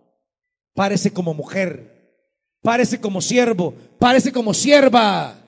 párese 0.74 1.12
como 1.12 1.34
mujer, 1.34 2.22
párese 2.62 3.00
como 3.00 3.20
siervo, 3.20 3.74
párese 3.98 4.32
como 4.32 4.54
sierva. 4.54 5.40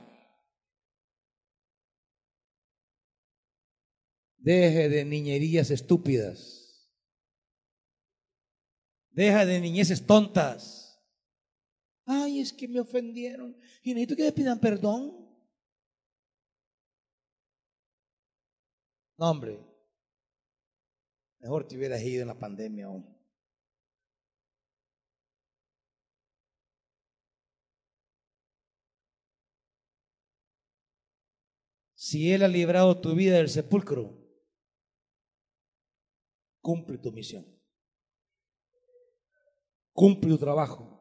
Deje 4.39 4.89
de 4.89 5.05
niñerías 5.05 5.71
estúpidas. 5.71 6.91
Deja 9.11 9.47
de 9.47 9.61
niñeces 9.61 10.05
tontas. 10.05 10.86
Ay, 12.07 12.41
es 12.41 12.53
que 12.53 12.69
me 12.69 12.81
ofendieron. 12.81 13.57
Y 13.83 13.93
necesito 13.93 14.17
que 14.17 14.23
me 14.23 14.33
pidan 14.33 14.61
perdón. 14.61 15.27
No, 19.19 19.31
hombre. 19.31 19.61
Mejor 21.41 21.67
te 21.67 21.77
hubieras 21.77 22.03
ido 22.03 22.23
en 22.23 22.29
la 22.29 22.39
pandemia 22.39 22.87
aún. 22.87 23.17
Si 31.95 32.33
Él 32.33 32.45
ha 32.45 32.49
librado 32.49 33.01
tu 33.01 33.17
vida 33.17 33.37
del 33.39 33.49
sepulcro, 33.49 34.17
cumple 36.61 36.99
tu 36.99 37.11
misión. 37.11 37.45
Cumple 39.93 40.31
tu 40.31 40.39
trabajo. 40.39 40.96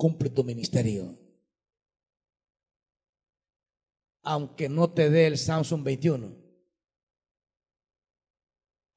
Cumple 0.00 0.30
tu 0.30 0.42
ministerio. 0.42 1.14
Aunque 4.22 4.66
no 4.66 4.90
te 4.90 5.10
dé 5.10 5.26
el 5.26 5.36
Samsung 5.36 5.82
21. 5.84 6.34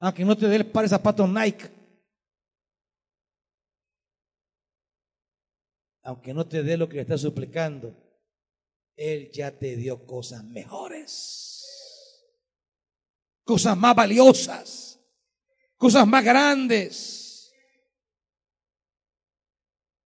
Aunque 0.00 0.24
no 0.24 0.34
te 0.34 0.48
dé 0.48 0.56
el 0.56 0.70
par 0.70 0.84
de 0.84 0.88
zapatos 0.88 1.28
Nike. 1.28 1.70
Aunque 6.04 6.32
no 6.32 6.46
te 6.48 6.62
dé 6.62 6.78
lo 6.78 6.88
que 6.88 6.96
le 6.96 7.02
estás 7.02 7.20
suplicando. 7.20 7.94
Él 8.96 9.30
ya 9.30 9.50
te 9.50 9.76
dio 9.76 10.06
cosas 10.06 10.42
mejores. 10.42 11.60
Cosas 13.44 13.76
más 13.76 13.94
valiosas 13.94 14.94
cosas 15.84 16.06
más 16.06 16.24
grandes, 16.24 17.23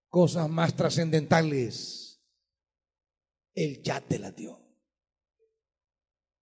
cosas 0.08 0.48
más 0.48 0.74
trascendentales. 0.74 2.22
Él 3.54 3.82
ya 3.82 4.00
te 4.00 4.18
la 4.18 4.30
dio. 4.30 4.60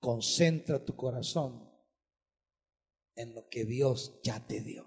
Concentra 0.00 0.84
tu 0.84 0.94
corazón 0.94 1.70
en 3.14 3.34
lo 3.34 3.48
que 3.48 3.64
Dios 3.64 4.20
ya 4.22 4.46
te 4.46 4.60
dio. 4.60 4.86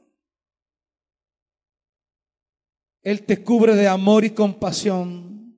Él 3.01 3.25
te 3.25 3.43
cubre 3.43 3.75
de 3.75 3.87
amor 3.87 4.25
y 4.25 4.31
compasión. 4.31 5.57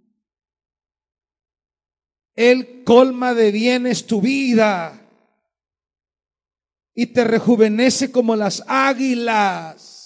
Él 2.36 2.84
colma 2.84 3.34
de 3.34 3.51
bienes 3.51 4.07
tu 4.07 4.22
vida 4.22 5.01
y 6.93 7.07
te 7.07 7.24
rejuvenece 7.24 8.11
como 8.11 8.36
las 8.36 8.63
águilas. 8.67 10.01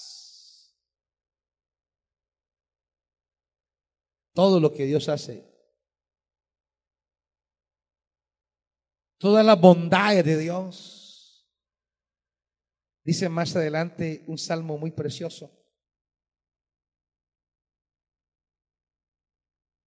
Todo 4.35 4.59
lo 4.59 4.73
que 4.73 4.83
Dios 4.83 5.07
hace. 5.07 5.49
Toda 9.17 9.41
la 9.41 9.55
bondad 9.55 10.13
de 10.23 10.37
Dios. 10.37 11.49
Dice 13.01 13.29
más 13.29 13.55
adelante 13.55 14.25
un 14.27 14.37
salmo 14.37 14.77
muy 14.77 14.91
precioso. 14.91 15.49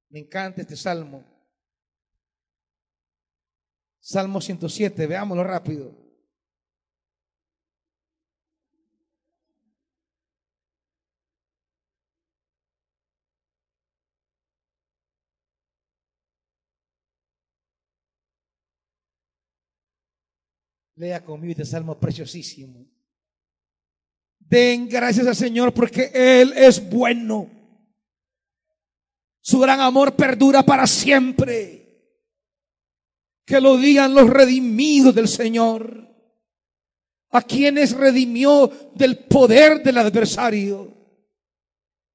Me 0.08 0.20
encanta 0.20 0.62
este 0.62 0.76
salmo. 0.76 1.22
Salmo 4.00 4.40
107, 4.40 5.06
veámoslo 5.06 5.44
rápido. 5.44 6.07
Lea 20.98 21.24
conmigo 21.24 21.52
este 21.52 21.64
salmo 21.64 21.96
preciosísimo. 21.96 22.84
Den 24.40 24.88
gracias 24.88 25.26
al 25.28 25.36
Señor 25.36 25.72
porque 25.72 26.10
Él 26.12 26.52
es 26.56 26.90
bueno. 26.90 27.48
Su 29.40 29.60
gran 29.60 29.80
amor 29.80 30.16
perdura 30.16 30.64
para 30.64 30.88
siempre. 30.88 31.76
Que 33.44 33.60
lo 33.60 33.76
digan 33.76 34.12
los 34.12 34.28
redimidos 34.28 35.14
del 35.14 35.28
Señor. 35.28 36.08
A 37.30 37.42
quienes 37.42 37.92
redimió 37.92 38.70
del 38.96 39.18
poder 39.18 39.82
del 39.84 39.98
adversario. 39.98 40.97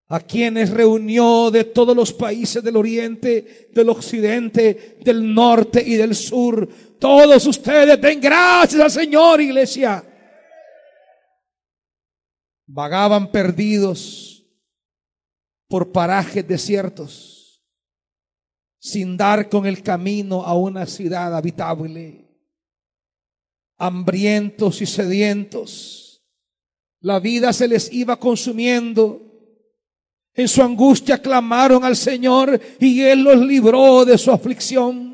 A 0.09 0.19
quienes 0.19 0.69
reunió 0.69 1.49
de 1.49 1.63
todos 1.63 1.95
los 1.95 2.13
países 2.13 2.63
del 2.63 2.75
oriente, 2.75 3.69
del 3.73 3.89
occidente, 3.89 4.97
del 5.01 5.33
norte 5.33 5.83
y 5.85 5.95
del 5.95 6.13
sur 6.13 6.69
todos 7.03 7.45
ustedes 7.47 7.99
den 7.99 8.21
gracias 8.21 8.81
al 8.81 8.89
Señor, 8.89 9.41
iglesia. 9.41 10.01
Vagaban 12.65 13.29
perdidos 13.29 14.41
por 15.67 15.91
parajes 15.91 16.47
desiertos, 16.47 17.61
sin 18.79 19.17
dar 19.17 19.49
con 19.49 19.65
el 19.65 19.83
camino 19.83 20.45
a 20.45 20.57
una 20.57 20.85
ciudad 20.85 21.35
habitable. 21.35 22.25
Hambrientos 23.77 24.81
y 24.81 24.85
sedientos, 24.85 26.23
la 27.01 27.19
vida 27.19 27.51
se 27.51 27.67
les 27.67 27.91
iba 27.91 28.17
consumiendo. 28.17 29.32
En 30.35 30.47
su 30.47 30.63
angustia 30.63 31.21
clamaron 31.21 31.83
al 31.83 31.95
Señor 31.95 32.59
y 32.79 33.01
Él 33.01 33.23
los 33.23 33.37
libró 33.37 34.03
de 34.03 34.17
su 34.17 34.31
aflicción. 34.31 35.13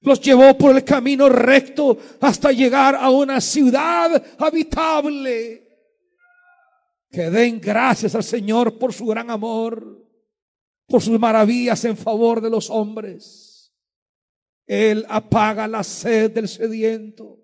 Los 0.00 0.20
llevó 0.20 0.56
por 0.56 0.74
el 0.74 0.84
camino 0.84 1.28
recto 1.28 1.98
hasta 2.20 2.52
llegar 2.52 2.94
a 2.94 3.10
una 3.10 3.40
ciudad 3.40 4.22
habitable. 4.38 5.66
Que 7.10 7.28
den 7.28 7.60
gracias 7.60 8.14
al 8.14 8.24
Señor 8.24 8.78
por 8.78 8.94
su 8.94 9.04
gran 9.06 9.30
amor, 9.30 10.06
por 10.86 11.02
sus 11.02 11.18
maravillas 11.18 11.84
en 11.84 11.96
favor 11.96 12.40
de 12.40 12.48
los 12.48 12.70
hombres. 12.70 13.74
Él 14.66 15.04
apaga 15.08 15.66
la 15.66 15.82
sed 15.82 16.30
del 16.30 16.48
sediento 16.48 17.38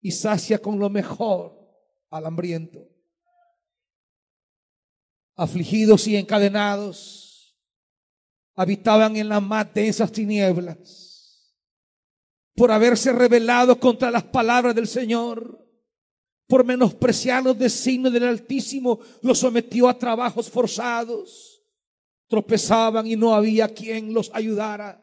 y 0.00 0.12
sacia 0.12 0.60
con 0.60 0.78
lo 0.78 0.88
mejor 0.88 1.60
al 2.08 2.24
hambriento. 2.24 2.89
Afligidos 5.40 6.06
y 6.06 6.16
encadenados, 6.16 7.56
habitaban 8.54 9.16
en 9.16 9.26
las 9.26 9.40
más 9.40 9.72
densas 9.72 10.12
tinieblas 10.12 11.56
por 12.54 12.70
haberse 12.70 13.10
rebelado 13.10 13.80
contra 13.80 14.10
las 14.10 14.24
palabras 14.24 14.74
del 14.74 14.86
Señor, 14.86 15.66
por 16.46 16.62
menospreciar 16.62 17.42
los 17.42 17.58
designios 17.58 18.12
del 18.12 18.24
Altísimo, 18.24 19.00
los 19.22 19.38
sometió 19.38 19.88
a 19.88 19.96
trabajos 19.96 20.50
forzados. 20.50 21.62
Tropezaban 22.28 23.06
y 23.06 23.16
no 23.16 23.34
había 23.34 23.66
quien 23.72 24.12
los 24.12 24.30
ayudara. 24.34 25.02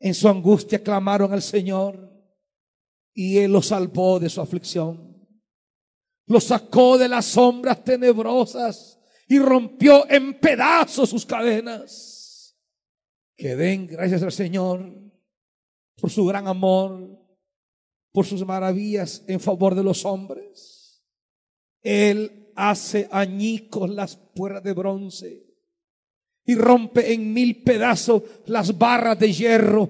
En 0.00 0.12
su 0.12 0.28
angustia 0.28 0.82
clamaron 0.82 1.32
al 1.32 1.42
Señor 1.42 2.12
y 3.14 3.38
Él 3.38 3.52
los 3.52 3.66
salvó 3.68 4.18
de 4.18 4.28
su 4.28 4.40
aflicción. 4.40 5.11
Los 6.26 6.44
sacó 6.44 6.98
de 6.98 7.08
las 7.08 7.26
sombras 7.26 7.82
tenebrosas 7.84 8.98
y 9.28 9.38
rompió 9.38 10.08
en 10.10 10.38
pedazos 10.38 11.10
sus 11.10 11.26
cadenas. 11.26 12.56
Que 13.36 13.56
den 13.56 13.86
gracias 13.86 14.22
al 14.22 14.32
Señor 14.32 14.92
por 15.96 16.10
su 16.10 16.24
gran 16.26 16.46
amor, 16.46 17.18
por 18.12 18.26
sus 18.26 18.44
maravillas 18.44 19.24
en 19.26 19.40
favor 19.40 19.74
de 19.74 19.82
los 19.82 20.04
hombres. 20.04 21.02
Él 21.80 22.52
hace 22.54 23.08
añicos 23.10 23.90
las 23.90 24.16
puertas 24.16 24.62
de 24.62 24.72
bronce 24.72 25.46
y 26.44 26.54
rompe 26.54 27.12
en 27.12 27.32
mil 27.32 27.62
pedazos 27.62 28.22
las 28.46 28.76
barras 28.76 29.18
de 29.18 29.32
hierro. 29.32 29.88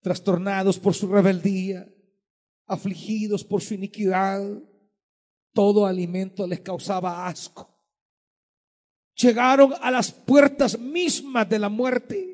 Trastornados 0.00 0.78
por 0.78 0.94
su 0.94 1.08
rebeldía, 1.08 1.93
afligidos 2.66 3.44
por 3.44 3.62
su 3.62 3.74
iniquidad, 3.74 4.42
todo 5.52 5.86
alimento 5.86 6.46
les 6.46 6.60
causaba 6.60 7.26
asco. 7.26 7.70
Llegaron 9.14 9.72
a 9.80 9.90
las 9.90 10.10
puertas 10.10 10.78
mismas 10.78 11.48
de 11.48 11.58
la 11.58 11.68
muerte 11.68 12.30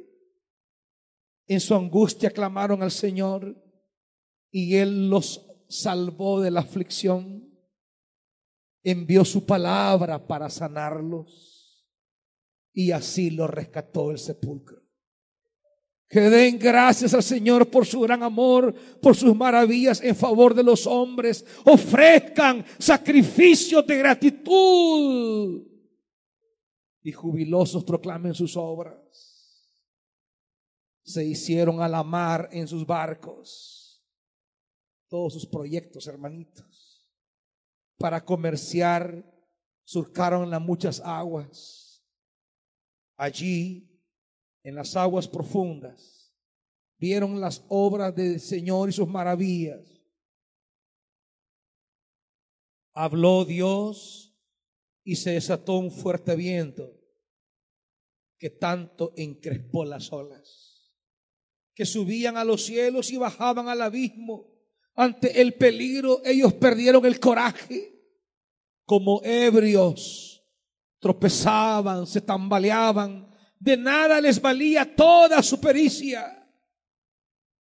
En 1.47 1.61
su 1.61 1.75
angustia 1.75 2.31
clamaron 2.31 2.81
al 2.81 2.93
Señor 2.93 3.61
y 4.53 4.77
Él 4.77 5.11
los 5.11 5.45
salvó 5.69 6.41
de 6.41 6.53
la 6.53 6.61
aflicción. 6.61 7.51
Envió 8.85 9.25
su 9.25 9.45
palabra 9.45 10.27
para 10.27 10.49
sanarlos 10.49 11.85
y 12.73 12.93
así 12.93 13.31
los 13.31 13.51
rescató 13.51 14.13
el 14.13 14.19
sepulcro. 14.19 14.80
Que 16.11 16.23
den 16.23 16.59
gracias 16.59 17.15
al 17.15 17.23
Señor 17.23 17.71
por 17.71 17.87
su 17.87 18.01
gran 18.01 18.25
amor, 18.25 18.75
por 19.01 19.15
sus 19.15 19.33
maravillas 19.35 20.03
en 20.03 20.17
favor 20.17 20.55
de 20.55 20.65
los 20.65 20.85
hombres. 20.85 21.47
Ofrezcan 21.65 22.65
sacrificios 22.81 23.87
de 23.87 23.97
gratitud 23.97 25.63
y 27.03 27.13
jubilosos 27.13 27.85
proclamen 27.85 28.35
sus 28.35 28.57
obras. 28.57 28.99
Se 31.05 31.25
hicieron 31.25 31.81
a 31.81 31.89
la 31.89 32.03
mar 32.03 32.49
en 32.51 32.67
sus 32.67 32.85
barcos. 32.85 34.05
Todos 35.09 35.35
sus 35.35 35.47
proyectos, 35.47 36.09
hermanitos. 36.09 37.09
Para 37.97 38.25
comerciar, 38.25 39.25
surcaron 39.85 40.51
las 40.51 40.61
muchas 40.61 41.01
aguas. 41.05 42.05
Allí 43.17 43.90
en 44.63 44.75
las 44.75 44.97
aguas 44.97 45.29
profundas, 45.29 46.33
vieron 46.99 47.41
las 47.41 47.65
obras 47.69 48.15
del 48.15 48.41
Señor 48.41 48.89
y 48.89 48.93
sus 48.93 49.09
maravillas. 49.09 49.81
Habló 52.93 53.45
Dios 53.45 54.37
y 55.03 55.17
se 55.17 55.33
desató 55.33 55.79
un 55.79 55.91
fuerte 55.91 56.37
viento 56.37 56.97
que 58.39 58.51
tanto 58.51 59.13
encrespó 59.17 59.85
las 59.85 60.13
olas, 60.13 60.93
que 61.75 61.87
subían 61.87 62.37
a 62.37 62.45
los 62.45 62.65
cielos 62.65 63.11
y 63.11 63.17
bajaban 63.17 63.69
al 63.69 63.83
abismo. 63.83 64.49
Ante 64.95 65.41
el 65.41 65.55
peligro 65.55 66.21
ellos 66.25 66.53
perdieron 66.55 67.05
el 67.07 67.21
coraje, 67.21 68.01
como 68.85 69.23
ebrios, 69.25 70.43
tropezaban, 70.99 72.07
se 72.07 72.21
tambaleaban 72.21 73.30
de 73.61 73.77
nada 73.77 74.21
les 74.21 74.41
valía 74.41 74.97
toda 74.97 75.43
su 75.43 75.61
pericia. 75.61 76.37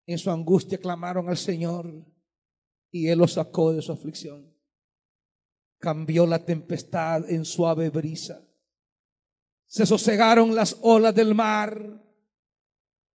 En 0.06 0.18
su 0.18 0.30
angustia 0.30 0.78
clamaron 0.78 1.28
al 1.28 1.36
Señor 1.36 2.04
y 2.90 3.06
Él 3.08 3.18
los 3.18 3.34
sacó 3.34 3.72
de 3.72 3.82
su 3.82 3.92
aflicción. 3.92 4.52
Cambió 5.78 6.26
la 6.26 6.44
tempestad 6.44 7.30
en 7.30 7.44
suave 7.44 7.90
brisa. 7.90 8.42
Se 9.66 9.86
sosegaron 9.86 10.54
las 10.54 10.76
olas 10.80 11.14
del 11.14 11.34
mar. 11.34 12.02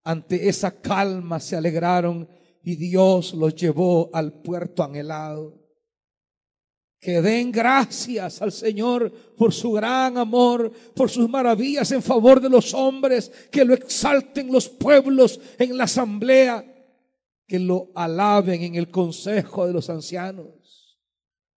Ante 0.04 0.48
esa 0.48 0.80
calma 0.80 1.40
se 1.40 1.56
alegraron 1.56 2.28
y 2.62 2.76
Dios 2.76 3.32
los 3.34 3.54
llevó 3.54 4.10
al 4.12 4.42
puerto 4.42 4.84
anhelado 4.84 5.63
que 7.04 7.20
den 7.20 7.52
gracias 7.52 8.40
al 8.40 8.50
Señor 8.50 9.12
por 9.36 9.52
su 9.52 9.72
gran 9.72 10.16
amor, 10.16 10.72
por 10.96 11.10
sus 11.10 11.28
maravillas 11.28 11.92
en 11.92 12.02
favor 12.02 12.40
de 12.40 12.48
los 12.48 12.72
hombres, 12.72 13.30
que 13.50 13.62
lo 13.62 13.74
exalten 13.74 14.50
los 14.50 14.70
pueblos 14.70 15.38
en 15.58 15.76
la 15.76 15.84
asamblea, 15.84 16.64
que 17.46 17.58
lo 17.58 17.90
alaben 17.94 18.62
en 18.62 18.76
el 18.76 18.90
consejo 18.90 19.66
de 19.66 19.74
los 19.74 19.90
ancianos. 19.90 20.98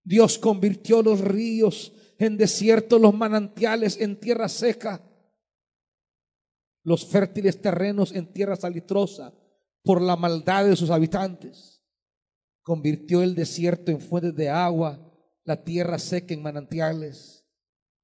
Dios 0.03 0.37
convirtió 0.37 1.01
los 1.01 1.21
ríos 1.21 1.93
en 2.19 2.37
desierto, 2.37 2.99
los 2.99 3.15
manantiales 3.15 4.01
en 4.01 4.19
tierra 4.19 4.49
seca, 4.49 5.01
los 6.83 7.07
fértiles 7.07 7.63
terrenos 7.63 8.11
en 8.11 8.33
tierra 8.33 8.57
salitrosa 8.57 9.33
por 9.85 10.03
la 10.03 10.17
maldad 10.17 10.65
de 10.67 10.75
sus 10.75 10.91
habitantes. 10.91 11.85
Convirtió 12.63 13.23
el 13.23 13.37
desierto 13.37 13.93
en 13.93 14.01
fuentes 14.01 14.35
de 14.35 14.49
agua 14.49 15.06
la 15.47 15.63
tierra 15.63 15.99
seca 15.99 16.35
en 16.35 16.43
manantiales. 16.43 17.45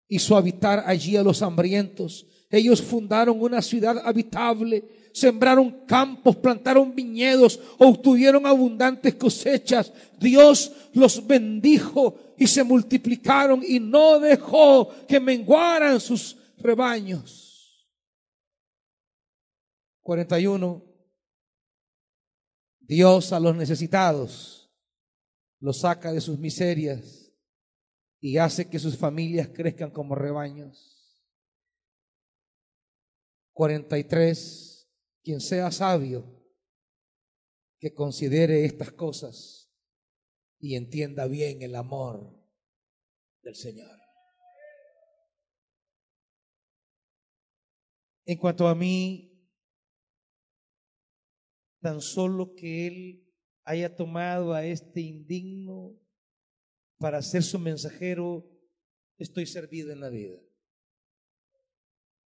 Hizo 0.08 0.36
habitar 0.36 0.84
allí 0.86 1.16
a 1.16 1.22
los 1.22 1.42
hambrientos. 1.42 2.26
Ellos 2.48 2.80
fundaron 2.80 3.40
una 3.40 3.60
ciudad 3.60 4.00
habitable, 4.04 5.10
sembraron 5.12 5.84
campos, 5.86 6.36
plantaron 6.36 6.94
viñedos, 6.94 7.58
obtuvieron 7.78 8.46
abundantes 8.46 9.14
cosechas. 9.16 9.92
Dios 10.18 10.72
los 10.94 11.26
bendijo 11.26 12.34
y 12.38 12.46
se 12.46 12.62
multiplicaron 12.62 13.62
y 13.66 13.80
no 13.80 14.20
dejó 14.20 14.88
que 15.08 15.18
menguaran 15.18 16.00
sus 16.00 16.36
rebaños. 16.58 17.88
41. 20.02 20.84
Dios 22.80 23.32
a 23.32 23.40
los 23.40 23.56
necesitados 23.56 24.70
los 25.58 25.78
saca 25.78 26.12
de 26.12 26.20
sus 26.20 26.38
miserias 26.38 27.21
y 28.24 28.38
hace 28.38 28.70
que 28.70 28.78
sus 28.78 28.96
familias 28.96 29.48
crezcan 29.48 29.90
como 29.90 30.14
rebaños. 30.14 31.12
43. 33.52 34.88
Quien 35.24 35.40
sea 35.40 35.70
sabio, 35.72 36.24
que 37.80 37.92
considere 37.92 38.64
estas 38.64 38.92
cosas 38.92 39.72
y 40.58 40.76
entienda 40.76 41.26
bien 41.26 41.62
el 41.62 41.74
amor 41.74 42.40
del 43.42 43.56
Señor. 43.56 43.98
En 48.24 48.38
cuanto 48.38 48.68
a 48.68 48.74
mí, 48.76 49.48
tan 51.80 52.00
solo 52.00 52.54
que 52.54 52.86
Él 52.86 53.34
haya 53.64 53.94
tomado 53.96 54.54
a 54.54 54.64
este 54.64 55.00
indigno 55.00 56.00
para 57.02 57.20
ser 57.20 57.42
su 57.42 57.58
mensajero, 57.58 58.48
estoy 59.18 59.44
servido 59.44 59.90
en 59.90 59.98
la 59.98 60.08
vida. 60.08 60.38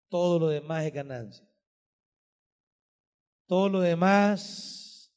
Todo 0.07 0.37
lo 0.37 0.49
demás 0.49 0.85
es 0.85 0.93
ganancia. 0.93 1.49
Todo 3.47 3.69
lo 3.69 3.79
demás 3.81 5.11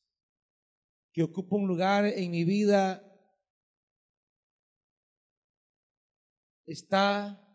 que 1.13 1.23
ocupa 1.23 1.57
un 1.57 1.69
lugar 1.69 2.07
en 2.07 2.31
mi 2.31 2.43
vida 2.43 3.05
está, 6.64 7.47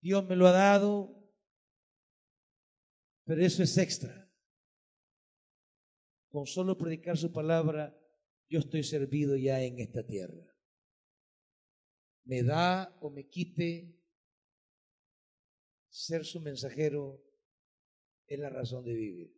Dios 0.00 0.26
me 0.26 0.34
lo 0.34 0.48
ha 0.48 0.52
dado, 0.52 1.14
pero 3.24 3.46
eso 3.46 3.62
es 3.62 3.78
extra. 3.78 4.28
Con 6.30 6.46
solo 6.46 6.76
predicar 6.76 7.16
su 7.16 7.32
palabra, 7.32 7.96
yo 8.48 8.60
estoy 8.60 8.82
servido 8.82 9.36
ya 9.36 9.60
en 9.62 9.80
esta 9.80 10.06
tierra. 10.06 10.44
Me 12.24 12.42
da 12.42 12.96
o 13.00 13.10
me 13.10 13.28
quite 13.28 13.96
ser 15.88 16.24
su 16.24 16.40
mensajero 16.40 17.22
es 18.26 18.38
la 18.38 18.50
razón 18.50 18.84
de 18.84 18.94
vivir. 18.94 19.36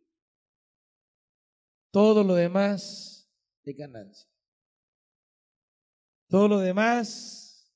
Todo 1.91 2.23
lo 2.23 2.35
demás 2.35 3.31
es 3.63 3.77
ganancia. 3.77 4.29
Todo 6.27 6.47
lo 6.47 6.59
demás 6.59 7.73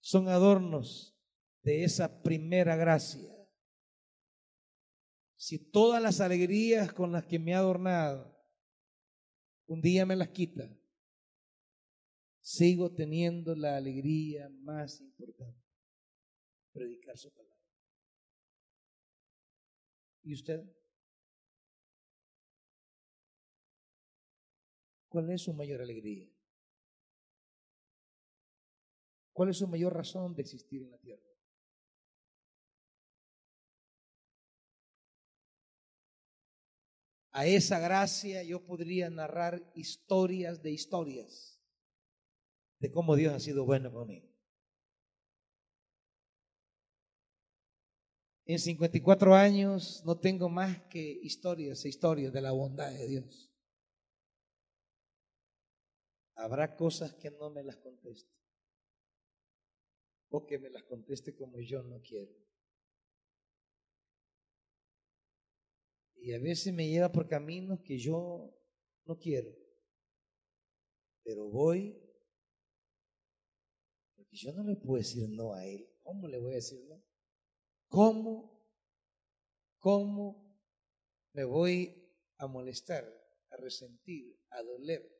son 0.00 0.28
adornos 0.28 1.18
de 1.62 1.84
esa 1.84 2.22
primera 2.22 2.76
gracia. 2.76 3.30
Si 5.36 5.58
todas 5.58 6.02
las 6.02 6.20
alegrías 6.20 6.92
con 6.92 7.12
las 7.12 7.24
que 7.24 7.38
me 7.38 7.54
ha 7.54 7.58
adornado 7.58 8.39
un 9.70 9.80
día 9.80 10.04
me 10.04 10.16
las 10.16 10.30
quita, 10.30 10.68
sigo 12.40 12.92
teniendo 12.92 13.54
la 13.54 13.76
alegría 13.76 14.48
más 14.48 15.00
importante, 15.00 15.64
predicar 16.72 17.16
su 17.16 17.32
palabra. 17.32 17.56
¿Y 20.24 20.34
usted? 20.34 20.60
¿Cuál 25.08 25.30
es 25.30 25.42
su 25.42 25.52
mayor 25.54 25.80
alegría? 25.80 26.28
¿Cuál 29.32 29.50
es 29.50 29.58
su 29.58 29.68
mayor 29.68 29.94
razón 29.94 30.34
de 30.34 30.42
existir 30.42 30.82
en 30.82 30.90
la 30.90 30.98
tierra? 30.98 31.29
A 37.32 37.46
esa 37.46 37.78
gracia 37.78 38.42
yo 38.42 38.64
podría 38.64 39.08
narrar 39.08 39.62
historias 39.74 40.62
de 40.62 40.72
historias 40.72 41.60
de 42.80 42.90
cómo 42.90 43.14
Dios 43.14 43.34
ha 43.34 43.40
sido 43.40 43.64
bueno 43.64 43.92
conmigo. 43.92 44.28
En 48.46 48.58
54 48.58 49.34
años 49.36 50.02
no 50.04 50.18
tengo 50.18 50.48
más 50.48 50.82
que 50.88 51.20
historias 51.22 51.84
e 51.84 51.88
historias 51.88 52.32
de 52.32 52.40
la 52.40 52.50
bondad 52.50 52.90
de 52.90 53.06
Dios. 53.06 53.48
Habrá 56.34 56.74
cosas 56.74 57.14
que 57.14 57.30
no 57.30 57.50
me 57.50 57.62
las 57.62 57.76
conteste 57.76 58.34
o 60.30 60.46
que 60.46 60.58
me 60.58 60.70
las 60.70 60.82
conteste 60.84 61.36
como 61.36 61.60
yo 61.60 61.82
no 61.82 62.00
quiero. 62.00 62.32
Y 66.20 66.32
a 66.34 66.38
veces 66.38 66.72
me 66.74 66.88
lleva 66.88 67.10
por 67.10 67.28
caminos 67.28 67.80
que 67.80 67.98
yo 67.98 68.54
no 69.06 69.18
quiero. 69.18 69.50
Pero 71.22 71.48
voy 71.48 71.98
porque 74.16 74.36
yo 74.36 74.52
no 74.52 74.62
le 74.62 74.76
puedo 74.76 74.98
decir 74.98 75.28
no 75.30 75.54
a 75.54 75.66
él. 75.66 75.88
¿Cómo 76.02 76.28
le 76.28 76.38
voy 76.38 76.52
a 76.52 76.56
decir 76.56 76.84
no? 76.88 77.02
¿Cómo? 77.88 78.60
¿Cómo 79.78 80.58
me 81.32 81.44
voy 81.44 82.12
a 82.36 82.46
molestar, 82.46 83.04
a 83.50 83.56
resentir, 83.56 84.38
a 84.50 84.62
doler 84.62 85.10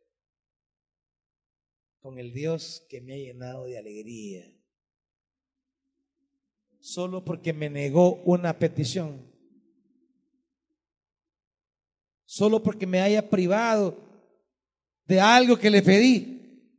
con 2.01 2.19
el 2.19 2.33
Dios 2.33 2.87
que 2.89 3.01
me 3.01 3.15
ha 3.15 3.17
llenado 3.17 3.65
de 3.65 3.79
alegría? 3.79 4.45
Solo 6.79 7.25
porque 7.25 7.53
me 7.53 7.71
negó 7.71 8.23
una 8.25 8.59
petición. 8.59 9.30
Solo 12.31 12.63
porque 12.63 12.87
me 12.87 13.01
haya 13.01 13.29
privado 13.29 13.99
de 15.05 15.21
algo 15.21 15.59
que 15.59 15.69
le 15.69 15.83
pedí. 15.83 16.79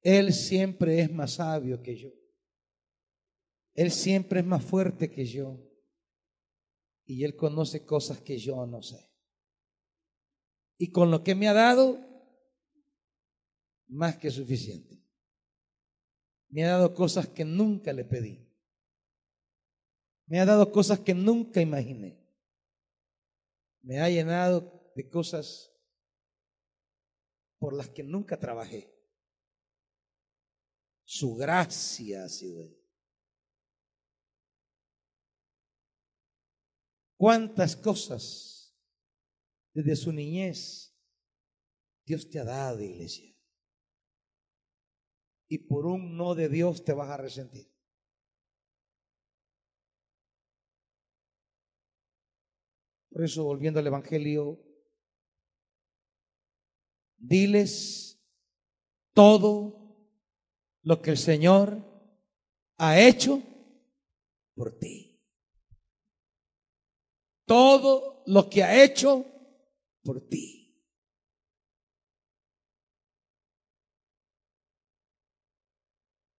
Él 0.00 0.32
siempre 0.32 1.00
es 1.00 1.12
más 1.12 1.34
sabio 1.34 1.82
que 1.82 1.94
yo. 1.94 2.08
Él 3.74 3.90
siempre 3.90 4.40
es 4.40 4.46
más 4.46 4.64
fuerte 4.64 5.10
que 5.10 5.26
yo. 5.26 5.62
Y 7.04 7.22
Él 7.24 7.36
conoce 7.36 7.84
cosas 7.84 8.18
que 8.22 8.38
yo 8.38 8.64
no 8.64 8.80
sé. 8.80 9.12
Y 10.78 10.90
con 10.90 11.10
lo 11.10 11.22
que 11.22 11.34
me 11.34 11.48
ha 11.48 11.52
dado, 11.52 12.00
más 13.88 14.16
que 14.16 14.30
suficiente. 14.30 15.04
Me 16.48 16.64
ha 16.64 16.70
dado 16.70 16.94
cosas 16.94 17.28
que 17.28 17.44
nunca 17.44 17.92
le 17.92 18.06
pedí. 18.06 18.47
Me 20.28 20.40
ha 20.40 20.44
dado 20.44 20.70
cosas 20.70 21.00
que 21.00 21.14
nunca 21.14 21.60
imaginé. 21.60 22.22
Me 23.80 23.98
ha 23.98 24.10
llenado 24.10 24.92
de 24.94 25.08
cosas 25.08 25.72
por 27.58 27.74
las 27.74 27.88
que 27.88 28.02
nunca 28.02 28.38
trabajé. 28.38 28.94
Su 31.04 31.34
gracia 31.34 32.24
ha 32.24 32.28
sido 32.28 32.60
ahí. 32.60 32.78
¿Cuántas 37.16 37.74
cosas 37.74 38.76
desde 39.72 39.96
su 39.96 40.12
niñez 40.12 40.94
Dios 42.04 42.28
te 42.28 42.38
ha 42.38 42.44
dado, 42.44 42.82
iglesia? 42.82 43.34
Y 45.48 45.58
por 45.58 45.86
un 45.86 46.18
no 46.18 46.34
de 46.34 46.50
Dios 46.50 46.84
te 46.84 46.92
vas 46.92 47.08
a 47.08 47.16
resentir. 47.16 47.67
Por 53.18 53.24
eso, 53.24 53.42
volviendo 53.42 53.80
al 53.80 53.86
Evangelio, 53.88 54.64
diles 57.16 58.16
todo 59.12 60.06
lo 60.82 61.02
que 61.02 61.10
el 61.10 61.18
Señor 61.18 61.82
ha 62.76 63.00
hecho 63.00 63.42
por 64.54 64.78
ti. 64.78 65.20
Todo 67.44 68.22
lo 68.26 68.48
que 68.48 68.62
ha 68.62 68.84
hecho 68.84 69.26
por 70.04 70.20
ti. 70.28 70.80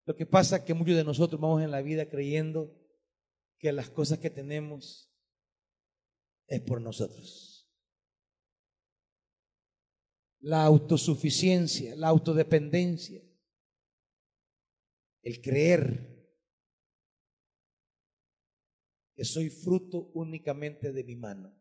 Lo 0.05 0.15
que 0.15 0.25
pasa 0.25 0.55
es 0.55 0.63
que 0.63 0.73
muchos 0.73 0.95
de 0.95 1.03
nosotros 1.03 1.41
vamos 1.41 1.61
en 1.61 1.71
la 1.71 1.81
vida 1.81 2.07
creyendo 2.07 2.73
que 3.57 3.73
las 3.73 3.89
cosas 3.89 4.19
que 4.19 4.29
tenemos 4.29 5.08
es 6.49 6.61
por 6.61 6.81
nosotros. 6.81 7.71
La 10.41 10.63
autosuficiencia, 10.63 11.95
la 11.95 12.07
autodependencia, 12.07 13.21
el 15.21 15.41
creer 15.41 16.17
que 19.15 19.25
soy 19.25 19.49
fruto 19.49 20.11
únicamente 20.13 20.91
de 20.91 21.03
mi 21.03 21.15
mano. 21.15 21.55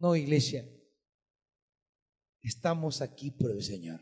No, 0.00 0.16
iglesia, 0.16 0.68
estamos 2.42 3.00
aquí 3.00 3.30
por 3.30 3.52
el 3.52 3.62
Señor. 3.62 4.00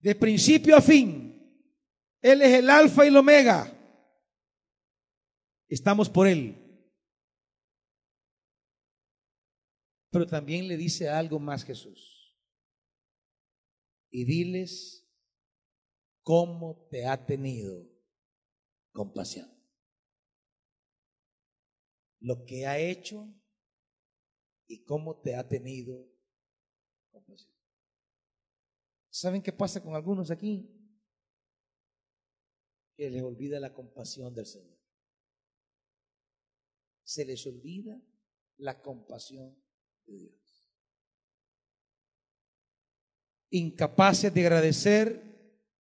De 0.00 0.14
principio 0.14 0.76
a 0.76 0.82
fin, 0.82 1.72
Él 2.20 2.42
es 2.42 2.54
el 2.54 2.68
alfa 2.68 3.04
y 3.04 3.08
el 3.08 3.16
omega. 3.16 3.72
Estamos 5.68 6.08
por 6.10 6.26
Él. 6.26 6.65
Pero 10.16 10.26
también 10.26 10.66
le 10.66 10.78
dice 10.78 11.10
algo 11.10 11.38
más 11.38 11.62
Jesús. 11.62 12.34
Y 14.10 14.24
diles 14.24 15.06
cómo 16.22 16.88
te 16.90 17.04
ha 17.04 17.26
tenido 17.26 17.86
compasión. 18.92 19.46
Lo 22.18 22.46
que 22.46 22.66
ha 22.66 22.78
hecho 22.78 23.28
y 24.66 24.84
cómo 24.84 25.20
te 25.20 25.36
ha 25.36 25.46
tenido 25.46 26.10
compasión. 27.10 27.52
¿Saben 29.10 29.42
qué 29.42 29.52
pasa 29.52 29.82
con 29.82 29.96
algunos 29.96 30.30
aquí? 30.30 30.66
Que 32.96 33.10
les 33.10 33.22
olvida 33.22 33.60
la 33.60 33.74
compasión 33.74 34.34
del 34.34 34.46
Señor. 34.46 34.78
Se 37.04 37.26
les 37.26 37.46
olvida 37.46 38.00
la 38.56 38.80
compasión 38.80 39.65
Incapaces 43.50 44.32
de 44.32 44.40
agradecer 44.40 45.26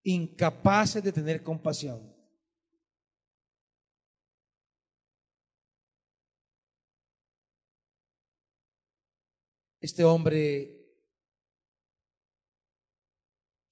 incapaces 0.05 1.03
de 1.03 1.11
tener 1.11 1.43
compasión. 1.43 2.15
Este 9.79 10.03
hombre 10.03 10.71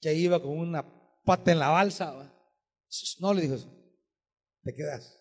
que 0.02 0.14
iba 0.14 0.42
con 0.42 0.58
una 0.58 0.84
pata 1.24 1.52
en 1.52 1.60
la 1.60 1.70
balsa, 1.70 2.14
no 3.20 3.34
le 3.34 3.42
dijo, 3.44 3.56
te 4.64 4.74
quedas. 4.74 5.20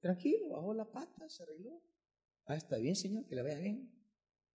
Tranquilo, 0.00 0.50
bajó 0.50 0.74
la 0.74 0.90
pata, 0.90 1.28
se 1.28 1.42
arregló. 1.42 1.89
Ah, 2.46 2.56
está 2.56 2.78
bien, 2.78 2.96
Señor, 2.96 3.26
que 3.26 3.36
le 3.36 3.42
vaya 3.42 3.58
bien. 3.58 3.90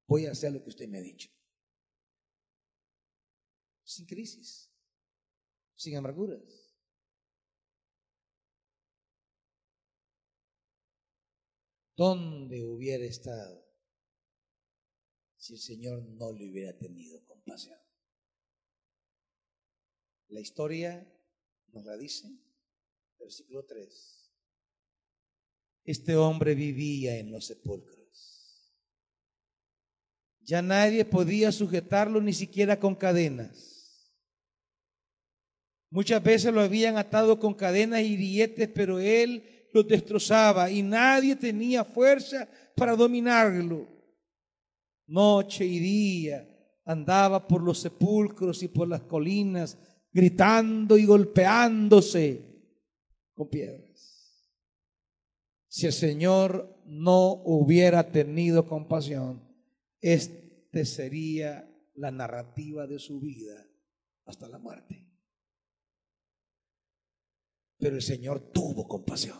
Voy 0.07 0.25
a 0.25 0.31
hacer 0.31 0.51
lo 0.51 0.61
que 0.61 0.69
usted 0.69 0.87
me 0.87 0.97
ha 0.97 1.01
dicho 1.01 1.29
sin 3.85 4.05
crisis, 4.07 4.71
sin 5.75 5.95
amarguras. 5.95 6.41
¿Dónde 11.95 12.65
hubiera 12.65 13.05
estado 13.05 13.63
si 15.37 15.53
el 15.53 15.59
Señor 15.59 16.03
no 16.03 16.33
le 16.33 16.51
hubiera 16.51 16.77
tenido 16.77 17.23
compasión? 17.23 17.79
La 20.27 20.41
historia 20.41 21.07
nos 21.67 21.85
la 21.85 21.95
dice, 21.95 22.27
versículo 23.17 23.63
3. 23.63 24.24
Este 25.85 26.15
hombre 26.15 26.55
vivía 26.55 27.17
en 27.17 27.31
los 27.31 27.45
sepulcros. 27.45 27.95
Ya 30.41 30.61
nadie 30.61 31.05
podía 31.05 31.51
sujetarlo 31.51 32.21
ni 32.21 32.33
siquiera 32.33 32.79
con 32.79 32.95
cadenas. 32.95 33.75
Muchas 35.89 36.21
veces 36.21 36.53
lo 36.53 36.61
habían 36.61 36.97
atado 36.97 37.39
con 37.39 37.53
cadenas 37.53 38.01
y 38.01 38.17
billetes, 38.17 38.67
pero 38.69 38.99
él 38.99 39.67
los 39.73 39.87
destrozaba 39.87 40.69
y 40.69 40.81
nadie 40.81 41.35
tenía 41.35 41.83
fuerza 41.83 42.49
para 42.75 42.95
dominarlo. 42.95 43.87
Noche 45.07 45.65
y 45.65 45.79
día 45.79 46.47
andaba 46.83 47.47
por 47.47 47.61
los 47.61 47.79
sepulcros 47.79 48.61
y 48.63 48.67
por 48.67 48.87
las 48.87 49.01
colinas, 49.03 49.77
gritando 50.11 50.97
y 50.97 51.05
golpeándose 51.05 52.41
con 53.33 53.49
piedras. 53.49 53.84
Si 55.75 55.85
el 55.85 55.91
Señor 55.91 56.81
no 56.85 57.33
hubiera 57.43 58.09
tenido 58.09 58.65
compasión, 58.65 59.45
este 59.99 60.85
sería 60.85 61.69
la 61.95 62.11
narrativa 62.11 62.87
de 62.87 62.97
su 62.97 63.19
vida 63.19 63.61
hasta 64.23 64.47
la 64.47 64.57
muerte. 64.57 65.05
Pero 67.77 67.97
el 67.97 68.01
Señor 68.01 68.53
tuvo 68.53 68.87
compasión. 68.87 69.37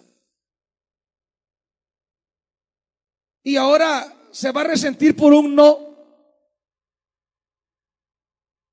Y 3.41 3.55
ahora 3.55 4.27
se 4.29 4.51
va 4.51 4.59
a 4.59 4.65
resentir 4.65 5.15
por 5.15 5.33
un 5.33 5.55
no. 5.55 5.95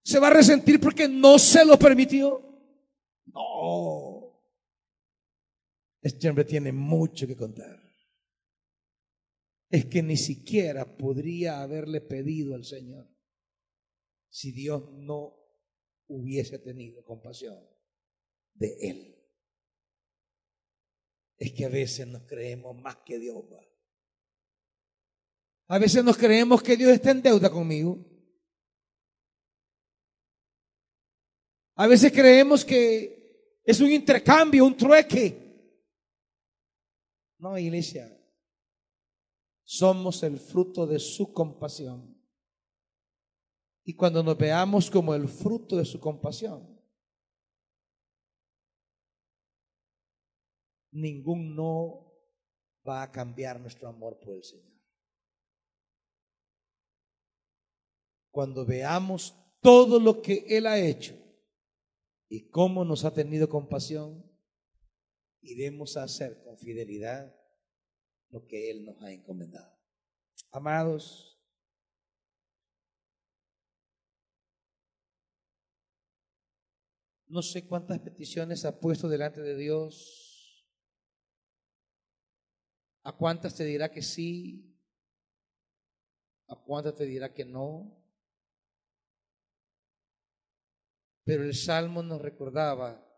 Se 0.03 0.19
va 0.19 0.27
a 0.27 0.35
resentir 0.35 0.81
porque 0.81 1.07
no 1.07 1.39
se 1.39 1.65
lo 1.65 1.79
permitió. 1.79 2.43
No. 3.27 4.32
Este 6.03 6.29
hombre 6.29 6.45
tiene 6.45 6.73
mucho 6.73 7.27
que 7.27 7.37
contar. 7.37 7.81
Es 9.71 9.87
que 9.87 10.03
ni 10.03 10.17
siquiera 10.17 10.97
podría 10.97 11.63
haberle 11.63 12.01
pedido 12.01 12.55
al 12.55 12.65
Señor 12.65 13.09
si 14.29 14.51
Dios 14.51 14.91
no 14.93 15.35
hubiese 16.09 16.59
tenido 16.59 17.05
compasión 17.05 17.59
de 18.55 18.77
él. 18.81 19.19
Es 21.39 21.53
que 21.53 21.65
a 21.65 21.69
veces 21.69 22.07
nos 22.07 22.23
creemos 22.23 22.77
más 22.77 22.97
que 23.07 23.19
Dios 23.19 23.37
va. 23.51 23.65
A 25.69 25.79
veces 25.79 26.05
nos 26.05 26.19
creemos 26.19 26.63
que 26.63 26.77
Dios 26.77 26.91
está 26.91 27.13
en 27.13 27.23
deuda 27.23 27.51
conmigo. 27.51 28.05
A 31.77 31.87
veces 31.87 32.13
creemos 32.13 32.65
que 32.65 33.61
es 33.65 33.81
un 33.81 33.91
intercambio, 33.91 34.67
un 34.67 34.77
trueque. 34.77 35.52
No, 37.43 37.59
iglesia. 37.59 38.07
Somos 39.65 40.23
el 40.23 40.39
fruto 40.39 40.87
de 40.87 41.01
su 41.01 41.33
compasión. 41.33 42.17
Y 43.83 43.97
cuando 43.97 44.23
nos 44.23 44.39
veamos 44.39 44.89
como 44.89 45.13
el 45.13 45.27
fruto 45.27 45.77
de 45.77 45.85
su 45.85 45.99
compasión, 45.99 46.81
ningún 50.93 51.57
no 51.57 52.15
va 52.89 53.03
a 53.03 53.11
cambiar 53.11 53.59
nuestro 53.59 53.89
amor 53.89 54.21
por 54.21 54.37
el 54.37 54.45
Señor. 54.45 54.81
Cuando 58.31 58.65
veamos 58.65 59.35
todo 59.61 59.99
lo 59.99 60.23
que 60.23 60.45
Él 60.47 60.65
ha 60.69 60.79
hecho 60.79 61.19
y 62.29 62.49
cómo 62.51 62.85
nos 62.85 63.05
ha 63.05 63.13
tenido 63.13 63.49
compasión, 63.49 64.32
iremos 65.43 65.97
a 65.97 66.05
hacer 66.05 66.43
con 66.43 66.57
fidelidad 66.57 67.35
lo 68.31 68.47
que 68.47 68.71
Él 68.71 68.85
nos 68.85 69.03
ha 69.03 69.13
encomendado. 69.13 69.79
Amados, 70.51 71.33
no 77.27 77.43
sé 77.43 77.67
cuántas 77.67 77.99
peticiones 78.01 78.65
ha 78.65 78.79
puesto 78.79 79.09
delante 79.09 79.41
de 79.41 79.57
Dios, 79.57 80.69
a 83.05 83.17
cuántas 83.17 83.55
te 83.57 83.65
dirá 83.65 83.91
que 83.91 84.03
sí, 84.03 84.79
a 86.47 86.57
cuántas 86.57 86.95
te 86.95 87.05
dirá 87.05 87.33
que 87.33 87.45
no. 87.45 87.99
Pero 91.25 91.45
el 91.45 91.55
Salmo 91.55 92.03
nos 92.03 92.21
recordaba, 92.21 93.12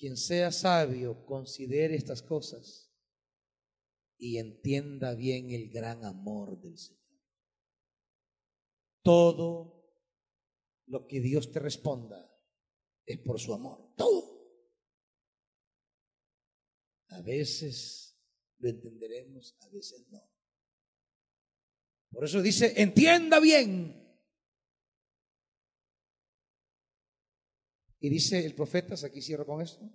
quien 0.00 0.16
sea 0.16 0.50
sabio, 0.50 1.26
considere 1.26 1.94
estas 1.94 2.22
cosas 2.22 2.90
y 4.16 4.38
entienda 4.38 5.14
bien 5.14 5.50
el 5.50 5.68
gran 5.68 6.06
amor 6.06 6.58
del 6.58 6.78
Señor. 6.78 7.20
Todo 9.02 9.84
lo 10.86 11.06
que 11.06 11.20
Dios 11.20 11.52
te 11.52 11.58
responda 11.58 12.34
es 13.04 13.18
por 13.18 13.38
su 13.38 13.52
amor, 13.52 13.94
todo. 13.94 14.40
A 17.08 17.20
veces 17.20 18.18
lo 18.58 18.70
entenderemos, 18.70 19.54
a 19.60 19.68
veces 19.68 20.06
no. 20.08 20.22
Por 22.10 22.24
eso 22.24 22.40
dice, 22.40 22.72
entienda 22.80 23.38
bien. 23.38 23.99
Y 28.00 28.08
dice 28.08 28.44
el 28.44 28.54
profeta, 28.54 28.94
aquí 29.06 29.20
cierro 29.22 29.46
con 29.46 29.60
esto. 29.62 29.88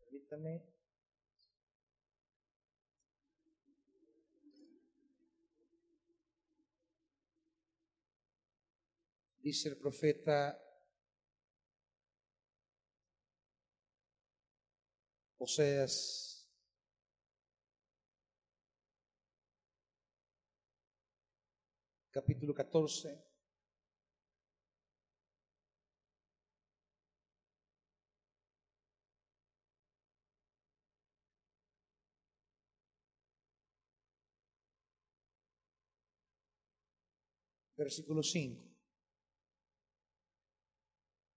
Permítame. 0.00 0.76
dice 9.46 9.68
el 9.68 9.76
profeta 9.76 10.65
Oseas 15.46 16.44
capítulo 22.10 22.52
14. 22.52 23.16
Versículo 37.76 38.24
5. 38.24 38.65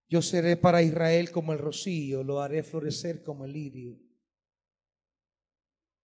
Yo 0.09 0.23
seré 0.23 0.57
para 0.57 0.81
Israel 0.81 1.31
como 1.31 1.53
el 1.53 1.59
rocío, 1.59 2.23
lo 2.23 2.41
haré 2.41 2.63
florecer 2.63 3.21
como 3.23 3.45
el 3.45 3.53
lirio. 3.53 3.99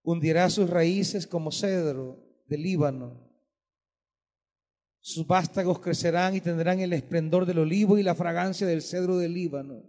Hundirá 0.04 0.48
sus 0.52 0.70
raíces 0.70 1.26
como 1.26 1.52
cedro 1.52 2.24
del 2.46 2.62
Líbano. 2.62 3.26
Sus 5.00 5.26
vástagos 5.26 5.80
crecerán 5.80 6.36
y 6.36 6.42
tendrán 6.42 6.80
el 6.80 6.94
esplendor 6.94 7.48
del 7.48 7.60
olivo 7.60 7.98
y 7.98 8.04
la 8.04 8.14
fragancia 8.14 8.68
del 8.68 8.84
cedro 8.84 9.18
del 9.18 9.34
Líbano. 9.34 9.84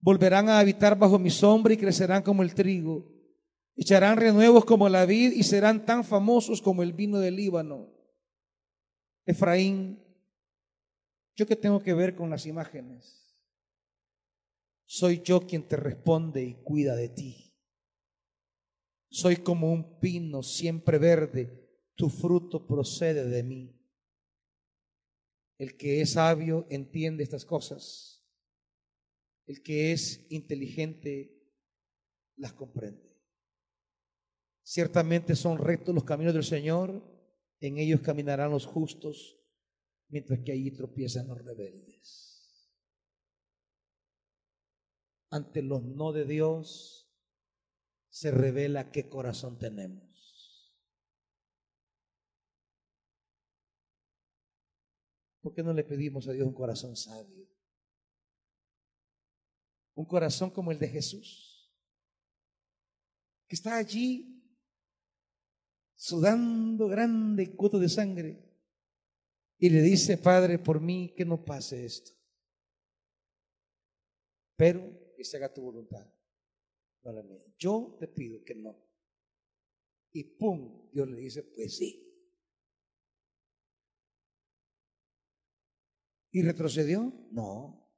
Volverán 0.00 0.48
a 0.48 0.58
habitar 0.58 0.98
bajo 0.98 1.18
mi 1.18 1.30
sombra 1.30 1.74
y 1.74 1.76
crecerán 1.76 2.22
como 2.22 2.42
el 2.42 2.54
trigo. 2.54 3.06
Echarán 3.76 4.16
renuevos 4.16 4.64
como 4.64 4.88
la 4.88 5.04
vid 5.04 5.32
y 5.32 5.42
serán 5.42 5.84
tan 5.84 6.04
famosos 6.04 6.62
como 6.62 6.82
el 6.82 6.94
vino 6.94 7.18
del 7.18 7.36
Líbano. 7.36 7.90
Efraín 9.26 10.02
¿Yo 11.34 11.46
qué 11.46 11.56
tengo 11.56 11.80
que 11.80 11.94
ver 11.94 12.14
con 12.14 12.30
las 12.30 12.46
imágenes? 12.46 13.22
Soy 14.84 15.22
yo 15.22 15.46
quien 15.46 15.66
te 15.66 15.76
responde 15.76 16.42
y 16.44 16.54
cuida 16.62 16.94
de 16.94 17.08
ti. 17.08 17.54
Soy 19.10 19.36
como 19.36 19.72
un 19.72 19.98
pino 20.00 20.42
siempre 20.42 20.98
verde, 20.98 21.70
tu 21.94 22.08
fruto 22.08 22.66
procede 22.66 23.26
de 23.26 23.42
mí. 23.42 23.78
El 25.58 25.76
que 25.76 26.00
es 26.00 26.12
sabio 26.12 26.66
entiende 26.70 27.22
estas 27.22 27.44
cosas. 27.44 28.26
El 29.46 29.62
que 29.62 29.92
es 29.92 30.26
inteligente 30.30 31.42
las 32.36 32.52
comprende. 32.52 33.12
Ciertamente 34.62 35.36
son 35.36 35.58
rectos 35.58 35.94
los 35.94 36.04
caminos 36.04 36.34
del 36.34 36.44
Señor, 36.44 37.02
en 37.60 37.78
ellos 37.78 38.00
caminarán 38.00 38.50
los 38.50 38.66
justos 38.66 39.41
mientras 40.12 40.40
que 40.40 40.52
allí 40.52 40.70
tropiezan 40.70 41.26
los 41.26 41.42
rebeldes. 41.42 42.70
Ante 45.30 45.62
los 45.62 45.82
no 45.82 46.12
de 46.12 46.26
Dios 46.26 47.10
se 48.10 48.30
revela 48.30 48.92
qué 48.92 49.08
corazón 49.08 49.58
tenemos. 49.58 50.76
¿Por 55.40 55.54
qué 55.54 55.62
no 55.62 55.72
le 55.72 55.82
pedimos 55.82 56.28
a 56.28 56.32
Dios 56.32 56.46
un 56.46 56.54
corazón 56.54 56.94
sabio? 56.94 57.48
Un 59.94 60.04
corazón 60.04 60.50
como 60.50 60.72
el 60.72 60.78
de 60.78 60.88
Jesús, 60.88 61.74
que 63.48 63.56
está 63.56 63.76
allí 63.76 64.46
sudando 65.94 66.86
grande 66.88 67.56
cuto 67.56 67.78
de 67.78 67.88
sangre 67.88 68.51
y 69.62 69.70
le 69.70 69.80
dice, 69.80 70.18
Padre, 70.18 70.58
por 70.58 70.80
mí 70.80 71.14
que 71.16 71.24
no 71.24 71.44
pase 71.44 71.84
esto. 71.84 72.10
Pero 74.56 75.14
que 75.16 75.24
se 75.24 75.36
haga 75.36 75.54
tu 75.54 75.62
voluntad, 75.62 76.04
no 77.04 77.12
la 77.12 77.22
mía. 77.22 77.44
Yo 77.56 77.96
te 78.00 78.08
pido 78.08 78.42
que 78.42 78.56
no. 78.56 78.76
Y 80.10 80.24
pum, 80.36 80.90
Dios 80.90 81.08
le 81.08 81.16
dice, 81.16 81.44
pues 81.44 81.76
sí. 81.76 82.12
¿Y 86.32 86.42
retrocedió? 86.42 87.12
No. 87.30 87.88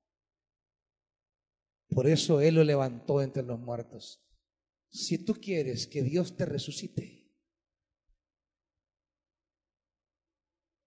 Por 1.88 2.06
eso 2.08 2.42
Él 2.42 2.56
lo 2.56 2.64
levantó 2.64 3.22
entre 3.22 3.42
los 3.42 3.58
muertos. 3.58 4.22
Si 4.90 5.24
tú 5.24 5.32
quieres 5.40 5.86
que 5.86 6.02
Dios 6.02 6.36
te 6.36 6.44
resucite, 6.44 7.23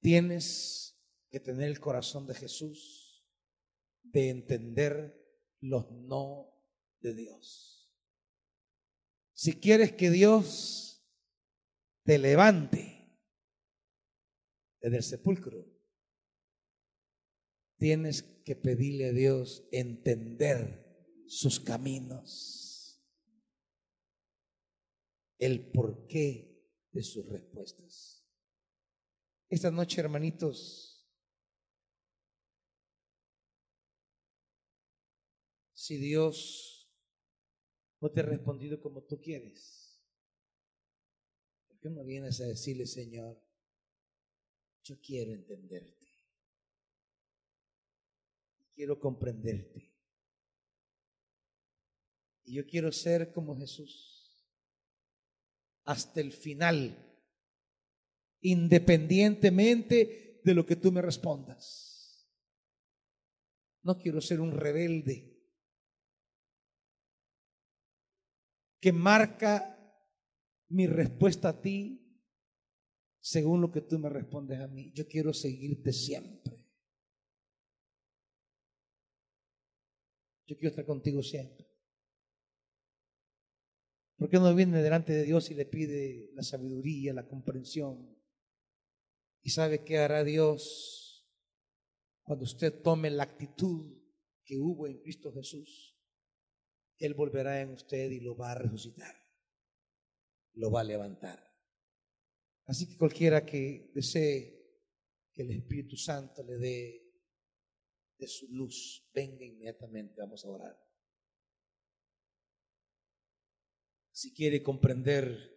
Tienes 0.07 0.97
que 1.29 1.41
tener 1.41 1.67
el 1.67 1.81
corazón 1.81 2.27
de 2.27 2.33
Jesús, 2.33 3.27
de 4.03 4.29
entender 4.29 5.21
los 5.59 5.91
no 5.91 6.49
de 7.01 7.13
Dios. 7.13 7.91
Si 9.33 9.59
quieres 9.59 9.91
que 9.91 10.09
Dios 10.09 11.05
te 12.05 12.19
levante 12.19 13.19
desde 14.79 14.95
el 14.95 15.03
sepulcro, 15.03 15.65
tienes 17.77 18.23
que 18.23 18.55
pedirle 18.55 19.09
a 19.09 19.11
Dios 19.11 19.67
entender 19.73 21.03
sus 21.27 21.59
caminos, 21.59 23.03
el 25.37 25.69
porqué 25.69 26.65
de 26.93 27.03
sus 27.03 27.27
respuestas. 27.27 28.16
Esta 29.49 29.71
noche, 29.71 30.01
hermanitos, 30.01 31.07
si 35.73 35.97
Dios 35.97 36.91
no 38.01 38.11
te 38.11 38.19
ha 38.19 38.23
respondido 38.23 38.81
como 38.81 39.03
tú 39.03 39.21
quieres. 39.21 40.03
¿Por 41.67 41.79
qué 41.79 41.89
no 41.89 42.03
vienes 42.03 42.41
a 42.41 42.45
decirle, 42.45 42.85
Señor, 42.85 43.41
yo 44.83 44.99
quiero 44.99 45.33
entenderte? 45.33 46.07
Quiero 48.75 48.99
comprenderte. 48.99 49.93
Y 52.43 52.55
yo 52.55 52.67
quiero 52.67 52.91
ser 52.91 53.31
como 53.31 53.57
Jesús 53.57 54.13
hasta 55.85 56.19
el 56.19 56.33
final, 56.33 57.06
independientemente 58.41 60.41
de 60.43 60.53
lo 60.53 60.65
que 60.65 60.75
tú 60.75 60.91
me 60.91 61.01
respondas. 61.01 62.27
No 63.83 63.97
quiero 63.97 64.21
ser 64.21 64.41
un 64.41 64.51
rebelde 64.51 65.37
que 68.79 68.91
marca 68.91 69.73
mi 70.69 70.87
respuesta 70.87 71.49
a 71.49 71.61
ti 71.61 72.03
según 73.19 73.61
lo 73.61 73.71
que 73.71 73.81
tú 73.81 73.99
me 73.99 74.09
respondes 74.09 74.59
a 74.59 74.67
mí. 74.67 74.91
Yo 74.93 75.07
quiero 75.07 75.33
seguirte 75.33 75.91
siempre. 75.91 76.65
Yo 80.47 80.55
quiero 80.55 80.69
estar 80.69 80.85
contigo 80.85 81.21
siempre. 81.21 81.67
¿Por 84.17 84.29
qué 84.29 84.37
no 84.37 84.55
viene 84.55 84.81
delante 84.81 85.13
de 85.13 85.23
Dios 85.23 85.51
y 85.51 85.53
le 85.53 85.65
pide 85.65 86.31
la 86.33 86.41
sabiduría, 86.41 87.13
la 87.13 87.27
comprensión? 87.27 88.16
Y 89.47 89.51
sabe 89.51 89.85
qué 89.85 89.99
hará 89.99 90.25
Dios 90.25 91.25
cuando 92.21 92.43
usted 92.43 92.81
tome 92.81 93.09
la 93.09 93.23
actitud 93.23 93.97
que 94.43 94.57
hubo 94.57 94.87
en 94.87 94.99
Cristo 94.99 95.31
Jesús. 95.31 95.97
Él 96.97 97.13
volverá 97.13 97.61
en 97.61 97.69
usted 97.69 98.11
y 98.11 98.19
lo 98.19 98.35
va 98.35 98.51
a 98.51 98.55
resucitar, 98.55 99.15
lo 100.55 100.69
va 100.69 100.81
a 100.81 100.83
levantar. 100.83 101.41
Así 102.65 102.89
que 102.89 102.97
cualquiera 102.97 103.45
que 103.45 103.89
desee 103.95 104.83
que 105.33 105.43
el 105.43 105.51
Espíritu 105.51 105.95
Santo 105.95 106.43
le 106.43 106.57
dé 106.57 107.13
de 108.17 108.27
su 108.27 108.49
luz, 108.49 109.09
venga 109.13 109.45
inmediatamente, 109.45 110.15
vamos 110.17 110.43
a 110.43 110.49
orar. 110.49 110.77
Si 114.11 114.33
quiere 114.33 114.61
comprender 114.61 115.55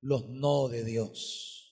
los 0.00 0.28
no 0.28 0.68
de 0.68 0.84
Dios, 0.84 1.63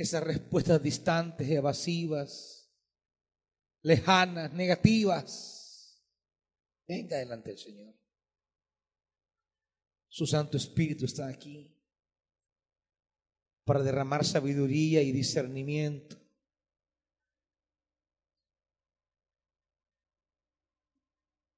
esas 0.00 0.22
respuestas 0.22 0.82
distantes, 0.82 1.48
evasivas, 1.48 2.70
lejanas, 3.82 4.52
negativas, 4.52 5.58
Venga 6.88 7.18
delante 7.18 7.50
del 7.50 7.58
Señor. 7.58 7.94
Su 10.08 10.26
Santo 10.26 10.56
Espíritu 10.56 11.04
está 11.04 11.28
aquí 11.28 11.76
para 13.64 13.82
derramar 13.82 14.24
sabiduría 14.24 15.02
y 15.02 15.12
discernimiento. 15.12 16.16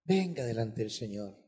Venga 0.02 0.44
delante 0.44 0.80
del 0.80 0.90
Señor. 0.90 1.38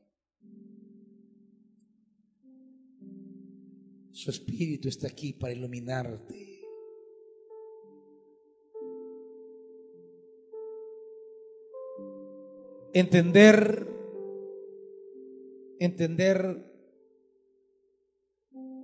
Su 4.12 4.31
Espíritu 4.31 4.89
está 4.89 5.09
aquí 5.09 5.32
para 5.32 5.52
iluminarte. 5.52 6.52
Entender, 12.93 13.89
entender 15.78 16.70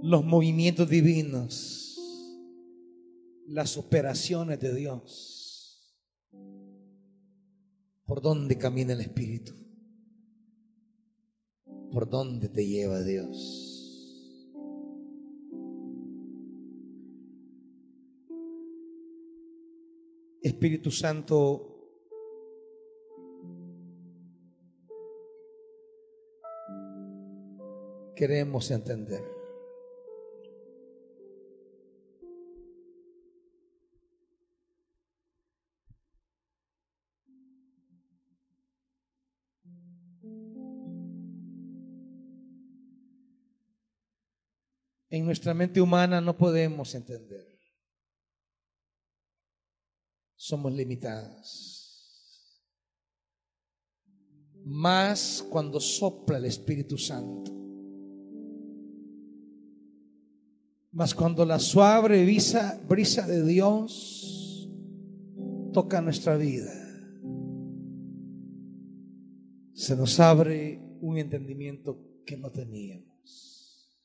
los 0.02 0.24
movimientos 0.24 0.88
divinos, 0.88 2.00
las 3.46 3.76
operaciones 3.76 4.60
de 4.60 4.74
Dios, 4.74 5.98
por 8.06 8.22
dónde 8.22 8.56
camina 8.56 8.94
el 8.94 9.00
Espíritu, 9.00 9.52
por 11.92 12.08
dónde 12.08 12.48
te 12.48 12.66
lleva 12.66 13.02
Dios. 13.02 13.64
Espíritu 20.40 20.90
Santo, 20.90 21.77
queremos 28.18 28.68
entender. 28.72 29.22
En 45.10 45.24
nuestra 45.24 45.54
mente 45.54 45.80
humana 45.80 46.20
no 46.20 46.36
podemos 46.36 46.92
entender. 46.96 47.46
Somos 50.34 50.72
limitados. 50.72 52.64
Más 54.64 55.46
cuando 55.48 55.78
sopla 55.78 56.38
el 56.38 56.46
Espíritu 56.46 56.98
Santo. 56.98 57.57
Mas 60.98 61.14
cuando 61.14 61.44
la 61.44 61.60
suave 61.60 62.24
brisa, 62.88 63.26
de 63.28 63.46
Dios 63.46 64.68
toca 65.72 66.00
nuestra 66.00 66.36
vida, 66.36 66.72
se 69.74 69.94
nos 69.94 70.18
abre 70.18 70.82
un 71.00 71.18
entendimiento 71.18 72.00
que 72.26 72.36
no 72.36 72.50
teníamos. 72.50 73.96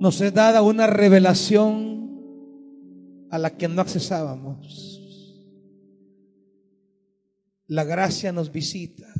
Nos 0.00 0.18
es 0.22 0.32
dada 0.32 0.62
una 0.62 0.86
revelación 0.86 2.16
a 3.30 3.36
la 3.36 3.58
que 3.58 3.68
no 3.68 3.82
accesábamos. 3.82 4.96
La 7.66 7.84
gracia 7.84 8.32
nos 8.32 8.50
visita 8.50 9.12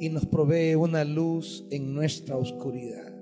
y 0.00 0.08
nos 0.10 0.26
provee 0.26 0.74
una 0.74 1.04
luz 1.04 1.66
en 1.70 1.94
nuestra 1.94 2.36
oscuridad. 2.36 3.12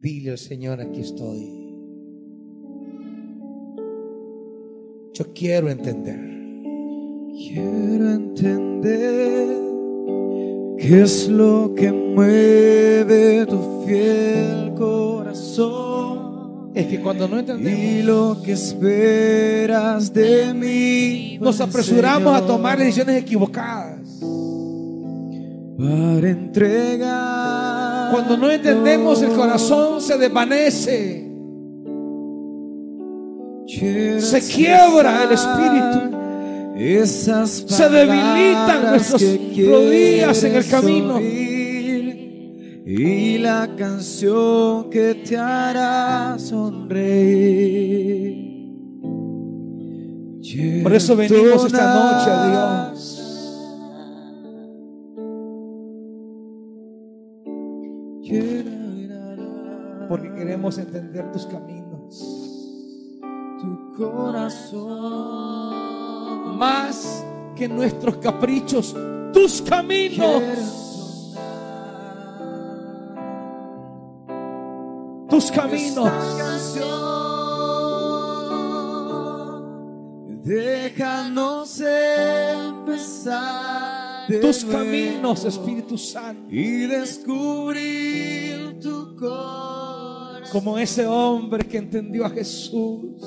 Dile 0.00 0.30
al 0.30 0.38
Señor, 0.38 0.80
aquí 0.80 1.00
estoy. 1.00 1.62
Yo 5.14 5.32
quiero 5.34 5.68
entender. 5.68 6.32
Quiero 7.32 8.10
entender 8.10 9.58
qué 10.78 11.02
es 11.02 11.28
lo 11.28 11.72
que 11.74 11.92
mueve 11.92 13.46
tu 13.46 13.84
fiel 13.84 14.74
corazón 14.74 16.21
es 16.74 16.86
que 16.86 17.00
cuando 17.00 17.28
no 17.28 17.38
entendemos 17.38 17.80
y 17.80 18.02
lo 18.02 18.40
que 18.42 18.52
esperas 18.52 20.12
de 20.12 20.54
mí, 20.54 21.38
nos 21.38 21.60
apresuramos 21.60 22.34
a 22.34 22.46
tomar 22.46 22.78
decisiones 22.78 23.20
equivocadas. 23.20 24.00
Para 25.78 26.30
entregar. 26.30 28.12
Cuando 28.12 28.36
no 28.38 28.50
entendemos, 28.50 29.20
el 29.22 29.32
corazón 29.32 30.00
se 30.00 30.16
desvanece. 30.16 31.28
Se 33.66 34.40
quiebra 34.40 35.24
el 35.24 35.32
espíritu. 35.32 36.16
se 37.66 37.88
debilitan 37.88 38.90
nuestras 38.90 39.22
rodillas 39.22 40.44
en 40.44 40.54
el 40.54 40.66
camino 40.66 41.20
y 42.98 43.38
la 43.38 43.74
canción 43.74 44.90
que 44.90 45.14
te 45.14 45.38
hará 45.38 46.38
sonreír. 46.38 46.92
Por 50.82 50.92
eso 50.92 51.16
venimos 51.16 51.64
esta 51.64 51.94
noche 51.94 52.30
a 52.30 52.50
Dios. 52.50 53.18
Porque 60.08 60.34
queremos 60.34 60.76
entender 60.76 61.32
tus 61.32 61.46
caminos. 61.46 63.18
Tu 63.60 63.94
corazón. 63.96 64.92
Más 66.58 67.24
que 67.56 67.66
nuestros 67.68 68.18
caprichos, 68.18 68.94
tus 69.32 69.62
caminos. 69.62 70.81
Tus 75.32 75.50
caminos. 75.50 76.12
Déjanos 80.44 81.80
empezar 82.60 84.28
de 84.28 84.40
Tus 84.40 84.62
nuevo 84.62 84.78
caminos, 84.78 85.42
Espíritu 85.46 85.96
Santo. 85.96 86.42
y 86.50 86.86
descubrir 86.86 88.78
tu 88.78 89.16
corazón. 89.16 90.50
Como 90.52 90.76
ese 90.76 91.06
hombre 91.06 91.66
que 91.66 91.78
entendió 91.78 92.26
a 92.26 92.28
Jesús. 92.28 93.22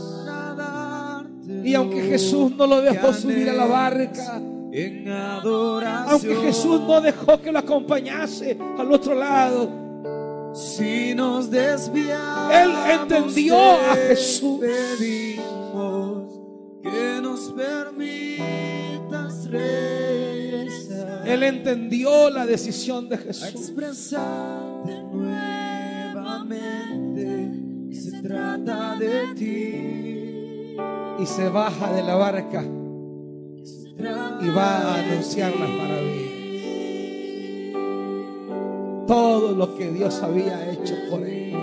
Y 1.64 1.74
aunque 1.74 2.04
Jesús 2.04 2.52
no 2.56 2.68
lo 2.68 2.82
dejó 2.82 3.14
subir 3.14 3.50
a 3.50 3.54
la 3.54 3.66
barca, 3.66 4.40
en 4.72 5.08
adoración. 5.10 6.12
aunque 6.12 6.36
Jesús 6.36 6.82
no 6.82 7.02
dejó 7.02 7.42
que 7.42 7.52
lo 7.52 7.58
acompañase 7.58 8.56
al 8.78 8.92
otro 8.92 9.16
lado, 9.16 9.85
Si 10.56 11.14
nos 11.14 11.52
desviamos, 11.52 12.54
Él 12.54 12.72
entendió 13.02 13.58
a 13.58 13.94
Jesús. 14.08 14.62
Pedimos 14.62 16.32
que 16.82 17.20
nos 17.22 17.52
permitas 17.52 19.50
regresar 19.50 21.28
Él 21.28 21.44
entendió 21.44 22.30
la 22.30 22.46
decisión 22.46 23.10
de 23.10 23.16
a 23.16 23.18
Jesús. 23.18 23.50
expresarte 23.50 25.04
nuevamente 25.12 26.40
que 27.90 27.96
se 27.96 28.22
trata 28.22 28.96
de 28.96 29.34
ti. 29.36 30.78
Y 31.22 31.26
se 31.26 31.50
baja 31.50 31.92
de 31.92 32.04
la 32.04 32.16
barca 32.16 32.64
y 34.42 34.50
va 34.50 34.78
a 34.78 34.96
anunciar 35.00 35.52
las 35.58 35.70
maravillas. 35.70 36.35
Todo 39.08 39.52
lo 39.54 39.76
que 39.76 39.92
Dios 39.92 40.22
había 40.24 40.72
hecho 40.72 40.96
por 41.10 41.22
él. 41.22 41.54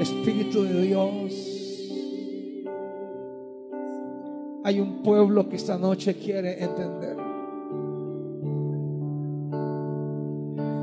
Espíritu 0.00 0.62
de 0.62 0.82
Dios. 0.82 1.46
Hay 4.64 4.80
un 4.80 5.02
pueblo 5.02 5.48
que 5.48 5.56
esta 5.56 5.78
noche 5.78 6.14
quiere 6.16 6.62
entender. 6.62 7.16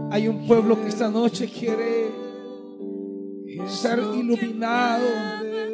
Hay 0.09 0.27
un 0.27 0.47
pueblo 0.47 0.81
que 0.81 0.87
esta 0.87 1.09
noche 1.09 1.47
quiere 1.47 2.11
ser 3.67 3.99
iluminado 4.15 5.05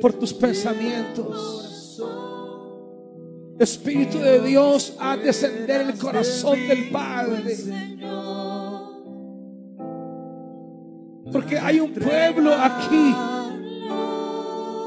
por 0.01 0.13
tus 0.13 0.33
pensamientos. 0.33 1.99
Espíritu 3.59 4.19
de 4.19 4.39
Dios, 4.41 4.95
a 4.99 5.17
descender 5.17 5.81
el 5.81 5.97
corazón 5.97 6.67
del 6.67 6.89
Padre. 6.89 7.57
Porque 11.31 11.59
hay 11.59 11.79
un 11.79 11.93
pueblo 11.93 12.55
aquí 12.55 13.15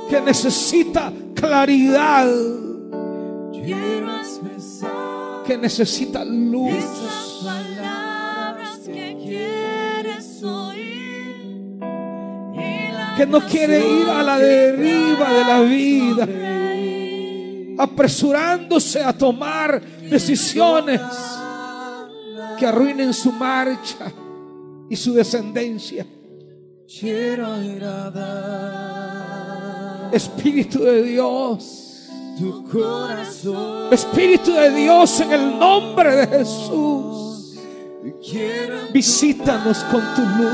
que 0.09 0.20
necesita 0.20 1.12
claridad, 1.35 2.28
que 5.47 5.59
necesita 5.59 6.24
luz. 6.24 6.82
que 13.16 13.27
no 13.27 13.40
quiere 13.40 13.78
ir 13.78 14.09
a 14.09 14.23
la 14.23 14.39
deriva 14.39 15.32
de 15.32 15.44
la 15.44 15.61
vida, 15.61 16.27
apresurándose 17.82 19.02
a 19.02 19.12
tomar 19.12 19.80
decisiones 19.82 21.00
que 22.59 22.66
arruinen 22.66 23.12
su 23.12 23.32
marcha 23.32 24.12
y 24.88 24.96
su 24.96 25.14
descendencia. 25.14 26.06
Espíritu 30.12 30.82
de 30.82 31.02
Dios, 31.02 32.09
tu 32.38 32.68
corazón. 32.70 33.92
Espíritu 33.92 34.52
de 34.52 34.70
Dios 34.70 35.20
en 35.20 35.32
el 35.32 35.59
nombre 35.59 36.14
de 36.14 36.26
Jesús, 36.26 37.56
visítanos 38.92 39.78
con 39.84 40.02
tu 40.14 40.22
luz. 40.22 40.52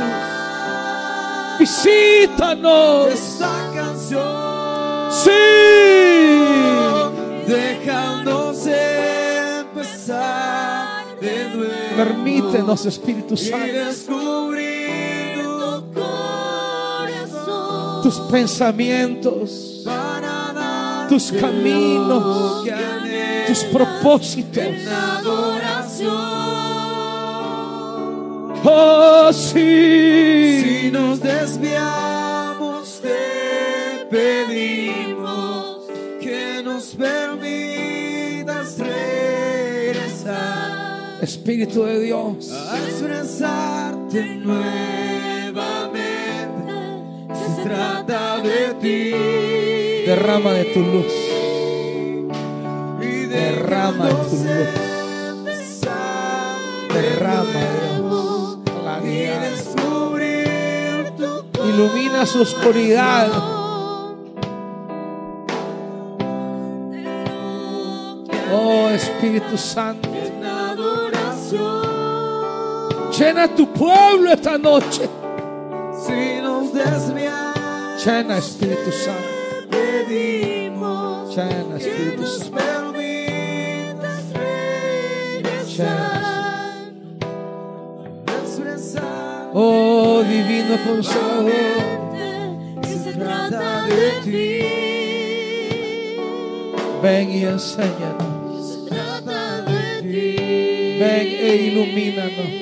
Visítanos. 1.59 3.09
esta 3.12 3.70
canción. 3.74 5.10
Sí. 5.10 6.07
Permítenos, 12.51 12.87
Espíritu 12.87 13.37
Santo. 13.37 13.66
tus 18.03 18.20
pensamientos, 18.31 19.85
tus 21.11 21.33
caminos, 21.33 22.65
tus 23.47 23.65
propósitos. 23.65 24.65
Oh, 28.65 29.31
sí. 29.33 30.62
Si 30.62 30.91
nos 30.91 31.20
desviamos, 31.20 33.01
te 33.03 34.07
pedimos 34.11 35.83
que 36.20 36.62
nos 36.65 36.95
permitas 36.95 37.77
Espíritu 41.20 41.85
de 41.85 42.01
Dios, 42.01 42.53
a 42.53 42.78
expresarte 42.78 44.36
nuevamente. 44.36 45.93
Se 47.35 47.62
trata 47.65 48.40
de 48.40 48.74
ti. 48.81 49.11
derrama 50.07 50.53
de 50.53 50.65
tu 50.66 50.81
luz. 50.81 51.12
y 53.03 53.27
derrama 53.27 54.07
de 54.07 54.15
tu 54.15 54.36
luz. 54.36 54.39
Derrama, 56.95 57.43
Dios, 57.43 58.59
claridad. 58.65 59.43
Ilumina 61.65 62.27
su 62.27 62.43
oscuridad. 62.43 63.28
Oh, 68.53 68.89
Espíritu 68.90 69.59
Santo. 69.59 70.09
Llena 73.19 73.49
tu 73.55 73.66
pueblo 73.73 74.33
esta 74.33 74.59
noche. 74.59 75.09
Si 76.07 76.41
nos 76.43 76.73
desviamos, 76.73 78.05
Llena, 78.05 78.39
Espíritu 78.39 78.93
Santo. 78.93 79.23
pedimos 79.70 81.35
Llena, 81.37 81.77
Espíritu 81.77 82.27
Santo. 82.27 82.49
Expresar 88.27 89.51
Oh, 89.55 90.23
divino 90.23 90.77
consolador. 90.87 91.53
se 92.85 93.12
trata 93.15 93.87
de 93.87 94.11
ti. 94.25 94.59
Ven 97.03 97.31
y 97.31 97.45
enséñanos. 97.45 98.27
E 101.49 101.57
ilumínanos. 101.69 102.53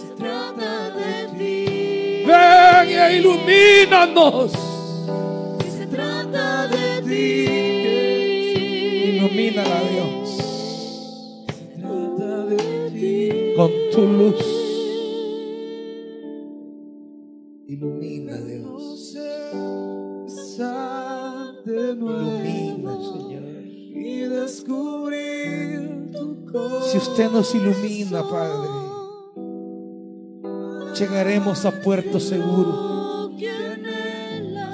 Se 0.00 0.08
trata 0.16 0.90
de 0.98 1.12
ti. 1.38 2.24
Ven 2.26 2.88
e 2.88 3.16
ilumínanos. 3.18 4.52
Se 5.76 5.86
trata 5.86 6.68
de 6.68 7.02
ti. 7.08 7.28
Ilumínala, 9.10 9.78
Dios, 9.92 10.28
Se 11.48 11.64
trata 11.80 12.32
de 12.46 12.90
ti. 12.90 13.12
con 13.56 13.70
tu 13.92 14.02
luz. 14.18 14.40
Ilumina, 17.68 18.36
Dios. 18.38 19.16
Ilumina, 21.66 22.92
Señor. 23.12 23.42
y 23.94 24.22
corazón. 24.64 25.35
Si 26.90 26.98
usted 26.98 27.30
nos 27.30 27.54
ilumina, 27.54 28.22
Padre, 28.22 28.68
llegaremos 30.98 31.64
a 31.64 31.82
puerto 31.82 32.20
seguro. 32.20 33.30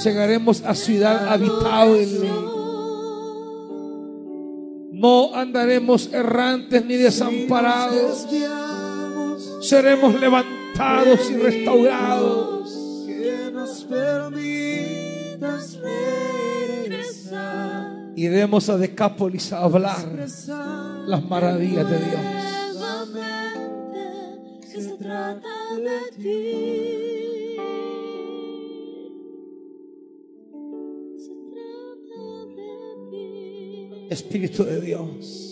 llegaremos 0.03 0.63
a 0.63 0.75
ciudad 0.75 1.29
habitable. 1.29 2.31
No 4.93 5.35
andaremos 5.35 6.13
errantes 6.13 6.85
ni 6.85 6.97
desamparados. 6.97 8.27
Seremos 9.61 10.21
levantados 10.21 11.31
y 11.31 11.37
restaurados. 11.37 13.05
Que 13.07 13.51
nos 13.53 13.85
permitas 13.85 15.79
regresar. 16.85 17.92
Iremos 18.17 18.69
a 18.69 18.77
Decápolis 18.77 19.53
a 19.53 19.63
hablar 19.63 20.29
las 21.07 21.25
maravillas 21.29 21.91
de 21.91 21.99
Dios. 21.99 22.43
Espíritu 34.11 34.65
de 34.65 34.81
Dios. 34.81 35.49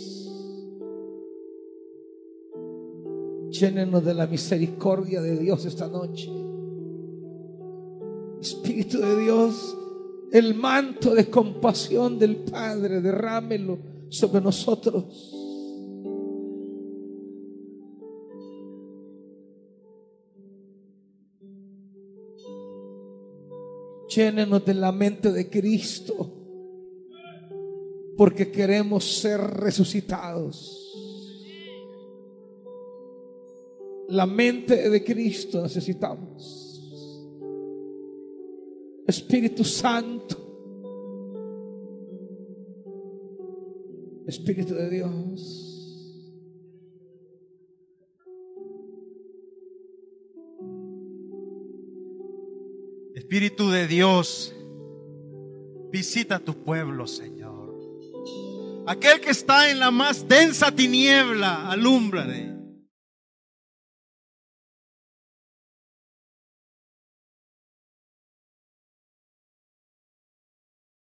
Llénenos 3.50 4.04
de 4.04 4.14
la 4.14 4.26
misericordia 4.26 5.20
de 5.22 5.38
Dios 5.38 5.64
esta 5.64 5.88
noche. 5.88 6.30
Espíritu 8.40 8.98
de 9.00 9.22
Dios, 9.22 9.76
el 10.32 10.54
manto 10.54 11.14
de 11.14 11.28
compasión 11.28 12.18
del 12.18 12.36
Padre, 12.36 13.00
derrámelo 13.00 13.78
sobre 14.08 14.40
nosotros. 14.40 15.36
Llénenos 24.08 24.64
de 24.64 24.74
la 24.74 24.90
mente 24.90 25.30
de 25.32 25.48
Cristo, 25.48 26.32
porque 28.16 28.50
queremos 28.50 29.04
ser 29.20 29.40
resucitados. 29.40 30.76
La 34.08 34.26
mente 34.26 34.90
de 34.90 35.04
Cristo 35.04 35.62
necesitamos. 35.62 36.69
Espíritu 39.10 39.64
Santo, 39.64 40.36
Espíritu 44.28 44.74
de 44.74 44.88
Dios. 44.88 45.66
Espíritu 53.16 53.70
de 53.70 53.88
Dios, 53.88 54.54
visita 55.90 56.38
tu 56.38 56.54
pueblo, 56.54 57.08
Señor. 57.08 57.74
Aquel 58.86 59.20
que 59.20 59.30
está 59.30 59.72
en 59.72 59.80
la 59.80 59.90
más 59.90 60.28
densa 60.28 60.70
tiniebla, 60.70 61.68
alúmbrale. 61.68 62.59